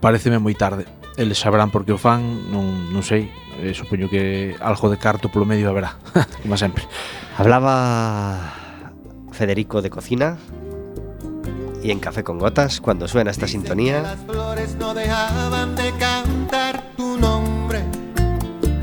pareceme 0.00 0.38
moi 0.38 0.54
tarde. 0.54 0.86
Eles 1.16 1.40
sabrán 1.40 1.72
por 1.72 1.88
que 1.88 1.96
o 1.96 1.98
fan, 1.98 2.52
non, 2.52 2.92
non 2.92 3.00
sei, 3.00 3.32
eh, 3.64 3.72
supoño 3.72 4.06
que 4.12 4.54
algo 4.60 4.92
de 4.92 5.00
carto 5.00 5.32
polo 5.32 5.48
medio 5.48 5.72
haberá, 5.72 5.96
como 6.44 6.56
sempre. 6.60 6.84
Hablaba 7.36 8.52
Federico 9.32 9.82
de 9.82 9.90
cocina 9.90 10.36
y 11.82 11.90
en 11.90 12.00
Café 12.00 12.24
con 12.24 12.38
Gotas 12.38 12.80
cuando 12.80 13.08
suena 13.08 13.30
esta 13.30 13.46
Dicen 13.46 13.62
sintonía. 13.62 14.02
Las 14.02 14.20
flores 14.20 14.76
no 14.76 14.94
dejaban 14.94 15.74
de 15.76 15.92
cantar 15.98 16.82
tu 16.96 17.16
nombre, 17.18 17.82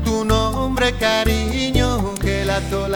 tu 0.04 0.24
nombre 0.24 0.92
cariño. 0.94 1.83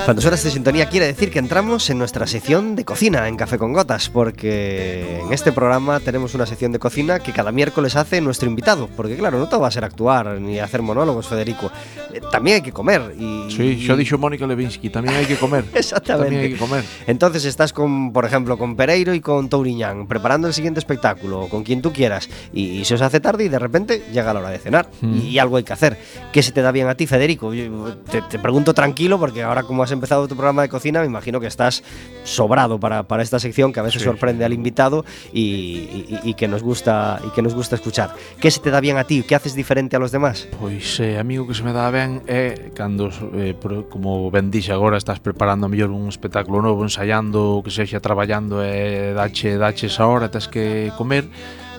Cuando 0.05 0.23
suena 0.23 0.37
esta 0.37 0.51
sintonía 0.51 0.87
quiere 0.89 1.07
decir 1.07 1.31
que 1.33 1.41
entramos 1.41 1.91
en 1.91 1.99
nuestra 1.99 2.27
sección 2.29 2.77
de 2.77 2.85
cocina 2.85 3.27
en 3.27 3.37
Café 3.37 3.59
con 3.59 3.73
Gotas, 3.73 4.09
porque 4.09 5.21
en 5.21 5.33
este 5.33 5.51
programa 5.51 5.99
tenemos 5.99 6.35
una 6.35 6.47
sección 6.47 6.71
de 6.71 6.79
cocina 6.79 7.19
que 7.19 7.33
cada 7.33 7.51
miércoles 7.51 7.97
hace 7.97 8.21
nuestro 8.21 8.49
invitado, 8.49 8.89
porque 8.97 9.17
claro, 9.17 9.39
no 9.39 9.49
todo 9.49 9.61
va 9.61 9.69
a 9.69 9.71
ser 9.73 9.85
actuar 9.85 10.41
ni 10.41 10.61
hacer 10.61 10.83
monólogos, 10.83 11.27
Federico. 11.27 11.73
Eh, 12.13 12.21
también 12.31 12.57
hay 12.57 12.63
que 12.63 12.73
comer 12.73 13.15
y... 13.19 13.51
Sí, 13.51 13.85
xa 13.85 13.97
dixo 13.97 14.17
Mónica 14.17 14.47
Levinsky, 14.47 14.91
tamén 14.95 15.11
hai 15.19 15.27
que 15.27 15.35
comer. 15.35 15.67
Exactamente. 15.75 16.31
Tamén 16.31 16.39
hai 16.39 16.51
que 16.55 16.61
comer. 16.61 16.83
Entonces 17.11 17.43
estás 17.43 17.75
con, 17.75 18.15
por 18.15 18.23
ejemplo, 18.25 18.55
con 18.55 18.79
Pereiro 18.79 19.11
y 19.11 19.19
con 19.19 19.51
Touriñán, 19.51 20.07
preparando 20.07 20.47
el 20.47 20.55
siguiente 20.55 20.79
espectáculo, 20.79 21.51
con 21.51 21.67
quien 21.67 21.83
tú 21.83 21.91
quieras, 21.91 22.31
y, 22.55 22.79
y 22.79 22.85
se 22.87 22.95
os 22.95 23.03
hace 23.03 23.19
tarde 23.19 23.45
y 23.45 23.49
de 23.51 23.59
repente 23.59 24.07
llega 24.15 24.31
la 24.33 24.39
hora 24.39 24.51
de 24.55 24.59
cenar, 24.63 24.87
Mm. 25.01 25.19
y, 25.27 25.39
algo 25.39 25.57
hay 25.57 25.65
que 25.65 25.73
hacer. 25.73 25.99
¿Qué 26.33 26.43
se 26.43 26.53
te 26.53 26.63
da 26.63 26.71
bien 26.73 26.89
a 26.89 26.95
ti, 26.95 27.07
Federico? 27.07 27.55
Yo 27.55 27.95
te, 28.11 28.23
te 28.23 28.39
pregunto 28.39 28.75
tranquilo, 28.75 29.19
porque 29.19 29.43
ahora 29.49 29.63
como 29.65 29.83
has 29.83 29.91
empezado 29.91 30.29
tu 30.29 30.37
programa 30.37 30.63
de 30.63 30.69
cocina, 30.69 31.01
me 31.01 31.07
imagino 31.07 31.41
que 31.41 31.47
estás 31.47 31.83
sobrado 32.25 32.79
para, 32.79 33.03
para 33.05 33.23
esta 33.23 33.39
sección 33.39 33.73
que 33.73 33.81
a 33.81 33.83
veces 33.83 34.03
Sí, 34.03 34.05
sorprende 34.07 34.45
al 34.45 34.53
invitado 34.53 35.05
y, 35.33 35.41
y- 35.43 36.21
y 36.23 36.35
que 36.35 36.47
nos 36.49 36.63
gusta 36.63 37.21
y 37.27 37.31
que 37.31 37.43
nos 37.43 37.55
gusta 37.55 37.77
escuchar. 37.77 38.15
¿Qué 38.41 38.51
se 38.51 38.61
te 38.61 38.71
da 38.71 38.81
bien 38.81 38.97
a 38.99 39.05
ti? 39.05 39.25
¿Qué 39.27 39.35
haces 39.35 39.55
diferente 39.55 39.97
a 39.97 39.99
los 39.99 40.13
demás? 40.13 40.47
Pois 40.61 41.01
eh, 41.01 41.19
amigo 41.19 41.47
que 41.47 41.55
se 41.55 41.63
me 41.63 41.73
dá 41.73 41.91
ben 41.91 42.23
é 42.29 42.71
cando 42.77 43.09
eh, 43.35 43.55
pro- 43.59 43.89
como 43.89 44.31
ben 44.31 44.51
dixe 44.51 44.73
agora 44.73 44.97
estás 44.99 45.19
preparando 45.21 45.67
a 45.67 45.69
mellor 45.69 45.91
un 45.91 46.09
espectáculo 46.09 46.61
novo, 46.63 46.85
ensaiando, 46.85 47.63
que 47.65 47.71
sexa 47.73 48.01
traballando 48.01 48.61
e 48.63 49.15
dache 49.17 49.57
dache 49.57 49.87
esa 49.89 50.05
hora, 50.07 50.29
tes 50.31 50.47
que 50.49 50.93
comer, 51.01 51.25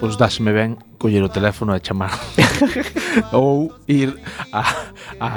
pois 0.01 0.17
dáseme 0.17 0.51
ben 0.51 0.77
coller 0.99 1.23
o 1.27 1.29
teléfono 1.31 1.73
e 1.75 1.79
chamar 1.79 2.13
ou 3.31 3.71
ir 3.87 4.19
a, 4.51 4.93
a, 5.19 5.31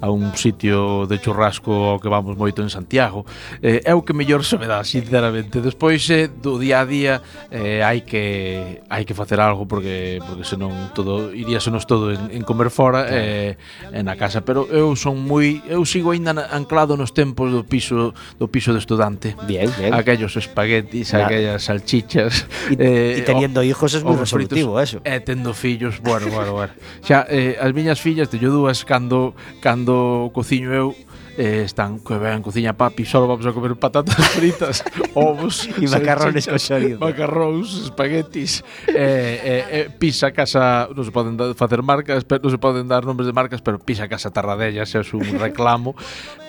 a 0.00 0.06
un 0.10 0.32
sitio 0.38 1.06
de 1.10 1.18
churrasco 1.18 1.72
ao 1.72 1.98
que 1.98 2.08
vamos 2.08 2.38
moito 2.38 2.62
en 2.62 2.70
Santiago 2.70 3.26
eh, 3.60 3.82
é 3.84 3.92
o 3.92 4.06
que 4.06 4.14
mellor 4.14 4.46
se 4.46 4.56
me 4.56 4.70
dá, 4.70 4.86
sinceramente 4.86 5.60
despois 5.60 6.06
eh, 6.08 6.30
do 6.30 6.56
día 6.56 6.80
a 6.80 6.86
día 6.86 7.14
eh, 7.50 7.82
hai 7.82 8.06
que 8.06 8.80
hai 8.88 9.02
que 9.04 9.12
facer 9.12 9.42
algo 9.42 9.66
porque 9.66 10.22
porque 10.22 10.46
senón 10.46 10.94
todo 10.94 11.34
iríasenos 11.34 11.84
todo 11.84 12.14
en, 12.14 12.30
en 12.30 12.42
comer 12.46 12.70
fora 12.70 13.10
e 13.10 13.58
eh, 13.58 13.92
en 13.92 14.06
a 14.08 14.16
casa, 14.16 14.46
pero 14.46 14.70
eu 14.70 14.94
son 14.94 15.18
moi 15.18 15.60
eu 15.66 15.82
sigo 15.84 16.14
aínda 16.14 16.30
anclado 16.52 16.94
nos 16.96 17.10
tempos 17.10 17.50
do 17.50 17.64
piso 17.64 18.14
do 18.38 18.46
piso 18.48 18.72
de 18.72 18.78
estudante. 18.78 19.34
Bien, 19.46 19.70
bien. 19.78 19.92
Aquellos 19.94 20.36
espaguetis, 20.36 21.12
nah. 21.12 21.26
aquellas 21.26 21.64
salchichas. 21.64 22.46
Y, 22.70 22.76
eh, 22.78 23.16
y 23.18 23.22
teniendo 23.22 23.62
hijos 23.62 23.94
es 23.94 24.04
muy 24.04 24.16
resolutivo, 24.28 24.80
eso. 24.80 25.00
E 25.04 25.20
tendo 25.24 25.54
fillos, 25.54 26.00
bueno, 26.04 26.28
bueno, 26.28 26.52
bueno. 26.52 26.72
Xa, 27.06 27.24
eh, 27.32 27.56
as 27.56 27.72
miñas 27.72 28.00
fillas, 28.00 28.28
teño 28.28 28.52
dúas, 28.52 28.84
cando, 28.84 29.32
cando 29.64 30.28
cociño 30.36 30.76
eu, 30.76 30.92
eh, 31.38 31.62
están 31.62 32.02
que 32.02 32.18
ben 32.18 32.42
cociña 32.42 32.74
papi, 32.74 33.06
só 33.06 33.22
vamos 33.22 33.46
a 33.46 33.54
comer 33.54 33.78
patatas 33.78 34.18
fritas, 34.34 34.82
ovos, 35.14 35.70
e 35.78 35.86
macarrones 35.86 36.50
con 36.50 36.58
xorizo. 36.58 36.98
Macarróns, 36.98 37.86
espaguetis, 37.86 38.66
eh, 38.90 39.38
eh, 39.38 39.64
eh, 39.70 39.86
pizza 39.94 40.34
casa, 40.34 40.90
non 40.90 41.06
se 41.06 41.14
poden 41.14 41.38
dar, 41.38 41.54
facer 41.54 41.78
marcas, 41.86 42.26
pero 42.26 42.42
non 42.42 42.50
se 42.50 42.58
poden 42.58 42.90
dar 42.90 43.06
nomes 43.06 43.30
de 43.30 43.32
marcas, 43.32 43.62
pero 43.62 43.78
pizza 43.78 44.10
casa 44.10 44.34
Tarradella, 44.34 44.82
se 44.82 44.98
é 44.98 45.06
un 45.14 45.38
reclamo, 45.46 45.94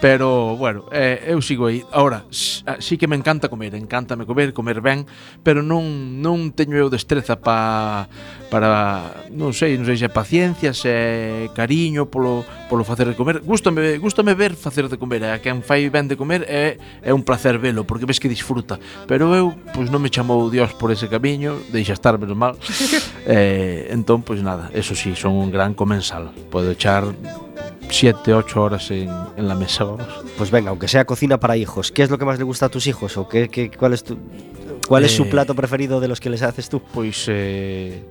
pero 0.01 0.57
bueno, 0.57 0.89
eh, 0.89 1.29
eu 1.29 1.37
sigo 1.45 1.69
aí. 1.69 1.85
Ahora, 1.93 2.25
sí 2.31 2.97
que 2.97 3.05
me 3.05 3.13
encanta 3.13 3.45
comer, 3.45 3.77
encántame 3.77 4.25
comer, 4.25 4.57
comer 4.57 4.81
ben, 4.81 5.05
pero 5.45 5.61
non 5.61 6.17
non 6.17 6.49
teño 6.57 6.73
eu 6.81 6.89
destreza 6.89 7.37
para 7.37 8.09
para, 8.49 9.25
non 9.29 9.53
sei, 9.53 9.77
non 9.77 9.85
sei 9.85 9.97
se 10.01 10.05
é 10.09 10.11
paciencia, 10.11 10.73
se 10.73 10.89
é 10.89 11.49
cariño 11.53 12.09
polo, 12.09 12.41
polo 12.67 12.81
facer 12.81 13.05
de 13.05 13.15
comer. 13.15 13.45
Gústame, 13.45 14.01
gústame 14.01 14.33
ver 14.33 14.57
facer 14.57 14.89
de 14.89 14.97
comer, 14.97 15.23
a 15.23 15.37
quen 15.37 15.61
fai 15.61 15.85
ben 15.93 16.09
de 16.09 16.17
comer 16.17 16.43
é, 16.49 16.81
é 17.05 17.13
un 17.13 17.21
placer 17.21 17.61
velo, 17.61 17.85
porque 17.85 18.09
ves 18.09 18.17
que 18.17 18.27
disfruta. 18.27 18.81
Pero 19.05 19.31
eu, 19.37 19.53
pois 19.71 19.93
non 19.93 20.01
me 20.01 20.09
chamou 20.09 20.49
Dios 20.49 20.73
por 20.73 20.89
ese 20.89 21.05
camiño, 21.05 21.61
deixa 21.69 21.93
estar, 21.93 22.17
menos 22.17 22.35
mal. 22.35 22.57
eh, 23.29 23.93
entón, 23.93 24.25
pois 24.25 24.41
nada, 24.41 24.73
eso 24.73 24.97
sí, 24.97 25.13
son 25.13 25.37
un 25.37 25.53
gran 25.53 25.77
comensal. 25.77 26.33
Podo 26.49 26.73
echar 26.73 27.05
7, 27.89 28.33
8 28.33 28.61
horas 28.61 28.89
en, 28.91 29.09
en 29.37 29.47
la 29.47 29.55
mesa, 29.55 29.83
vamos. 29.83 30.07
Pues 30.37 30.49
venga, 30.49 30.69
aunque 30.69 30.87
sea 30.87 31.05
cocina 31.05 31.39
para 31.39 31.57
hijos, 31.57 31.91
¿qué 31.91 32.03
es 32.03 32.09
lo 32.09 32.17
que 32.17 32.25
más 32.25 32.37
le 32.37 32.43
gusta 32.43 32.67
a 32.67 32.69
tus 32.69 32.87
hijos? 32.87 33.17
¿O 33.17 33.27
qué, 33.27 33.49
qué, 33.49 33.69
cuál 33.69 33.93
es 33.93 34.03
tu, 34.03 34.17
cuál 34.89 35.05
es 35.05 35.15
su 35.15 35.23
Eh, 35.23 35.27
plato 35.27 35.55
preferido 35.55 35.99
de 35.99 36.07
los 36.07 36.19
que 36.19 36.29
les 36.29 36.41
haces 36.41 36.67
tú? 36.67 36.81
Pois 36.93 37.25
eh, 37.29 38.03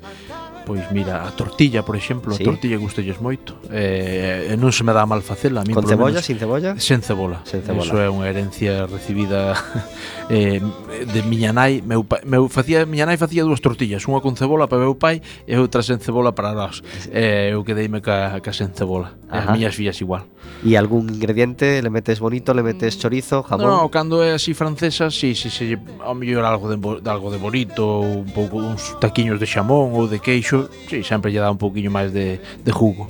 Pois 0.69 0.93
mira, 0.93 1.25
a 1.27 1.33
tortilla, 1.33 1.81
por 1.83 1.97
exemplo, 1.97 2.37
¿Sí? 2.37 2.43
a 2.43 2.45
tortilla 2.45 2.77
gustelles 2.77 3.16
moito. 3.25 3.57
Eh, 3.73 4.53
non 4.61 4.69
se 4.69 4.85
me 4.85 4.93
dá 4.93 5.09
mal 5.09 5.25
facela 5.25 5.61
a 5.61 5.64
mí. 5.64 5.73
Con 5.73 5.89
cebolla, 5.89 6.21
menos, 6.21 6.29
sin 6.29 6.37
cebolla? 6.37 6.77
Sen 6.77 7.01
cebola. 7.01 7.41
Sen 7.49 7.64
cebola. 7.64 7.89
Eso 7.89 7.97
é 7.97 8.12
unha 8.12 8.29
herencia 8.29 8.85
recibida 8.85 9.57
eh, 10.29 10.61
de 10.61 11.21
miña 11.25 11.57
nai, 11.57 11.81
meu 11.81 12.05
meu 12.29 12.53
facía 12.53 12.85
miña 12.85 13.09
nai 13.09 13.16
facía 13.16 13.49
dúas 13.49 13.64
tortillas, 13.64 14.05
unha 14.05 14.21
con 14.21 14.37
cebola 14.37 14.69
para 14.69 14.85
meu 14.85 14.93
pai 14.93 15.25
e 15.49 15.57
outra 15.57 15.81
sen 15.81 16.05
cebola 16.05 16.37
para 16.37 16.53
nós. 16.53 16.85
Eh, 17.09 17.57
eu 17.57 17.64
quedeime 17.64 18.05
ca, 18.05 18.37
ca 18.45 18.53
sen 18.53 18.77
cebola. 18.77 19.16
Ajá. 19.33 19.49
As 19.49 19.57
miñas 19.57 19.73
fillas 19.73 19.97
igual. 20.05 20.29
E 20.64 20.75
algún 20.75 21.09
ingrediente 21.09 21.81
le 21.81 21.91
metes 21.91 22.19
bonito, 22.19 22.53
le 22.53 22.66
metes 22.66 22.97
mm, 22.97 23.01
chorizo, 23.01 23.43
jamón? 23.47 23.69
No, 23.69 23.89
cando 23.89 24.25
é 24.25 24.35
así 24.35 24.53
francesa, 24.53 25.09
si, 25.09 25.33
sí, 25.33 25.49
si, 25.49 25.51
sí, 25.51 25.66
si, 25.71 25.77
sí, 25.77 25.83
ao 26.03 26.19
mellor 26.19 26.45
algo 26.45 26.66
de, 26.66 26.77
de 26.77 27.09
algo 27.11 27.31
de 27.31 27.39
bonito, 27.39 28.01
un 28.01 28.27
pouco 28.35 28.59
uns 28.59 28.99
taquiños 28.99 29.39
de 29.39 29.47
xamón 29.47 29.95
ou 29.95 30.11
de 30.11 30.19
queixo 30.19 30.57
si, 30.88 31.04
sempre 31.06 31.30
lle 31.30 31.38
dá 31.38 31.50
un 31.52 31.61
pouquiño 31.61 31.92
máis 31.92 32.11
de, 32.11 32.42
de 32.42 32.72
jugo. 32.72 33.06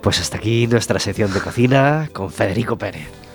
Pues 0.00 0.20
hasta 0.20 0.38
aquí 0.38 0.66
nuestra 0.66 0.98
sección 0.98 1.32
de 1.32 1.40
cocina 1.40 2.08
con 2.12 2.30
Federico 2.30 2.76
Pérez. 2.76 3.29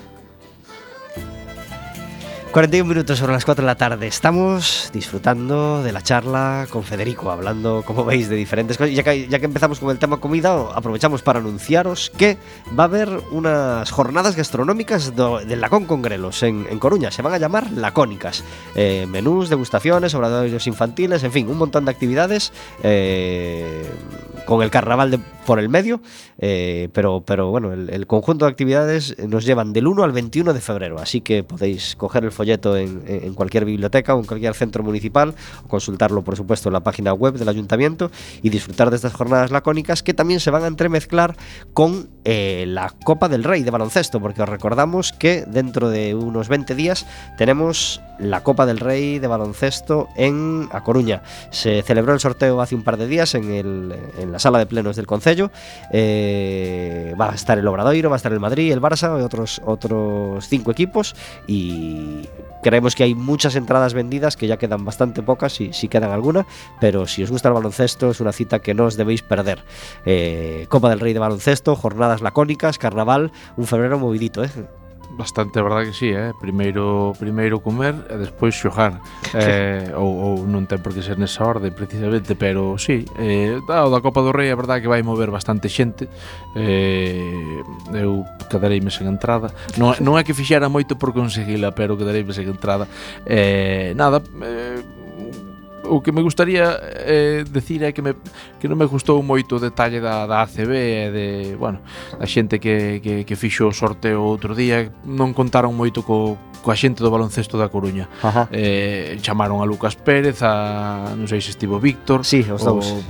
41 2.56 2.88
minutos 2.88 3.20
sobre 3.20 3.34
las 3.34 3.44
4 3.44 3.64
de 3.64 3.66
la 3.66 3.76
tarde. 3.76 4.08
Estamos 4.08 4.90
disfrutando 4.94 5.84
de 5.84 5.92
la 5.92 6.02
charla 6.02 6.68
con 6.70 6.84
Federico, 6.86 7.30
hablando, 7.30 7.84
como 7.86 8.06
veis, 8.06 8.30
de 8.30 8.38
diferentes 8.38 8.78
cosas. 8.78 8.94
Ya 8.96 9.04
que, 9.04 9.28
empezamos 9.44 9.82
con 9.82 9.90
el 9.92 10.00
tema 10.00 10.22
comida, 10.22 10.56
aprovechamos 10.74 11.22
para 11.22 11.40
anunciaros 11.40 12.14
que 12.18 12.38
va 12.68 12.84
a 12.84 12.86
haber 12.86 13.10
unas 13.32 13.92
jornadas 13.92 14.38
gastronómicas 14.38 15.18
do- 15.18 15.40
del 15.40 15.60
Lacón 15.60 15.84
con 15.84 16.02
Grelos 16.02 16.44
en, 16.44 16.66
en 16.70 16.80
Coruña. 16.80 17.12
Se 17.12 17.22
van 17.22 17.34
a 17.34 17.40
llamar 17.40 17.70
Lacónicas. 17.72 18.42
Eh, 18.74 19.06
menús, 19.06 19.50
degustaciones, 19.50 20.14
obradoirios 20.16 20.66
infantiles, 20.66 21.26
en 21.26 21.34
fin, 21.34 21.50
un 21.50 21.58
montón 21.58 21.84
de 21.84 21.92
actividades 21.92 22.54
eh, 22.84 23.86
con 24.46 24.62
el 24.64 24.70
carnaval 24.72 25.12
de- 25.12 25.20
por 25.46 25.60
el 25.60 25.70
medio. 25.70 26.02
eh, 26.38 26.90
pero, 26.92 27.24
pero 27.26 27.50
bueno, 27.50 27.72
el, 27.72 28.08
conjunto 28.08 28.46
de 28.46 28.52
actividades 28.52 29.16
nos 29.28 29.46
llevan 29.46 29.72
del 29.74 29.88
1 29.88 30.04
al 30.04 30.12
21 30.12 30.54
de 30.54 30.60
febrero. 30.60 31.00
Así 31.00 31.22
que 31.22 31.44
podéis 31.44 31.96
coger 31.96 32.26
el 32.26 32.32
folleto 32.32 32.76
en, 32.76 33.04
en 33.08 33.34
cualquier 33.34 33.64
biblioteca 33.64 34.14
o 34.16 34.20
en 34.20 34.26
cualquier 34.26 34.54
centro 34.54 34.84
municipal 34.84 35.34
o 35.64 35.68
consultarlo, 35.70 36.24
por 36.24 36.36
supuesto, 36.36 36.68
en 36.70 36.74
la 36.74 36.84
página 36.84 37.14
web 37.14 37.36
del 37.36 37.48
ayuntamiento 37.48 38.12
y 38.42 38.50
disfrutar 38.50 38.90
de 38.90 38.98
estas 38.98 39.14
jornadas 39.14 39.52
lacónicas 39.52 40.04
que 40.04 40.14
también 40.14 40.40
se 40.42 40.52
van 40.52 40.64
a 40.64 40.68
entremezclar 40.68 41.38
con 41.74 42.10
eh, 42.26 42.66
la 42.68 42.90
Copa 43.04 43.30
del 43.30 43.44
Rey 43.44 43.64
de 43.64 43.72
baloncesto, 43.72 44.20
porque 44.20 44.42
os 44.42 44.50
recordamos 44.50 45.14
que 45.14 45.46
dentro 45.48 45.90
de 45.90 46.16
unos 46.16 46.50
20 46.50 46.76
días 46.76 47.06
tenemos 47.38 48.02
la 48.20 48.44
Copa 48.44 48.66
del 48.66 48.80
Rey 48.80 49.20
de 49.20 49.28
baloncesto 49.28 50.08
en 50.18 50.68
A 50.72 50.84
Coruña. 50.84 51.22
Se 51.52 51.82
celebró 51.82 52.14
el 52.14 52.20
sorteo 52.20 52.60
hace 52.62 52.76
un 52.76 52.84
par 52.84 52.98
de 52.98 53.08
días 53.08 53.36
en, 53.36 53.52
el- 53.52 53.96
en 54.20 54.32
la 54.32 54.35
sala 54.40 54.60
de 54.60 54.66
plenos 54.66 54.96
del 54.96 55.08
Concello. 55.08 55.52
Eh, 55.92 57.14
va 57.20 57.32
a 57.32 57.36
estar 57.36 57.58
el 57.58 57.68
Obradoiro, 57.68 58.10
va 58.10 58.16
a 58.16 58.18
estar 58.18 58.34
el 58.34 58.40
Madrid, 58.40 58.72
el 58.72 58.82
Barça 58.82 59.20
y 59.20 59.24
otros, 59.24 59.62
otros 59.66 60.48
cinco 60.48 60.72
equipos. 60.72 61.16
Y 61.48 62.28
creemos 62.64 62.96
que 62.96 63.04
hay 63.04 63.16
muchas 63.16 63.56
entradas 63.56 63.94
vendidas, 63.94 64.38
que 64.38 64.48
ya 64.48 64.58
quedan 64.58 64.86
bastante 64.86 65.22
pocas, 65.22 65.54
si, 65.54 65.74
si 65.74 65.88
quedan 65.88 66.12
alguna. 66.12 66.46
Pero 66.80 67.08
si 67.08 67.24
os 67.24 67.32
gusta 67.32 67.50
el 67.50 67.54
baloncesto, 67.54 68.12
es 68.12 68.20
una 68.20 68.32
cita 68.32 68.60
que 68.60 68.74
no 68.74 68.86
os 68.86 68.98
debéis 68.98 69.22
perder. 69.22 69.64
Eh, 70.06 70.66
Copa 70.70 70.90
del 70.90 71.00
Rey 71.00 71.14
de 71.14 71.20
baloncesto, 71.20 71.76
jornadas 71.76 72.22
lacónicas, 72.22 72.78
carnaval, 72.78 73.32
un 73.58 73.66
febrero 73.68 74.00
movidito, 74.00 74.44
¿eh? 74.44 74.50
bastante 75.16 75.62
verdad 75.62 75.84
que 75.84 75.94
sí, 75.94 76.10
eh? 76.12 76.34
primeiro 76.40 77.14
primeiro 77.18 77.60
comer 77.60 77.96
e 78.12 78.16
despois 78.20 78.56
xogar. 78.56 79.00
eh, 79.34 79.92
ou, 79.96 80.12
ou 80.12 80.34
non 80.46 80.68
ten 80.68 80.84
por 80.84 80.92
que 80.92 81.02
ser 81.02 81.18
nesa 81.18 81.48
orde 81.48 81.72
precisamente, 81.72 82.36
pero 82.36 82.76
sí, 82.76 83.08
eh, 83.18 83.58
da, 83.66 83.88
da 83.88 84.00
Copa 84.04 84.22
do 84.22 84.36
Rei 84.36 84.52
a 84.52 84.60
verdade 84.60 84.84
que 84.84 84.92
vai 84.92 85.02
mover 85.02 85.32
bastante 85.32 85.72
xente. 85.72 86.08
Eh, 86.56 87.64
eu 87.96 88.28
quedareime 88.52 88.92
sen 88.92 89.08
entrada. 89.08 89.52
Non, 89.80 89.96
non 90.04 90.20
é 90.20 90.24
que 90.28 90.36
fixera 90.36 90.68
moito 90.68 91.00
por 91.00 91.16
conseguila, 91.16 91.72
pero 91.72 91.96
quedareime 91.96 92.36
sen 92.36 92.52
entrada. 92.52 92.86
Eh, 93.26 93.96
nada, 93.96 94.20
eh, 94.44 95.05
o 95.90 96.02
que 96.02 96.12
me 96.12 96.22
gustaría 96.22 96.78
eh, 96.82 97.46
decir 97.48 97.84
é 97.84 97.92
que, 97.92 98.02
me, 98.02 98.16
que 98.60 98.68
non 98.68 98.76
me 98.76 98.86
gustou 98.86 99.22
moito 99.22 99.58
o 99.58 99.60
detalle 99.62 100.02
da, 100.02 100.26
da 100.26 100.44
ACB 100.44 100.72
e 100.74 101.04
de, 101.12 101.28
bueno, 101.56 101.80
da 102.18 102.26
xente 102.26 102.60
que, 102.60 103.00
que, 103.00 103.24
que 103.24 103.36
fixo 103.38 103.70
o 103.70 103.74
sorteo 103.74 104.22
outro 104.26 104.58
día 104.58 104.90
non 105.06 105.32
contaron 105.32 105.74
moito 105.74 106.02
co, 106.02 106.38
coa 106.66 106.74
xente 106.74 107.06
do 107.06 107.14
baloncesto 107.14 107.62
da 107.62 107.70
Coruña 107.70 108.10
Ajá. 108.26 108.50
eh, 108.50 109.22
chamaron 109.22 109.62
a 109.62 109.66
Lucas 109.70 109.94
Pérez 109.94 110.42
a, 110.42 111.14
non 111.14 111.30
sei 111.30 111.40
se 111.40 111.54
estivo 111.54 111.78
Víctor 111.78 112.26
sí, 112.26 112.42
os 112.50 112.66
dous. 112.66 112.90
O, 112.90 113.06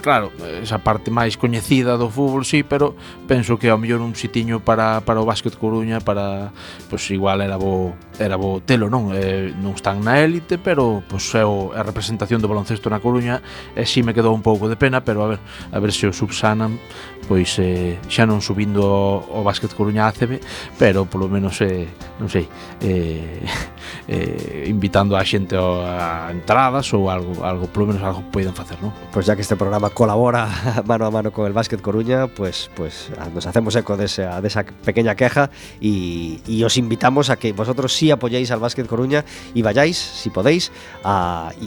claro, 0.00 0.32
esa 0.62 0.78
parte 0.82 1.10
máis 1.10 1.36
coñecida 1.36 1.96
do 1.96 2.08
fútbol, 2.08 2.44
sí, 2.44 2.62
pero 2.62 2.94
penso 3.26 3.58
que 3.58 3.70
ao 3.70 3.78
mellor 3.78 4.00
un 4.00 4.14
sitiño 4.14 4.60
para, 4.62 5.00
para 5.02 5.20
o 5.20 5.28
básquet 5.28 5.54
Coruña, 5.54 6.00
para, 6.00 6.50
pois 6.88 7.02
pues, 7.06 7.14
igual 7.14 7.40
era 7.40 7.56
bo, 7.56 7.94
era 8.18 8.36
bo 8.36 8.60
telo, 8.64 8.90
non? 8.90 9.14
Eh, 9.14 9.54
non 9.58 9.76
están 9.76 10.02
na 10.02 10.18
élite, 10.20 10.58
pero 10.58 11.04
pois 11.06 11.28
pues, 11.30 11.38
é 11.38 11.44
o, 11.44 11.70
a 11.76 11.82
representación 11.86 12.42
do 12.42 12.50
baloncesto 12.50 12.90
na 12.90 12.98
Coruña, 12.98 13.40
e 13.76 13.82
eh, 13.82 13.86
si 13.86 14.00
sí 14.00 14.06
me 14.06 14.16
quedou 14.16 14.34
un 14.34 14.42
pouco 14.42 14.66
de 14.66 14.76
pena, 14.76 15.04
pero 15.04 15.22
a 15.24 15.36
ver, 15.36 15.40
a 15.72 15.78
ver 15.78 15.92
se 15.94 16.08
o 16.08 16.12
subsanan, 16.12 16.80
pois 17.28 17.54
eh, 17.60 18.00
xa 18.08 18.24
non 18.24 18.40
subindo 18.40 18.82
o, 18.82 19.40
o 19.40 19.46
básquet 19.46 19.70
Coruña 19.76 20.08
ACB, 20.08 20.40
pero 20.80 21.04
polo 21.04 21.28
menos, 21.28 21.60
eh, 21.60 21.86
non 22.18 22.32
sei, 22.32 22.48
eh, 22.82 23.44
eh, 24.06 24.66
invitando 24.68 25.16
a 25.16 25.24
xente 25.24 25.56
a 25.56 26.30
entradas 26.30 26.92
ou 26.94 27.10
algo, 27.10 27.44
algo 27.44 27.66
polo 27.68 27.92
menos 27.92 28.02
algo 28.02 28.22
poidan 28.32 28.54
facer, 28.54 28.78
non? 28.80 28.92
Pues 29.12 29.26
ya 29.26 29.36
que 29.36 29.42
este 29.42 29.56
programa 29.56 29.90
colabora 29.90 30.48
mano 30.90 31.06
a 31.06 31.10
mano 31.10 31.32
con 31.32 31.46
el 31.46 31.52
Básquet 31.52 31.80
Coruña, 31.80 32.26
pues, 32.28 32.70
pues 32.74 33.10
nos 33.34 33.46
hacemos 33.46 33.74
eco 33.76 33.96
de 33.96 34.06
esa, 34.06 34.40
de 34.40 34.48
esa 34.48 34.64
pequeña 34.64 35.14
queja 35.14 35.50
y, 35.80 36.40
os 36.68 36.76
invitamos 36.76 37.30
a 37.30 37.36
que 37.36 37.52
vosotros 37.52 37.94
sí 37.94 38.10
apoyéis 38.10 38.50
al 38.50 38.60
Básquet 38.60 38.86
Coruña 38.86 39.24
y 39.54 39.62
vayáis, 39.62 39.96
si 39.96 40.28
podéis, 40.28 40.70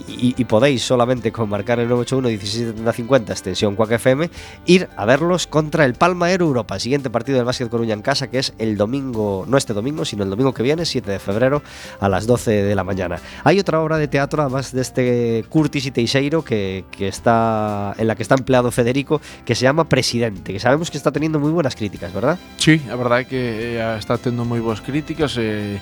y, 0.08 0.46
podéis 0.46 0.84
solamente 0.84 1.32
con 1.32 1.50
marcar 1.50 1.80
el 1.80 1.88
981 1.88 2.28
1750 2.28 3.34
extensión 3.34 3.76
Quack 3.76 3.92
FM, 3.92 4.30
ir 4.66 4.90
a 4.96 5.06
verlos 5.06 5.48
contra 5.48 5.86
el 5.86 5.94
Palma 5.94 6.28
Aero 6.28 6.46
Europa, 6.46 6.78
siguiente 6.80 7.10
partido 7.10 7.38
del 7.38 7.46
Básquet 7.46 7.70
Coruña 7.70 7.94
en 7.94 8.02
casa, 8.02 8.30
que 8.30 8.40
es 8.40 8.54
el 8.58 8.78
domingo, 8.78 9.46
no 9.48 9.58
este 9.58 9.74
domingo, 9.74 10.06
sino 10.06 10.24
el 10.24 10.30
domingo 10.30 10.54
que 10.54 10.64
viene, 10.64 10.86
7 10.86 11.10
de 11.10 11.20
febrero, 11.20 11.64
a 12.00 12.10
las 12.12 12.28
12 12.28 12.64
de 12.64 12.76
la 12.76 12.84
mañana. 12.84 13.20
Hay 13.44 13.60
otra 13.60 13.80
obra 13.80 13.98
de 13.98 14.08
teatro, 14.08 14.44
además 14.44 14.72
de 14.72 14.82
este 14.82 15.46
Curtis 15.50 15.86
y 15.86 15.92
Teixeiro, 15.92 16.44
que, 16.44 16.86
que 16.92 17.08
está, 17.08 17.96
en 17.98 18.08
la 18.08 18.16
que 18.16 18.24
está 18.24 18.36
empleado 18.36 18.72
Federico, 18.72 19.22
que 19.46 19.56
se 19.56 19.64
llama 19.64 19.90
Presidente, 19.90 20.54
que 20.54 20.60
sabemos 20.60 20.92
que 20.92 20.98
está 20.98 21.12
teniendo 21.12 21.40
muy 21.40 21.52
buenas 21.52 21.76
críticas, 21.76 22.14
¿verdad? 22.14 22.38
Sí, 22.58 22.82
a 22.92 22.96
verdade 22.96 23.22
é 23.22 23.26
que 23.26 23.42
eh, 23.80 23.98
está 23.98 24.18
tendo 24.18 24.46
moi 24.46 24.60
boas 24.60 24.82
críticas, 24.84 25.40
eh, 25.40 25.80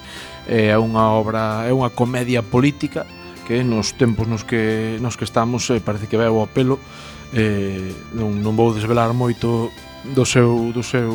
eh, 0.48 0.70
e, 0.70 0.72
é 0.72 0.78
unha 0.78 1.12
obra, 1.12 1.68
é 1.68 1.74
unha 1.74 1.92
comedia 1.92 2.46
política 2.46 3.04
que 3.50 3.66
nos 3.66 3.98
tempos 3.98 4.30
nos 4.30 4.46
que, 4.46 5.02
nos 5.02 5.18
que 5.18 5.26
estamos 5.26 5.66
parece 5.82 6.06
que 6.06 6.16
veo 6.16 6.38
ao 6.40 6.48
pelo. 6.48 6.78
eh, 7.34 7.94
non, 8.14 8.42
non 8.42 8.58
vou 8.58 8.74
desvelar 8.74 9.14
moito 9.14 9.70
do 10.16 10.26
seu, 10.26 10.74
do 10.74 10.82
seu 10.82 11.14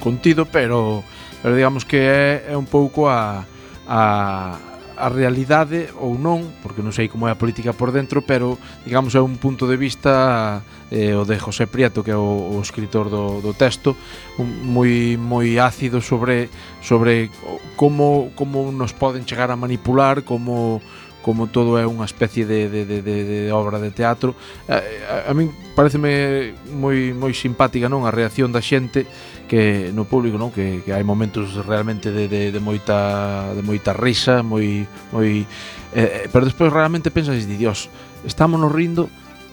contido, 0.00 0.44
pero, 0.44 1.04
pero 1.40 1.54
digamos 1.56 1.84
que 1.84 1.96
é, 1.96 2.52
é 2.52 2.56
un 2.56 2.66
pouco 2.66 3.08
a, 3.08 3.46
a, 3.86 4.58
a 4.96 5.08
realidade 5.08 5.90
ou 5.98 6.14
non, 6.14 6.54
porque 6.62 6.82
non 6.82 6.94
sei 6.94 7.10
como 7.10 7.26
é 7.26 7.34
a 7.34 7.38
política 7.38 7.74
por 7.74 7.90
dentro, 7.90 8.22
pero 8.22 8.56
digamos 8.86 9.18
é 9.18 9.22
un 9.22 9.36
punto 9.42 9.66
de 9.66 9.74
vista 9.74 10.62
eh, 10.94 11.18
o 11.18 11.26
de 11.26 11.38
José 11.38 11.66
Prieto, 11.66 12.06
que 12.06 12.14
é 12.14 12.18
o, 12.18 12.54
o 12.54 12.62
escritor 12.62 13.10
do, 13.10 13.42
do 13.42 13.52
texto, 13.58 13.98
un, 14.38 14.46
moi 14.62 15.18
moi 15.18 15.58
ácido 15.58 15.98
sobre 15.98 16.46
sobre 16.78 17.30
como 17.74 18.30
como 18.38 18.70
nos 18.70 18.94
poden 18.94 19.26
chegar 19.26 19.50
a 19.50 19.58
manipular, 19.58 20.22
como 20.22 20.78
como 21.24 21.48
todo 21.48 21.80
é 21.80 21.88
unha 21.88 22.04
especie 22.04 22.44
de, 22.44 22.68
de, 22.68 22.84
de, 22.84 23.00
de, 23.00 23.16
de 23.24 23.38
obra 23.48 23.80
de 23.80 23.88
teatro. 23.90 24.36
A, 24.68 24.76
a, 24.76 25.16
a 25.28 25.34
min 25.34 25.50
pareceme 25.72 26.52
moi 26.70 27.16
moi 27.16 27.32
simpática, 27.34 27.88
non, 27.90 28.06
a 28.06 28.12
reacción 28.12 28.52
da 28.52 28.60
xente 28.60 29.08
que 29.54 29.92
no 29.94 30.02
público, 30.02 30.34
non? 30.34 30.50
Que, 30.50 30.82
que 30.82 30.90
hai 30.90 31.06
momentos 31.06 31.54
realmente 31.62 32.10
de, 32.10 32.26
de, 32.26 32.50
de 32.50 32.58
moita 32.58 33.54
de 33.54 33.62
moita 33.62 33.94
risa, 33.94 34.42
moi 34.42 34.82
moi 35.14 35.46
eh, 35.94 36.26
eh 36.26 36.26
pero 36.26 36.42
despois 36.42 36.74
realmente 36.74 37.14
pensas, 37.14 37.38
di 37.46 37.54
Dios, 37.54 37.86
estámonos 38.26 38.74
rindo 38.74 39.06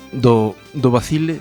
do 0.10 0.58
do 0.74 0.90
vacile 0.90 1.38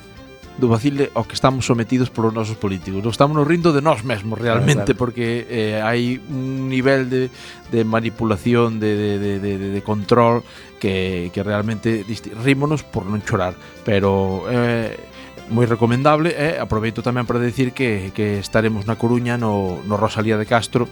do 0.61 0.69
vacile 0.69 1.09
ao 1.17 1.25
que 1.25 1.33
estamos 1.33 1.65
sometidos 1.65 2.13
polos 2.13 2.37
nosos 2.37 2.61
políticos. 2.61 3.01
Nos 3.01 3.17
estamos 3.17 3.33
nos 3.33 3.49
rindo 3.49 3.73
de 3.73 3.81
nós 3.81 4.05
mesmos 4.05 4.37
realmente 4.37 4.93
claro, 4.93 4.93
claro. 4.93 5.01
porque 5.09 5.49
eh, 5.49 5.81
hai 5.81 6.21
un 6.29 6.69
nivel 6.69 7.09
de, 7.09 7.33
de 7.73 7.81
manipulación, 7.89 8.77
de, 8.77 8.93
de, 8.93 9.11
de, 9.17 9.33
de, 9.41 9.73
de 9.73 9.81
control 9.81 10.45
que, 10.77 11.33
que 11.33 11.41
realmente 11.41 12.05
rímonos 12.45 12.85
por 12.85 13.09
non 13.09 13.25
chorar. 13.25 13.57
Pero 13.89 14.45
eh, 14.53 15.10
moi 15.51 15.67
recomendable 15.67 16.33
e 16.33 16.57
aproveito 16.57 17.03
tamén 17.03 17.27
para 17.27 17.43
decir 17.43 17.75
que, 17.75 18.15
que 18.15 18.39
estaremos 18.39 18.87
na 18.87 18.97
Coruña 18.97 19.35
no, 19.35 19.83
no 19.85 19.99
Rosalía 19.99 20.39
de 20.39 20.47
Castro 20.47 20.87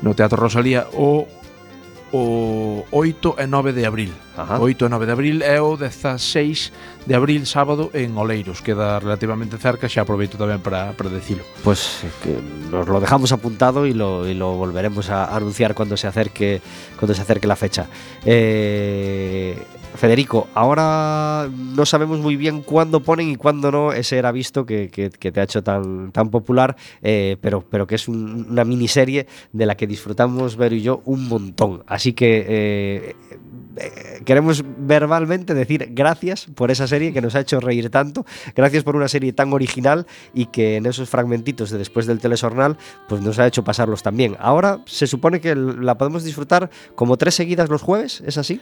no 0.00 0.16
Teatro 0.16 0.40
Rosalía 0.40 0.88
o 0.96 1.28
o 2.12 2.88
8 2.90 3.36
e 3.36 3.46
9 3.46 3.76
de 3.76 3.84
abril. 3.84 4.12
Ajá. 4.32 4.56
8 4.60 4.86
e 4.86 4.88
9 4.88 5.04
de 5.04 5.12
abril 5.12 5.36
e 5.44 5.60
o 5.60 5.76
16 5.76 6.72
de 7.04 7.14
abril 7.14 7.44
sábado 7.44 7.90
en 7.92 8.16
Oleiros, 8.16 8.64
queda 8.64 8.96
relativamente 8.96 9.60
cerca, 9.60 9.92
xa 9.92 10.08
aproveito 10.08 10.40
tamén 10.40 10.64
para 10.64 10.96
para 10.96 11.12
decilo. 11.12 11.44
Pois 11.60 12.00
pues, 12.00 12.08
eh, 12.08 12.12
que 12.24 12.32
nos 12.72 12.88
lo 12.88 12.96
dejamos 12.96 13.28
apuntado 13.36 13.84
e 13.84 13.92
lo, 13.92 14.24
y 14.24 14.32
lo 14.32 14.56
volveremos 14.56 15.12
a 15.12 15.28
anunciar 15.36 15.76
cuando 15.76 16.00
se 16.00 16.08
acerque 16.08 16.64
cuando 16.96 17.12
se 17.12 17.22
acerque 17.22 17.44
la 17.44 17.60
fecha. 17.60 17.84
Eh 18.24 19.77
Federico, 19.98 20.46
ahora 20.54 21.48
no 21.50 21.84
sabemos 21.84 22.20
muy 22.20 22.36
bien 22.36 22.62
cuándo 22.62 23.00
ponen 23.00 23.30
y 23.30 23.34
cuándo 23.34 23.72
no 23.72 23.92
ese 23.92 24.16
era 24.16 24.30
visto 24.30 24.64
que, 24.64 24.88
que- 24.90 25.10
te 25.10 25.40
ha 25.40 25.42
hecho 25.42 25.64
tan, 25.64 26.12
tan 26.12 26.30
popular, 26.30 26.76
eh, 27.02 27.36
pero, 27.40 27.64
pero 27.68 27.84
que 27.88 27.96
es 27.96 28.06
un- 28.06 28.46
una 28.48 28.64
miniserie 28.64 29.26
de 29.52 29.66
la 29.66 29.76
que 29.76 29.88
disfrutamos 29.88 30.54
Vero 30.56 30.76
y 30.76 30.82
yo 30.82 31.02
un 31.04 31.26
montón. 31.26 31.82
Así 31.88 32.12
que 32.12 32.44
eh, 32.48 33.16
eh, 33.76 34.20
queremos 34.24 34.62
verbalmente 34.78 35.52
decir 35.52 35.88
gracias 35.90 36.46
por 36.54 36.70
esa 36.70 36.86
serie 36.86 37.12
que 37.12 37.20
nos 37.20 37.34
ha 37.34 37.40
hecho 37.40 37.58
reír 37.58 37.90
tanto, 37.90 38.24
gracias 38.54 38.84
por 38.84 38.94
una 38.94 39.08
serie 39.08 39.32
tan 39.32 39.52
original 39.52 40.06
y 40.32 40.46
que 40.46 40.76
en 40.76 40.86
esos 40.86 41.08
fragmentitos 41.10 41.70
de 41.70 41.78
después 41.78 42.06
del 42.06 42.20
telesornal 42.20 42.76
pues 43.08 43.20
nos 43.20 43.40
ha 43.40 43.48
hecho 43.48 43.64
pasarlos 43.64 44.04
también. 44.04 44.36
Ahora 44.38 44.78
se 44.86 45.08
supone 45.08 45.40
que 45.40 45.56
la 45.56 45.98
podemos 45.98 46.22
disfrutar 46.22 46.70
como 46.94 47.16
tres 47.16 47.34
seguidas 47.34 47.68
los 47.68 47.82
jueves, 47.82 48.22
¿es 48.24 48.38
así? 48.38 48.60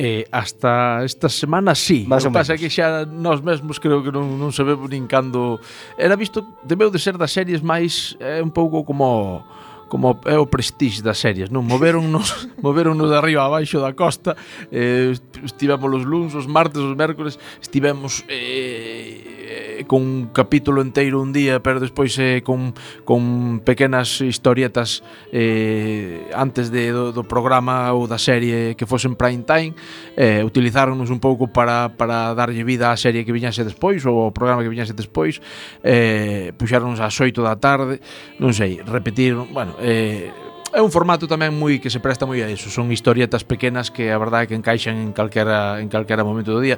Eh, 0.00 0.28
hasta 0.30 1.02
esta 1.02 1.28
semana 1.28 1.74
sí. 1.74 2.06
Más 2.06 2.24
o 2.24 2.30
pasa 2.30 2.54
que 2.54 2.70
xa 2.70 3.02
nós 3.02 3.42
mesmos 3.42 3.82
creo 3.82 3.98
que 3.98 4.14
non, 4.14 4.38
non 4.38 4.54
sabemos 4.54 4.86
nin 4.86 5.10
cando... 5.10 5.58
Era 5.98 6.14
visto, 6.14 6.46
debeu 6.62 6.86
de 6.86 7.02
ser 7.02 7.18
das 7.18 7.34
series 7.34 7.66
máis 7.66 8.14
eh, 8.22 8.38
un 8.38 8.54
pouco 8.54 8.86
como 8.86 9.42
como 9.88 10.20
é 10.28 10.38
o 10.38 10.46
prestige 10.46 11.02
das 11.02 11.18
series, 11.18 11.50
non? 11.50 11.66
Moveronnos, 11.66 12.46
moveronnos 12.62 13.10
de 13.10 13.16
arriba 13.18 13.42
abaixo 13.42 13.82
da 13.82 13.90
costa, 13.96 14.36
eh, 14.70 15.16
estivemos 15.42 15.90
os 15.90 16.04
luns, 16.06 16.36
os 16.38 16.46
martes, 16.46 16.78
os 16.78 16.94
mércores, 16.94 17.40
estivemos 17.58 18.22
eh, 18.28 19.37
con 19.86 20.02
un 20.02 20.30
capítulo 20.32 20.82
enteiro 20.82 21.20
un 21.20 21.32
día, 21.32 21.60
pero 21.62 21.78
despois 21.78 22.16
eh, 22.18 22.42
con, 22.42 22.74
con 23.04 23.60
pequenas 23.60 24.20
historietas 24.20 25.04
eh, 25.32 26.26
antes 26.34 26.70
de, 26.72 26.90
do, 26.90 27.12
do 27.12 27.22
programa 27.22 27.92
ou 27.92 28.08
da 28.08 28.18
serie 28.18 28.74
que 28.74 28.88
fosen 28.88 29.14
prime 29.14 29.44
time, 29.44 29.76
eh, 30.16 30.42
utilizáronos 30.42 31.10
un 31.10 31.20
pouco 31.20 31.52
para, 31.52 31.94
para 31.94 32.34
darlle 32.34 32.64
vida 32.64 32.90
á 32.90 32.96
serie 32.96 33.22
que 33.22 33.32
viñase 33.34 33.62
despois 33.62 34.02
ou 34.08 34.26
ao 34.26 34.34
programa 34.34 34.64
que 34.64 34.72
viñase 34.72 34.96
despois, 34.96 35.38
eh, 35.84 36.50
puxáronos 36.56 36.98
ás 36.98 37.14
8 37.14 37.38
da 37.44 37.60
tarde, 37.60 38.00
non 38.40 38.56
sei, 38.56 38.80
repetir, 38.82 39.36
bueno, 39.52 39.76
eh, 39.78 40.32
é 40.72 40.80
un 40.82 40.92
formato 40.92 41.24
tamén 41.24 41.56
moi 41.56 41.80
que 41.80 41.88
se 41.88 42.00
presta 42.02 42.28
moi 42.28 42.40
a 42.44 42.48
iso. 42.50 42.68
Son 42.68 42.92
historietas 42.92 43.44
pequenas 43.44 43.88
que 43.88 44.12
a 44.12 44.18
verdade 44.20 44.44
é 44.44 44.48
que 44.52 44.56
encaixan 44.56 45.00
en 45.00 45.10
calquera 45.16 45.80
en 45.80 45.88
calquera 45.88 46.26
momento 46.26 46.52
do 46.52 46.60
día. 46.60 46.76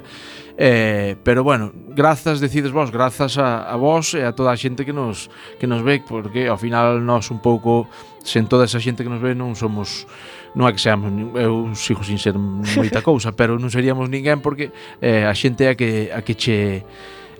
Eh, 0.55 1.15
pero 1.23 1.43
bueno, 1.43 1.71
grazas 1.91 2.39
decides 2.39 2.71
vos, 2.71 2.91
grazas 2.91 3.37
a, 3.37 3.67
a 3.67 3.75
vos 3.75 4.13
e 4.15 4.23
a 4.23 4.31
toda 4.31 4.53
a 4.53 4.57
xente 4.59 4.87
que 4.87 4.93
nos 4.95 5.27
que 5.59 5.67
nos 5.67 5.83
ve 5.83 5.99
porque 6.03 6.47
ao 6.47 6.59
final 6.59 7.03
nós 7.03 7.31
un 7.33 7.43
pouco 7.43 7.89
sen 8.23 8.47
toda 8.47 8.65
esa 8.65 8.79
xente 8.79 9.03
que 9.03 9.11
nos 9.11 9.19
ve 9.19 9.33
non 9.33 9.57
somos 9.57 10.07
non 10.55 10.67
é 10.67 10.71
que 10.75 10.81
seamos 10.83 11.11
eu 11.39 11.71
sigo 11.75 12.03
sin 12.03 12.19
ser 12.19 12.35
moita 12.35 12.99
cousa, 13.07 13.31
pero 13.31 13.55
non 13.55 13.71
seríamos 13.71 14.11
ninguén 14.11 14.43
porque 14.43 14.71
eh, 14.99 15.23
a 15.27 15.33
xente 15.35 15.67
é 15.67 15.71
a 15.71 15.75
que 15.75 15.91
a 16.11 16.19
que 16.23 16.35
che 16.35 16.83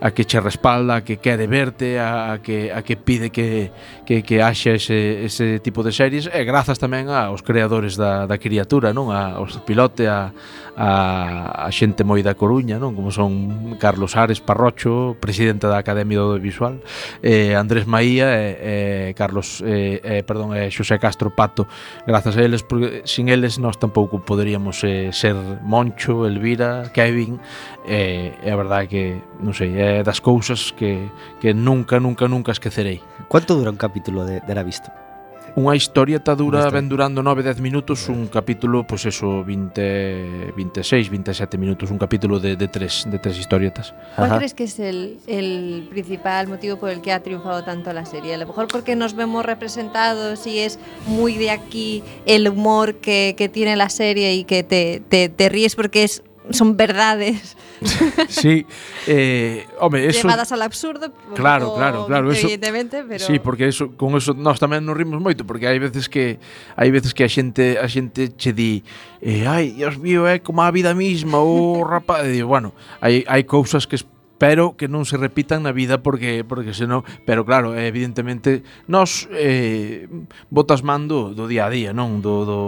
a 0.02 0.12
que 0.12 0.26
che 0.26 0.42
respalda, 0.42 0.96
a 0.96 1.02
que 1.06 1.18
quere 1.22 1.46
verte, 1.46 2.02
a, 2.02 2.34
a 2.34 2.42
que 2.42 2.74
a 2.74 2.82
que 2.82 2.98
pide 2.98 3.30
que 3.30 3.70
que 4.06 4.24
que 4.26 4.42
haxa 4.42 4.74
ese 4.74 5.26
ese 5.26 5.62
tipo 5.62 5.86
de 5.86 5.94
series 5.94 6.26
e 6.26 6.42
grazas 6.42 6.82
tamén 6.82 7.06
aos 7.14 7.46
creadores 7.46 8.02
da 8.02 8.26
da 8.26 8.42
criatura, 8.42 8.98
non? 8.98 9.14
A 9.14 9.38
aos 9.38 9.62
pilote 9.62 10.10
a 10.10 10.34
a, 10.76 11.68
a 11.68 11.70
xente 11.70 12.02
moi 12.02 12.26
da 12.26 12.34
Coruña, 12.34 12.82
non? 12.82 12.98
Como 12.98 13.14
son 13.14 13.78
Carlos 13.78 14.18
Ares 14.18 14.42
Parrocho, 14.42 15.14
presidente 15.22 15.70
da 15.70 15.78
Academia 15.78 16.18
do 16.18 16.34
Audiovisual, 16.34 16.82
eh 17.22 17.54
Andrés 17.54 17.86
Maía 17.86 18.34
e 18.34 18.58
eh, 18.58 19.10
Carlos 19.14 19.62
eh, 19.62 20.02
eh 20.02 20.24
perdón, 20.26 20.58
eh, 20.58 20.74
Xosé 20.74 20.98
Castro 20.98 21.30
Pato. 21.30 21.70
Grazas 22.10 22.34
a 22.38 22.42
eles 22.42 22.66
porque 22.66 23.06
sin 23.06 23.30
eles 23.30 23.62
nós 23.62 23.78
tampouco 23.78 24.26
poderíamos 24.26 24.82
eh, 24.82 25.14
ser 25.14 25.38
Moncho, 25.62 26.26
Elvira, 26.26 26.90
Kevin, 26.90 27.38
eh, 27.86 28.34
é 28.42 28.50
a 28.50 28.58
verdade 28.58 28.88
que 28.90 29.04
non 29.44 29.54
sei, 29.54 29.76
é 29.76 29.91
Eh, 29.92 30.04
das 30.04 30.22
cousas 30.22 30.72
que, 30.72 31.12
que 31.42 31.54
nunca, 31.54 32.00
nunca, 32.00 32.28
nunca 32.28 32.52
esquecerei. 32.52 33.02
Quanto 33.28 33.56
dura 33.56 33.72
un 33.72 33.78
capítulo 33.78 34.24
de, 34.24 34.40
de 34.40 34.56
la 34.56 34.64
visto? 34.64 34.88
Unha 35.52 35.76
historieta 35.76 36.32
dura, 36.32 36.72
ben 36.72 36.88
durando 36.88 37.20
9-10 37.20 37.60
minutos, 37.60 38.08
un 38.08 38.32
capítulo, 38.32 38.88
pois 38.88 39.04
pues 39.04 39.12
eso, 39.12 39.44
20, 39.44 40.56
26, 40.56 41.12
27 41.12 41.60
minutos, 41.60 41.92
un 41.92 42.00
capítulo 42.00 42.40
de, 42.40 42.56
de, 42.56 42.72
tres, 42.72 43.04
de 43.04 43.20
tres 43.20 43.36
historietas. 43.36 43.92
¿Cuál 44.16 44.32
Ajá. 44.32 44.38
crees 44.40 44.54
que 44.56 44.64
es 44.64 44.80
el, 44.80 45.20
el 45.28 45.88
principal 45.92 46.48
motivo 46.48 46.80
por 46.80 46.88
el 46.88 47.04
que 47.04 47.12
ha 47.12 47.20
triunfado 47.20 47.68
tanto 47.68 47.92
la 47.92 48.08
serie? 48.08 48.36
A 48.36 48.38
lo 48.40 48.48
mejor 48.48 48.72
porque 48.72 48.96
nos 48.96 49.12
vemos 49.12 49.44
representados 49.44 50.48
y 50.48 50.60
es 50.60 50.80
muy 51.06 51.36
de 51.36 51.52
aquí 51.52 52.02
el 52.26 52.48
humor 52.48 53.04
que, 53.04 53.36
que 53.36 53.50
tiene 53.50 53.76
la 53.76 53.90
serie 53.90 54.32
y 54.36 54.46
que 54.46 54.64
te, 54.64 55.04
te, 55.04 55.28
te 55.28 55.50
ríes 55.50 55.76
porque 55.76 56.06
es 56.06 56.24
son 56.50 56.76
verdades. 56.76 57.56
sí, 58.30 58.66
eh, 59.08 59.66
home, 59.80 60.06
eso... 60.06 60.24
Llevadas 60.24 60.52
al 60.52 60.62
absurdo, 60.62 61.12
claro, 61.36 61.76
claro, 61.76 62.06
claro, 62.06 62.32
eso, 62.32 62.48
evidentemente, 62.48 63.04
pero... 63.08 63.26
Sí, 63.26 63.40
porque 63.40 63.68
eso, 63.68 63.92
con 63.98 64.16
eso 64.18 64.34
nós 64.34 64.58
tamén 64.58 64.86
nos 64.86 64.98
rimos 64.98 65.22
moito, 65.22 65.46
porque 65.46 65.70
hai 65.70 65.78
veces 65.78 66.06
que 66.06 66.38
hai 66.78 66.90
veces 66.94 67.14
que 67.14 67.26
a 67.26 67.30
xente 67.30 67.78
a 67.78 67.86
xente 67.90 68.34
che 68.38 68.54
di 68.54 68.86
eh, 69.22 69.46
ai, 69.46 69.74
Dios 69.74 69.98
mío, 69.98 70.26
é 70.26 70.38
eh, 70.38 70.40
como 70.42 70.62
a 70.62 70.70
vida 70.70 70.94
misma, 70.94 71.42
ou 71.42 71.82
oh, 71.82 71.86
rapaz, 71.86 72.26
e 72.26 72.38
digo, 72.38 72.50
bueno, 72.50 72.74
hai, 73.02 73.26
hai 73.26 73.46
cousas 73.46 73.86
que 73.90 73.98
pero 74.42 74.74
que 74.74 74.90
non 74.90 75.06
se 75.06 75.22
repitan 75.22 75.62
na 75.62 75.70
vida 75.70 76.02
porque 76.02 76.42
porque 76.42 76.74
senón, 76.74 77.06
pero 77.30 77.46
claro, 77.46 77.78
evidentemente 77.78 78.66
nós 78.90 79.30
eh 79.30 80.10
botas 80.50 80.82
mando 80.82 81.38
do 81.38 81.46
día 81.46 81.70
a 81.70 81.72
día, 81.72 81.94
non 81.94 82.26
do 82.26 82.42
do 82.42 82.60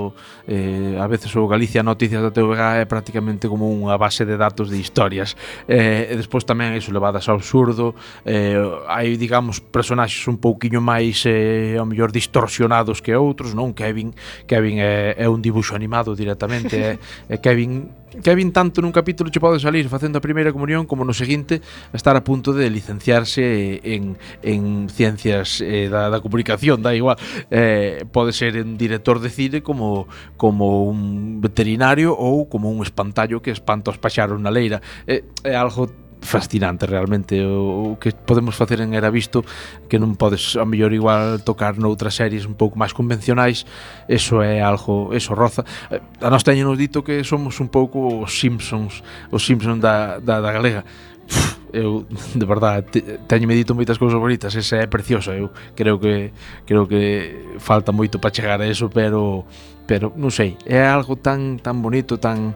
eh 0.46 1.02
a 1.02 1.10
veces 1.10 1.34
o 1.34 1.50
Galicia 1.50 1.82
Noticias 1.82 2.22
da 2.22 2.30
TVG 2.30 2.62
é 2.78 2.86
prácticamente 2.86 3.50
como 3.50 3.74
unha 3.74 3.98
base 3.98 4.22
de 4.22 4.38
datos 4.38 4.70
de 4.70 4.78
historias. 4.78 5.34
Eh 5.66 6.14
e 6.14 6.14
despois 6.14 6.46
tamén 6.46 6.78
iso 6.78 6.94
levadas 6.94 7.26
ao 7.26 7.42
absurdo, 7.42 7.98
eh 8.22 8.54
hai 8.86 9.18
digamos 9.18 9.58
personaxes 9.58 10.30
un 10.30 10.38
pouquiño 10.38 10.78
máis 10.78 11.26
eh 11.26 11.82
ao 11.82 11.90
mellor 11.90 12.14
distorsionados 12.14 13.02
que 13.02 13.18
outros, 13.18 13.58
non? 13.58 13.74
Kevin, 13.74 14.14
Kevin 14.46 14.78
é, 14.78 15.18
é 15.18 15.26
un 15.26 15.42
dibuixo 15.42 15.74
animado 15.74 16.14
directamente, 16.14 16.78
é, 16.78 17.02
é 17.34 17.34
eh, 17.34 17.38
Kevin 17.42 18.03
Kevin 18.22 18.52
tanto 18.52 18.82
nun 18.82 18.92
capítulo 18.92 19.32
che 19.34 19.40
pode 19.40 19.58
salir 19.58 19.90
facendo 19.90 20.20
a 20.20 20.22
primeira 20.22 20.54
comunión 20.54 20.86
como 20.86 21.02
no 21.02 21.14
seguinte 21.16 21.62
estar 21.96 22.14
a 22.14 22.22
punto 22.22 22.54
de 22.54 22.70
licenciarse 22.70 23.82
en, 23.82 24.18
en 24.44 24.90
ciencias 24.90 25.62
eh, 25.62 25.90
da, 25.90 26.14
da 26.14 26.22
comunicación, 26.22 26.84
da 26.84 26.94
igual. 26.94 27.18
Eh, 27.50 28.06
pode 28.12 28.34
ser 28.34 28.58
en 28.58 28.78
director 28.78 29.18
de 29.18 29.30
cine 29.30 29.64
como 29.64 30.06
como 30.38 30.86
un 30.86 31.42
veterinario 31.42 32.14
ou 32.14 32.46
como 32.46 32.70
un 32.70 32.84
espantallo 32.86 33.42
que 33.42 33.50
espanta 33.50 33.90
os 33.90 33.98
paxaros 33.98 34.38
na 34.38 34.54
leira. 34.54 34.82
eh, 35.08 35.24
é 35.44 35.56
algo 35.56 36.03
fascinante 36.24 36.88
realmente. 36.88 37.44
O, 37.46 37.94
o 37.94 38.00
que 38.00 38.12
podemos 38.12 38.56
facer 38.56 38.82
en 38.82 38.96
Era 38.96 39.12
Visto 39.12 39.44
que 39.92 40.00
non 40.00 40.16
podes 40.16 40.56
a 40.56 40.66
mellor 40.66 40.96
igual 40.96 41.44
tocar 41.44 41.78
noutras 41.78 42.16
series 42.16 42.48
un 42.48 42.56
pouco 42.56 42.80
máis 42.80 42.96
convencionais 42.96 43.68
eso 44.08 44.42
é 44.42 44.64
algo, 44.64 45.12
eso 45.12 45.36
roza. 45.36 45.68
Eh, 45.92 46.02
a 46.24 46.32
nós 46.32 46.42
teñen 46.42 46.66
nos 46.66 46.80
dito 46.80 47.04
que 47.04 47.22
somos 47.22 47.60
un 47.60 47.70
pouco 47.70 48.24
os 48.24 48.34
Simpsons 48.40 49.04
os 49.30 49.44
Simpsons 49.44 49.84
da, 49.84 50.18
da, 50.18 50.40
da 50.40 50.50
galega. 50.50 50.82
Uf, 51.24 51.64
eu 51.74 52.06
de 52.36 52.46
verdade 52.46 53.02
teño 53.28 53.48
me 53.48 53.56
dito 53.56 53.74
moitas 53.74 53.98
cousas 53.98 54.20
bonitas, 54.20 54.54
esa 54.56 54.78
é 54.78 54.86
preciosa, 54.86 55.34
eu 55.34 55.50
creo 55.76 55.98
que 55.98 56.32
creo 56.66 56.88
que 56.88 57.58
falta 57.58 57.92
moito 57.92 58.20
para 58.20 58.34
chegar 58.34 58.62
a 58.62 58.68
eso, 58.68 58.90
pero 58.90 59.44
pero 59.90 60.14
non 60.16 60.30
sei, 60.30 60.56
é 60.70 60.86
algo 60.86 61.18
tan 61.18 61.58
tan 61.58 61.82
bonito, 61.82 62.22
tan 62.22 62.54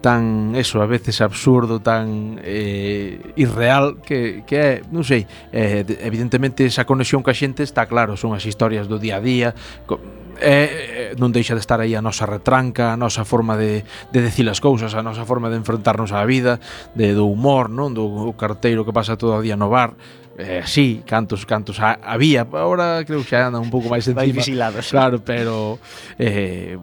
tan 0.00 0.54
eso, 0.54 0.82
a 0.82 0.86
veces 0.86 1.20
absurdo, 1.20 1.80
tan 1.80 2.40
eh, 2.42 3.32
irreal 3.36 4.00
que, 4.02 4.44
que 4.46 4.56
é, 4.56 4.72
non 4.94 5.02
sei, 5.02 5.26
eh, 5.50 5.82
evidentemente 6.02 6.62
esa 6.62 6.86
conexión 6.86 7.26
ca 7.26 7.34
xente 7.34 7.66
está 7.66 7.90
claro, 7.90 8.14
son 8.14 8.34
as 8.34 8.46
historias 8.46 8.86
do 8.86 9.02
día 9.02 9.18
a 9.18 9.24
día, 9.24 9.50
co, 9.86 9.98
eh, 10.40 11.14
non 11.18 11.34
deixa 11.34 11.58
de 11.58 11.62
estar 11.62 11.82
aí 11.82 11.98
a 11.98 12.02
nosa 12.02 12.26
retranca, 12.26 12.94
a 12.94 12.96
nosa 12.96 13.26
forma 13.26 13.58
de, 13.58 13.82
de 14.14 14.20
decir 14.22 14.46
as 14.46 14.62
cousas, 14.62 14.94
a 14.94 15.02
nosa 15.02 15.26
forma 15.26 15.50
de 15.50 15.58
enfrentarnos 15.58 16.14
á 16.14 16.22
vida, 16.22 16.62
de, 16.94 17.14
do 17.14 17.26
humor, 17.26 17.66
non 17.66 17.90
do 17.90 18.30
carteiro 18.38 18.86
que 18.86 18.94
pasa 18.94 19.18
todo 19.18 19.34
o 19.38 19.42
día 19.42 19.58
no 19.58 19.66
bar, 19.66 19.98
eh, 20.38 20.62
sí, 20.64 21.02
cantos 21.04 21.44
cantos 21.44 21.80
había, 21.80 22.42
agora 22.42 23.04
creo 23.04 23.20
que 23.20 23.34
xa 23.34 23.50
andan 23.50 23.66
un 23.66 23.70
pouco 23.74 23.90
máis 23.90 24.06
encima. 24.06 24.22
Vigilados. 24.22 24.86
Claro, 24.94 25.18
pero 25.18 25.82
eh, 26.14 26.78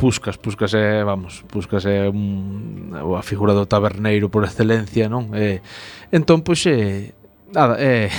Puscas, 0.00 0.40
Puscas 0.40 0.72
é, 0.72 1.00
eh, 1.00 1.02
vamos, 1.04 1.44
Puscas 1.46 1.84
é 1.84 2.08
eh, 2.08 2.08
un, 2.08 2.96
a 2.96 3.22
figura 3.22 3.52
do 3.52 3.68
taberneiro 3.68 4.32
por 4.32 4.42
excelencia, 4.48 5.12
non? 5.12 5.36
Eh, 5.36 5.60
entón, 6.08 6.40
pois, 6.40 6.64
eh, 6.64 7.12
Nada, 7.54 7.76
é, 7.78 8.06
eh, 8.06 8.10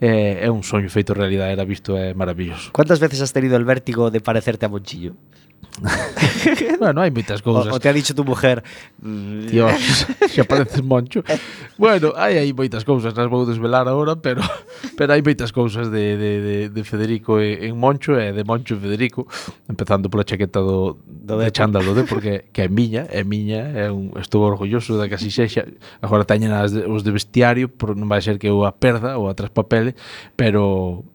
é, 0.00 0.44
eh, 0.46 0.46
é 0.46 0.48
un 0.54 0.62
soño 0.62 0.86
feito 0.86 1.10
realidade, 1.10 1.50
era 1.50 1.66
visto, 1.66 1.98
é 1.98 2.14
maravilloso. 2.14 2.70
Quantas 2.70 3.02
veces 3.02 3.18
has 3.18 3.34
tenido 3.34 3.56
el 3.56 3.66
vértigo 3.66 4.12
de 4.14 4.20
parecerte 4.20 4.66
a 4.66 4.68
Monchillo? 4.68 5.18
bueno, 6.78 7.00
hai 7.00 7.10
moitas 7.10 7.42
cousas. 7.42 7.70
O, 7.70 7.76
o 7.76 7.80
te 7.80 7.88
ha 7.88 7.94
dicho 7.94 8.14
tu 8.14 8.24
mujer. 8.24 8.62
Dios, 8.98 10.06
xa 10.34 10.44
pareces 10.44 10.82
moncho. 10.82 11.22
Bueno, 11.78 12.12
hai 12.18 12.38
aí 12.38 12.50
moitas 12.52 12.82
cousas, 12.82 13.14
nas 13.14 13.30
vou 13.30 13.46
desvelar 13.46 13.86
agora, 13.86 14.18
pero 14.18 14.42
pero 14.98 15.14
hai 15.14 15.22
moitas 15.22 15.54
cousas 15.54 15.90
de, 15.90 16.18
de, 16.18 16.32
de, 16.42 16.56
de 16.70 16.82
Federico 16.82 17.38
en 17.38 17.78
Moncho 17.78 18.18
e 18.18 18.34
de 18.34 18.42
Moncho 18.42 18.74
e 18.74 18.80
Federico, 18.82 19.26
empezando 19.70 20.10
pola 20.10 20.26
chaqueta 20.26 20.58
do, 20.58 20.98
do 21.06 21.38
de 21.38 21.50
chándal 21.54 21.86
do 21.86 21.94
de, 21.94 22.02
que, 22.04 22.50
que 22.50 22.62
é 22.66 22.68
miña, 22.68 23.06
é 23.10 23.22
miña, 23.22 23.70
é 23.74 23.86
un, 23.90 24.10
estou 24.18 24.42
orgulloso 24.42 24.98
da 24.98 25.06
que 25.06 25.14
así 25.14 25.30
sexa. 25.30 25.66
Agora 26.02 26.26
teñen 26.26 26.50
as, 26.50 26.74
os 26.74 27.06
de 27.06 27.14
vestiario, 27.14 27.70
pero 27.70 27.94
non 27.94 28.10
vai 28.10 28.18
ser 28.18 28.42
que 28.42 28.50
eu 28.50 28.66
a 28.66 28.74
perda 28.74 29.14
ou 29.14 29.30
a 29.30 29.34
traspapele, 29.38 29.94
pero 30.34 31.06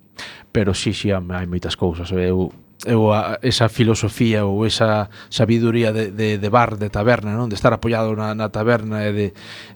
pero 0.53 0.71
sí, 0.77 0.93
sí, 0.93 1.09
hai 1.11 1.47
moitas 1.49 1.75
cousas. 1.75 2.07
Eu 2.13 2.53
ou 2.91 3.15
a, 3.15 3.39
esa 3.39 3.71
filosofía 3.71 4.43
ou 4.43 4.67
esa 4.67 5.07
sabiduría 5.31 5.95
de, 5.95 6.11
de, 6.11 6.35
de 6.35 6.49
bar, 6.51 6.75
de 6.75 6.91
taberna, 6.91 7.31
non? 7.31 7.47
De 7.47 7.55
estar 7.55 7.71
apoiado 7.71 8.11
na, 8.11 8.35
na 8.35 8.51
taberna 8.51 9.07
e 9.07 9.11
de 9.15 9.27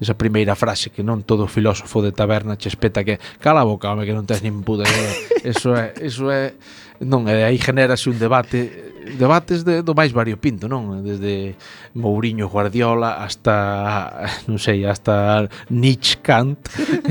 esa 0.04 0.20
primeira 0.20 0.60
frase 0.60 0.92
que 0.92 1.08
non 1.08 1.24
todo 1.24 1.48
filósofo 1.48 2.04
de 2.04 2.12
taberna 2.12 2.60
che 2.60 2.68
espeta 2.68 3.08
que 3.08 3.20
cala 3.40 3.64
a 3.64 3.70
boca, 3.70 3.88
home, 3.88 4.04
que 4.04 4.12
non 4.12 4.28
tens 4.28 4.44
nin 4.44 4.60
puta 4.68 4.84
idea. 4.84 5.16
Eso 5.48 5.72
é, 5.78 5.94
eso 6.04 6.28
é 6.28 6.60
Non, 7.04 7.30
e 7.30 7.46
aí 7.46 7.58
generase 7.62 8.10
un 8.10 8.18
debate 8.18 8.88
debates 9.16 9.64
de, 9.64 9.82
do 9.82 9.96
máis 9.96 10.12
variopinto, 10.12 10.68
non? 10.68 11.00
Desde 11.00 11.56
Mourinho 11.96 12.50
Guardiola 12.52 13.24
hasta, 13.24 14.28
non 14.52 14.60
sei, 14.60 14.84
hasta 14.84 15.48
Nietzsche 15.72 16.20
Kant. 16.20 16.68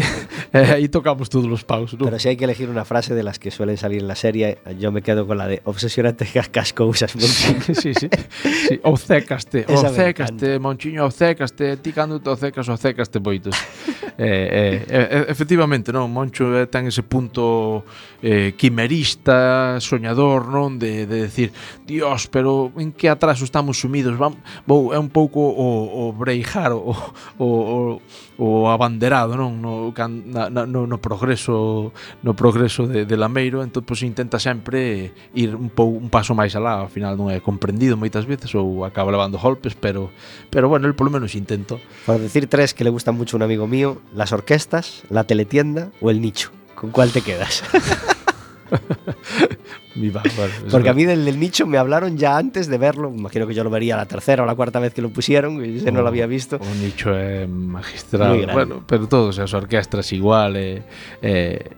aí 0.52 0.88
tocamos 0.88 1.32
todos 1.32 1.48
os 1.48 1.64
paus, 1.64 1.96
non? 1.96 2.04
Pero 2.04 2.20
se 2.20 2.28
si 2.28 2.34
hai 2.34 2.36
que 2.36 2.44
elegir 2.44 2.68
unha 2.68 2.84
frase 2.84 3.16
de 3.16 3.24
las 3.24 3.40
que 3.40 3.48
suelen 3.48 3.80
salir 3.80 4.04
en 4.04 4.08
la 4.10 4.18
serie, 4.18 4.60
yo 4.76 4.92
me 4.92 5.00
quedo 5.00 5.24
con 5.24 5.40
la 5.40 5.48
de 5.48 5.64
obsesionante 5.64 6.28
cascas 6.28 6.76
cousas, 6.76 7.16
Monchiño. 7.16 7.62
sí, 7.64 7.74
sí, 7.74 7.92
sí. 7.96 8.08
Obcecaste, 8.84 9.64
obcecaste, 9.72 10.58
Monchiño, 10.60 11.06
obcecaste, 11.06 11.78
ti 11.80 11.92
cando 11.92 12.20
te 12.20 12.28
obcecas, 12.28 12.68
obcecaste 12.68 13.18
boitos 13.18 13.56
eh, 14.18 14.84
eh, 14.88 15.24
efectivamente, 15.28 15.92
non, 15.92 16.12
Moncho 16.12 16.52
eh, 16.56 16.66
ten 16.66 16.88
ese 16.88 17.02
punto 17.02 17.84
eh, 18.22 18.54
quimerista, 18.56 19.78
soñador, 19.80 20.48
non, 20.48 20.78
de, 20.78 21.06
de 21.06 21.28
decir, 21.28 21.52
dios, 21.84 22.26
pero 22.28 22.72
en 22.76 22.92
que 22.92 23.08
atraso 23.08 23.44
estamos 23.44 23.80
sumidos, 23.80 24.16
Vam, 24.16 24.36
vou, 24.66 24.92
é 24.92 24.98
un 24.98 25.08
pouco 25.08 25.40
o, 25.40 26.08
o 26.08 26.12
breijar, 26.12 26.72
o, 26.72 26.92
o, 27.38 27.46
o 27.46 28.02
o 28.38 28.68
abanderado 28.68 29.36
non? 29.36 29.60
No, 29.60 29.92
can, 29.96 30.32
na, 30.32 30.48
no, 30.50 30.86
no 30.86 30.98
progreso 31.00 31.92
no 32.22 32.32
progreso 32.36 32.86
de, 32.86 33.08
de 33.08 33.16
Lameiro 33.16 33.64
entón 33.64 33.84
pois, 33.84 34.04
intenta 34.04 34.38
sempre 34.38 35.12
ir 35.32 35.56
un, 35.56 35.72
pou, 35.72 35.92
un 35.96 36.12
paso 36.12 36.36
máis 36.36 36.52
alá 36.52 36.84
ao 36.84 36.92
final 36.92 37.16
non 37.16 37.32
é 37.32 37.40
comprendido 37.40 37.96
moitas 37.96 38.28
veces 38.28 38.52
ou 38.52 38.84
acaba 38.84 39.08
levando 39.08 39.40
golpes 39.40 39.72
pero 39.72 40.12
pero 40.50 40.68
bueno, 40.68 40.86
el 40.86 40.94
polo 40.94 41.10
menos 41.10 41.34
intento. 41.34 41.80
Para 42.04 42.18
decir 42.18 42.46
tres 42.48 42.74
que 42.74 42.84
le 42.84 42.90
gustan 42.90 43.16
mucho 43.16 43.36
un 43.36 43.42
amigo 43.42 43.66
mío 43.66 44.00
las 44.14 44.32
orquestas, 44.32 45.02
la 45.10 45.24
teletienda 45.24 45.90
o 46.00 46.10
el 46.10 46.20
nicho. 46.20 46.50
¿Con 46.74 46.90
cuál 46.90 47.10
te 47.10 47.22
quedas? 47.22 47.62
Mi 49.94 50.10
bárbaro, 50.10 50.52
Porque 50.70 50.90
a 50.90 50.92
mí 50.92 51.04
del, 51.04 51.24
del, 51.24 51.40
nicho 51.40 51.66
me 51.66 51.78
hablaron 51.78 52.18
ya 52.18 52.36
antes 52.36 52.66
de 52.66 52.76
verlo. 52.76 53.08
Imagino 53.08 53.46
que 53.46 53.54
yo 53.54 53.64
lo 53.64 53.70
vería 53.70 53.96
la 53.96 54.04
tercera 54.04 54.42
o 54.42 54.46
la 54.46 54.54
cuarta 54.54 54.78
vez 54.78 54.92
que 54.92 55.00
lo 55.00 55.08
pusieron. 55.08 55.64
Y 55.64 55.78
ese 55.78 55.88
oh, 55.88 55.92
no 55.92 56.00
lo 56.00 56.06
oh, 56.06 56.08
había 56.08 56.26
visto. 56.26 56.58
Un 56.58 56.82
nicho 56.82 57.10
eh, 57.14 57.46
magistral. 57.46 58.46
Bueno, 58.52 58.84
pero 58.86 59.08
todos, 59.08 59.38
as 59.38 59.54
orquestras 59.54 60.12
igual. 60.12 60.56
Eh, 60.56 60.82
eh, 61.22 61.70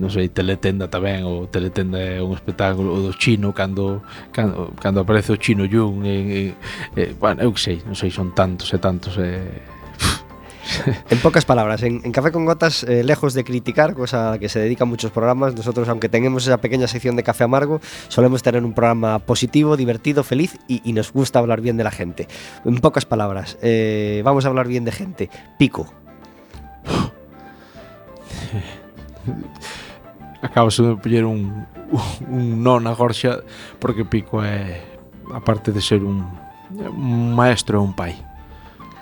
non 0.00 0.08
sei, 0.08 0.32
Teletenda 0.32 0.88
tamén, 0.88 1.28
o 1.28 1.44
Teletenda 1.44 2.00
é 2.00 2.24
un 2.24 2.32
espectáculo 2.32 2.88
o 2.88 2.98
do 3.04 3.12
chino 3.12 3.52
cando 3.52 4.00
cando, 4.32 4.72
cando 4.80 5.04
aparece 5.04 5.34
o 5.34 5.36
chino 5.36 5.68
Jung, 5.68 6.08
e, 6.08 6.08
e, 6.08 6.40
e, 6.96 7.02
eh, 7.04 7.12
bueno, 7.20 7.44
eu 7.44 7.52
que 7.52 7.60
sei, 7.60 7.76
non 7.84 7.92
sei, 7.92 8.08
son 8.08 8.32
tantos 8.32 8.72
e 8.72 8.78
tantos 8.80 9.20
e 9.20 9.44
En 11.10 11.18
pocas 11.20 11.44
palabras, 11.44 11.82
en, 11.82 12.00
Café 12.12 12.32
con 12.32 12.44
Gotas, 12.44 12.84
eh, 12.84 13.02
lejos 13.04 13.34
de 13.34 13.44
criticar, 13.44 13.94
cosa 13.94 14.28
a 14.28 14.30
la 14.32 14.38
que 14.38 14.48
se 14.48 14.60
dedican 14.60 14.88
muchos 14.88 15.10
programas, 15.10 15.54
nosotros, 15.54 15.88
aunque 15.88 16.08
tengamos 16.08 16.46
esa 16.46 16.58
pequeña 16.58 16.86
sección 16.86 17.16
de 17.16 17.22
café 17.22 17.44
amargo, 17.44 17.80
solemos 18.08 18.42
tener 18.42 18.64
un 18.64 18.72
programa 18.72 19.18
positivo, 19.18 19.76
divertido, 19.76 20.24
feliz 20.24 20.58
y, 20.68 20.92
nos 20.92 21.12
gusta 21.12 21.38
hablar 21.38 21.60
bien 21.60 21.76
de 21.76 21.84
la 21.84 21.90
gente. 21.90 22.28
En 22.64 22.78
pocas 22.78 23.04
palabras, 23.04 23.58
eh, 23.62 24.22
vamos 24.24 24.44
a 24.44 24.48
hablar 24.48 24.66
bien 24.66 24.84
de 24.84 24.92
gente. 24.92 25.30
Pico. 25.58 25.92
acabas 30.42 30.76
de 30.76 30.96
poñer 30.96 31.24
un, 31.24 31.66
un 32.28 32.62
no 32.62 32.80
na 32.80 32.94
gorxa 32.94 33.42
porque 33.78 34.04
Pico 34.04 34.42
é 34.42 34.80
aparte 35.34 35.72
de 35.72 35.82
ser 35.82 36.02
un, 36.02 36.24
maestro 37.34 37.82
un 37.82 37.92
pai 37.92 38.27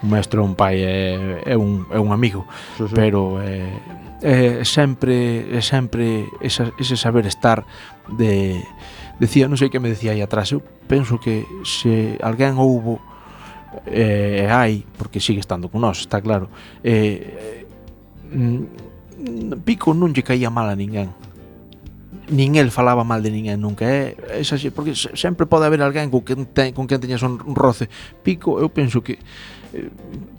un 0.02 0.08
maestro 0.10 0.44
un 0.44 0.54
pai 0.54 0.82
é, 0.82 1.42
é, 1.44 1.56
un, 1.56 1.86
é 1.90 1.98
un 1.98 2.12
amigo 2.12 2.44
sí, 2.76 2.84
sí. 2.88 2.94
pero 2.94 3.40
é, 3.40 3.64
é 4.20 4.64
sempre 4.64 5.48
é 5.52 5.60
sempre 5.60 6.28
esa, 6.40 6.72
ese 6.78 6.96
saber 6.96 7.26
estar 7.26 7.64
de 8.18 8.60
decía 9.20 9.48
non 9.48 9.56
sei 9.56 9.72
que 9.72 9.80
me 9.80 9.88
decía 9.88 10.12
aí 10.12 10.20
atrás 10.20 10.52
eu 10.52 10.60
penso 10.60 11.16
que 11.16 11.48
se 11.64 12.20
alguén 12.20 12.60
houbo 12.60 13.00
eh, 13.88 14.48
hai 14.48 14.84
porque 14.96 15.20
sigue 15.20 15.40
estando 15.40 15.68
con 15.68 15.80
nós 15.80 16.04
está 16.04 16.20
claro 16.20 16.48
eh, 16.84 17.64
mm, 18.32 18.84
Pico 19.64 19.96
non 19.96 20.12
lle 20.12 20.20
caía 20.20 20.52
mal 20.52 20.68
a 20.68 20.76
ninguén 20.76 21.08
nin 22.28 22.56
el 22.56 22.70
falaba 22.70 23.04
mal 23.04 23.22
de 23.22 23.30
ninguén 23.30 23.60
nunca 23.60 23.86
é, 23.86 24.16
é 24.36 24.42
xa, 24.44 24.58
porque 24.72 24.92
sempre 24.92 25.46
pode 25.46 25.64
haber 25.64 25.80
alguén 25.80 26.12
con 26.12 26.20
quen, 26.26 26.44
ten, 26.50 26.76
con 26.76 26.84
quen 26.84 27.00
teñas 27.00 27.24
un 27.24 27.40
roce 27.56 27.88
Pico 28.20 28.60
eu 28.60 28.68
penso 28.68 29.00
que 29.00 29.16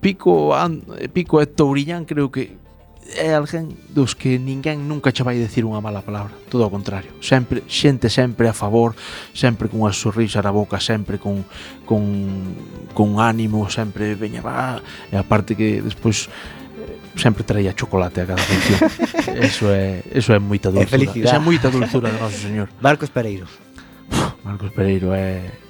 Pico, 0.02 0.56
and, 0.56 0.84
Pico 1.12 1.42
e 1.42 1.46
Touriñán 1.48 2.06
creo 2.06 2.32
que 2.32 2.58
é 3.16 3.32
alguén 3.34 3.72
dos 3.96 4.16
que 4.16 4.36
ninguén 4.36 4.84
nunca 4.88 5.16
che 5.16 5.24
vai 5.24 5.40
decir 5.40 5.64
unha 5.64 5.80
mala 5.80 6.04
palabra, 6.04 6.36
todo 6.52 6.68
ao 6.68 6.72
contrario. 6.74 7.16
Sempre 7.24 7.64
xente 7.64 8.12
sempre 8.12 8.52
a 8.52 8.56
favor, 8.56 8.98
sempre 9.32 9.72
cunha 9.72 9.96
sorrisa 9.96 10.44
na 10.44 10.52
boca, 10.52 10.84
sempre 10.84 11.16
con 11.16 11.48
con 11.88 12.04
con 12.92 13.24
ánimo, 13.24 13.72
sempre 13.72 14.20
veña 14.20 14.44
va, 14.44 14.84
e 15.08 15.16
aparte 15.16 15.56
que 15.56 15.80
despois 15.80 16.28
eh, 16.28 17.00
sempre 17.16 17.48
traía 17.48 17.72
chocolate 17.72 18.28
a 18.28 18.36
cada 18.36 18.44
función. 18.44 18.80
eso 19.48 19.72
é, 19.72 20.04
eso 20.12 20.36
é 20.36 20.40
moita 20.40 20.68
dulzura. 20.68 20.84
É 20.84 20.92
felicidade. 20.92 21.32
Esa 21.32 21.40
é 21.40 21.44
moita 21.44 21.72
dulzura 21.72 22.12
do 22.12 22.20
noso 22.20 22.38
señor. 22.38 22.68
Marcos 22.84 23.08
Pereiro. 23.08 23.48
Marcos 24.44 24.72
Pereiro 24.76 25.16
é 25.16 25.67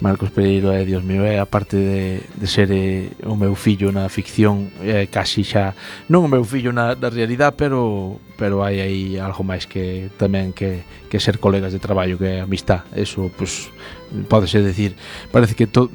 Marcos 0.00 0.30
Pereiro 0.30 0.72
é, 0.72 0.84
dios 0.84 1.02
mío, 1.02 1.24
eh, 1.24 1.36
é 1.36 1.38
a 1.38 1.46
parte 1.46 1.76
de, 1.76 2.20
de 2.34 2.46
ser 2.46 2.70
eh, 2.72 3.10
o 3.24 3.36
meu 3.36 3.54
fillo 3.54 3.92
na 3.92 4.08
ficción 4.08 4.70
é 4.82 5.06
casi 5.06 5.44
xa, 5.46 5.74
non 6.10 6.26
o 6.26 6.30
meu 6.30 6.42
fillo 6.42 6.74
na, 6.74 6.98
na 6.98 7.08
realidade, 7.10 7.54
pero 7.54 8.18
pero 8.34 8.66
hai 8.66 8.82
aí 8.82 9.02
algo 9.18 9.46
máis 9.46 9.70
que 9.70 10.10
tamén 10.18 10.50
que, 10.50 10.82
que 11.06 11.22
ser 11.22 11.38
colegas 11.38 11.70
de 11.70 11.78
traballo, 11.78 12.18
que 12.18 12.38
é 12.38 12.42
amistad 12.42 12.82
eso, 12.94 13.30
pois, 13.38 13.70
pues, 14.10 14.26
podese 14.26 14.62
decir. 14.62 14.98
Parece 15.30 15.54
que 15.54 15.66
todo 15.66 15.90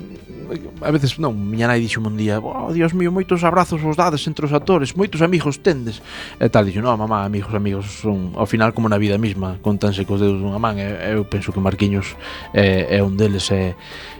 a 0.82 0.92
veces, 0.92 1.18
non, 1.20 1.36
miña 1.36 1.70
nai 1.70 1.80
dixo 1.80 2.02
un 2.02 2.18
día, 2.18 2.42
oh, 2.42 2.74
Dios 2.74 2.94
mío, 2.98 3.14
moitos 3.14 3.46
abrazos 3.46 3.82
vos 3.82 3.96
dades 3.96 4.26
entre 4.28 4.46
os 4.46 4.54
actores, 4.54 4.98
moitos 4.98 5.22
amigos 5.22 5.62
tendes. 5.62 6.02
E 6.40 6.48
tal, 6.50 6.66
dixo, 6.66 6.82
non, 6.82 6.98
mamá, 6.98 7.26
amigos, 7.26 7.54
amigos, 7.54 7.86
son 8.02 8.34
ao 8.36 8.50
final 8.50 8.74
como 8.74 8.90
na 8.90 8.98
vida 8.98 9.18
mesma, 9.18 9.62
contanse 9.62 10.04
cos 10.04 10.20
dedos 10.20 10.42
dunha 10.42 10.58
man, 10.58 10.78
e, 10.78 10.86
eu 11.14 11.26
penso 11.26 11.54
que 11.54 11.62
Marquiños 11.62 12.18
é, 12.54 12.98
é 12.98 13.00
un 13.04 13.16
deles, 13.16 13.50
é, 13.54 13.78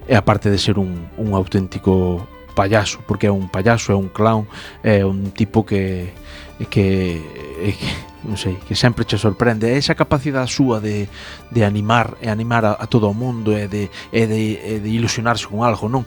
é 0.08 0.16
aparte 0.16 0.50
de 0.50 0.58
ser 0.58 0.78
un, 0.78 1.10
un 1.18 1.34
auténtico 1.34 2.39
payaso, 2.56 3.00
porque 3.08 3.28
é 3.28 3.32
un 3.32 3.48
payaso, 3.48 3.94
é 3.94 3.98
un 3.98 4.10
clown, 4.10 4.46
é 4.84 5.06
un 5.06 5.32
tipo 5.32 5.64
que 5.64 6.12
que, 6.68 7.24
eh, 7.62 7.76
que 7.80 8.10
non 8.28 8.36
sei, 8.36 8.60
que 8.68 8.76
sempre 8.76 9.08
che 9.08 9.16
sorprende. 9.16 9.72
É 9.72 9.80
esa 9.80 9.96
capacidade 9.96 10.52
súa 10.52 10.84
de, 10.84 11.08
de 11.48 11.62
animar 11.64 12.20
e 12.20 12.28
animar 12.28 12.68
a, 12.68 12.76
a 12.76 12.86
todo 12.92 13.08
o 13.08 13.16
mundo 13.16 13.56
e 13.56 13.72
de, 13.72 13.88
e 14.12 14.28
de, 14.28 14.60
e 14.60 14.74
de 14.84 14.90
ilusionarse 14.92 15.48
con 15.48 15.64
algo, 15.64 15.88
non? 15.88 16.04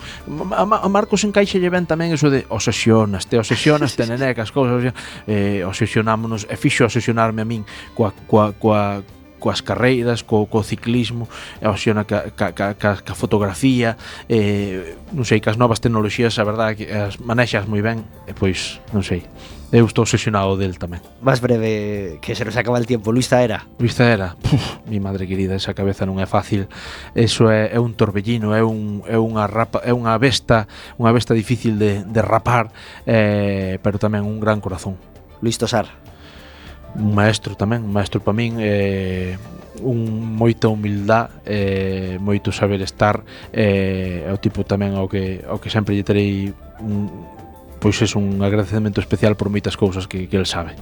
A, 0.53 0.68
a 0.68 0.88
Marcos 0.93 1.24
encaixe 1.24 1.57
lle 1.57 1.72
ben 1.72 1.88
tamén 1.88 2.12
eso 2.12 2.28
de 2.28 2.45
obsesionas, 2.53 3.24
te 3.24 3.40
obsesionas, 3.40 3.97
te 3.97 4.05
nenecas, 4.12 4.53
cousas, 4.53 4.93
eh, 5.24 5.64
obsesionámonos, 5.64 6.45
e 6.45 6.55
fixo 6.61 6.84
obsesionarme 6.84 7.40
a 7.40 7.49
min 7.49 7.64
coa, 7.97 8.12
coa, 8.28 8.53
coa, 8.53 9.01
coas 9.43 9.59
carreiras, 9.59 10.22
co, 10.22 10.47
co 10.47 10.62
ciclismo, 10.62 11.26
e 11.59 11.66
obsesiona 11.66 12.07
ca, 12.07 12.30
ca, 12.30 12.55
ca, 12.55 12.74
ca 12.78 13.14
fotografía, 13.18 13.99
eh, 14.30 14.95
non 15.11 15.26
sei, 15.26 15.43
que 15.43 15.51
as 15.51 15.59
novas 15.59 15.82
tecnoloxías, 15.82 16.38
a 16.38 16.47
verdade, 16.47 16.78
que 16.78 16.86
as 16.95 17.18
manexas 17.18 17.66
moi 17.66 17.82
ben, 17.82 18.07
e 18.30 18.32
pois, 18.38 18.78
non 18.95 19.03
sei, 19.03 19.26
eu 19.72 19.88
estou 19.88 20.05
obsesionado 20.05 20.61
del 20.61 20.76
tamén. 20.76 21.01
Más 21.24 21.40
breve, 21.40 22.20
que 22.20 22.36
se 22.36 22.45
nos 22.45 22.55
acaba 22.61 22.76
el 22.76 22.84
tiempo, 22.84 23.11
Luis 23.11 23.32
Taera. 23.32 23.64
Luis 23.80 23.97
Zaera, 23.97 24.36
puf, 24.36 24.78
mi 24.86 25.01
madre 25.01 25.26
querida, 25.26 25.57
esa 25.57 25.72
cabeza 25.72 26.05
non 26.05 26.20
é 26.20 26.28
fácil, 26.28 26.68
eso 27.16 27.49
é, 27.49 27.72
é 27.72 27.80
un 27.80 27.97
torbellino, 27.97 28.53
é, 28.53 28.61
un, 28.61 29.01
é 29.09 29.16
unha 29.16 29.49
rapa, 29.49 29.80
é 29.80 29.97
unha 29.97 30.12
besta, 30.20 30.68
unha 31.01 31.11
besta 31.11 31.32
difícil 31.32 31.80
de, 31.80 32.05
de 32.05 32.20
rapar, 32.20 32.68
eh, 33.09 33.80
pero 33.80 33.97
tamén 33.97 34.28
un 34.28 34.45
gran 34.45 34.61
corazón. 34.61 35.01
Luis 35.40 35.57
Tosar 35.57 36.01
un 36.97 37.14
maestro 37.14 37.57
tamén, 37.57 37.84
un 37.84 37.93
maestro 37.93 38.20
para 38.20 38.36
min 38.36 38.61
eh, 38.61 39.36
un 39.80 40.36
moita 40.36 40.68
humildade 40.68 41.32
eh, 41.47 42.16
moito 42.20 42.53
saber 42.53 42.84
estar 42.84 43.24
eh, 43.53 44.28
o 44.28 44.36
tipo 44.36 44.62
tamén 44.62 44.95
ao 44.95 45.09
que, 45.09 45.40
ao 45.49 45.59
que 45.59 45.72
sempre 45.72 45.97
lle 45.97 46.05
terei 46.05 46.53
un, 46.84 47.09
pois 47.80 47.97
é 47.99 48.07
un 48.14 48.45
agradecemento 48.45 49.01
especial 49.01 49.34
por 49.34 49.49
moitas 49.49 49.74
cousas 49.74 50.05
que, 50.07 50.28
que 50.28 50.36
el 50.36 50.47
sabe 50.47 50.76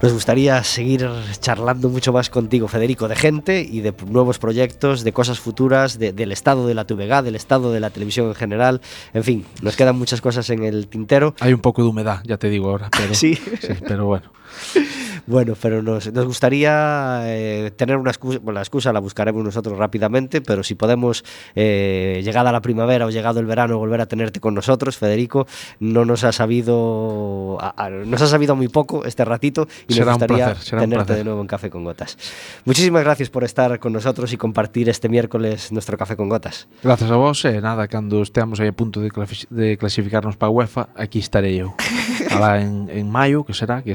Nos 0.00 0.14
gustaría 0.14 0.64
seguir 0.64 1.06
charlando 1.40 1.90
mucho 1.90 2.10
más 2.10 2.30
contigo, 2.30 2.68
Federico, 2.68 3.06
de 3.06 3.16
gente 3.16 3.60
y 3.60 3.80
de 3.80 3.92
nuevos 4.08 4.38
proyectos, 4.38 5.04
de 5.04 5.12
cosas 5.12 5.40
futuras, 5.40 5.98
de, 5.98 6.14
del 6.14 6.32
estado 6.32 6.66
de 6.66 6.72
la 6.72 6.86
TVG, 6.86 7.22
del 7.22 7.36
estado 7.36 7.70
de 7.70 7.80
la 7.80 7.90
televisión 7.90 8.28
en 8.28 8.34
general. 8.34 8.80
En 9.12 9.24
fin, 9.24 9.44
nos 9.60 9.76
quedan 9.76 9.98
muchas 9.98 10.22
cosas 10.22 10.48
en 10.48 10.64
el 10.64 10.88
tintero. 10.88 11.34
Hay 11.38 11.52
un 11.52 11.60
poco 11.60 11.82
de 11.82 11.88
humedad, 11.88 12.22
ya 12.24 12.38
te 12.38 12.48
digo 12.48 12.70
ahora, 12.70 12.88
pero, 12.96 13.14
¿Sí? 13.22 13.34
sí 13.34 13.74
pero 13.86 14.06
bueno. 14.06 14.32
Bueno, 15.26 15.54
pero 15.60 15.82
nos, 15.82 16.12
nos 16.12 16.26
gustaría 16.26 17.22
eh, 17.24 17.70
tener 17.76 17.96
una 17.96 18.10
excusa, 18.10 18.38
bueno, 18.42 18.56
la 18.56 18.62
excusa 18.62 18.92
la 18.92 19.00
buscaremos 19.00 19.42
nosotros 19.44 19.78
rápidamente, 19.78 20.40
pero 20.40 20.62
si 20.62 20.74
podemos, 20.74 21.24
eh, 21.54 22.20
llegada 22.24 22.52
la 22.52 22.60
primavera 22.60 23.06
o 23.06 23.10
llegado 23.10 23.40
el 23.40 23.46
verano, 23.46 23.78
volver 23.78 24.00
a 24.00 24.06
tenerte 24.06 24.40
con 24.40 24.54
nosotros, 24.54 24.96
Federico, 24.98 25.46
no 25.78 26.04
nos 26.04 26.24
ha 26.24 26.32
sabido, 26.32 27.58
a- 27.60 27.74
a- 27.86 27.90
nos 27.90 28.20
ha 28.22 28.26
sabido 28.26 28.56
muy 28.56 28.68
poco 28.68 29.04
este 29.04 29.24
ratito 29.24 29.66
y 29.88 29.94
Será 29.94 30.06
nos 30.06 30.14
gustaría 30.18 30.46
placer, 30.52 30.78
tenerte 30.80 31.14
de 31.14 31.24
nuevo 31.24 31.40
en 31.40 31.46
Café 31.46 31.70
con 31.70 31.84
Gotas. 31.84 32.18
Muchísimas 32.64 33.02
gracias 33.04 33.30
por 33.30 33.44
estar 33.44 33.78
con 33.78 33.92
nosotros 33.92 34.32
y 34.32 34.36
compartir 34.36 34.88
este 34.88 35.08
miércoles 35.08 35.72
nuestro 35.72 35.96
Café 35.96 36.16
con 36.16 36.28
Gotas. 36.28 36.68
Gracias 36.82 37.10
a 37.10 37.16
vos 37.16 37.44
e 37.44 37.60
nada, 37.60 37.88
cando 37.88 38.20
esteamos 38.22 38.60
aí 38.60 38.68
a 38.68 38.72
punto 38.76 39.00
de, 39.00 39.08
clasi- 39.10 39.48
de 39.48 39.76
clasificarnos 39.78 40.36
para 40.36 40.50
UEFA, 40.50 40.88
aquí 40.94 41.18
estarei 41.18 41.56
eu. 41.60 41.72
Alá 42.30 42.60
en, 42.60 42.90
en 42.92 43.08
maio, 43.10 43.44
que 43.44 43.54
será, 43.54 43.80
que 43.82 43.88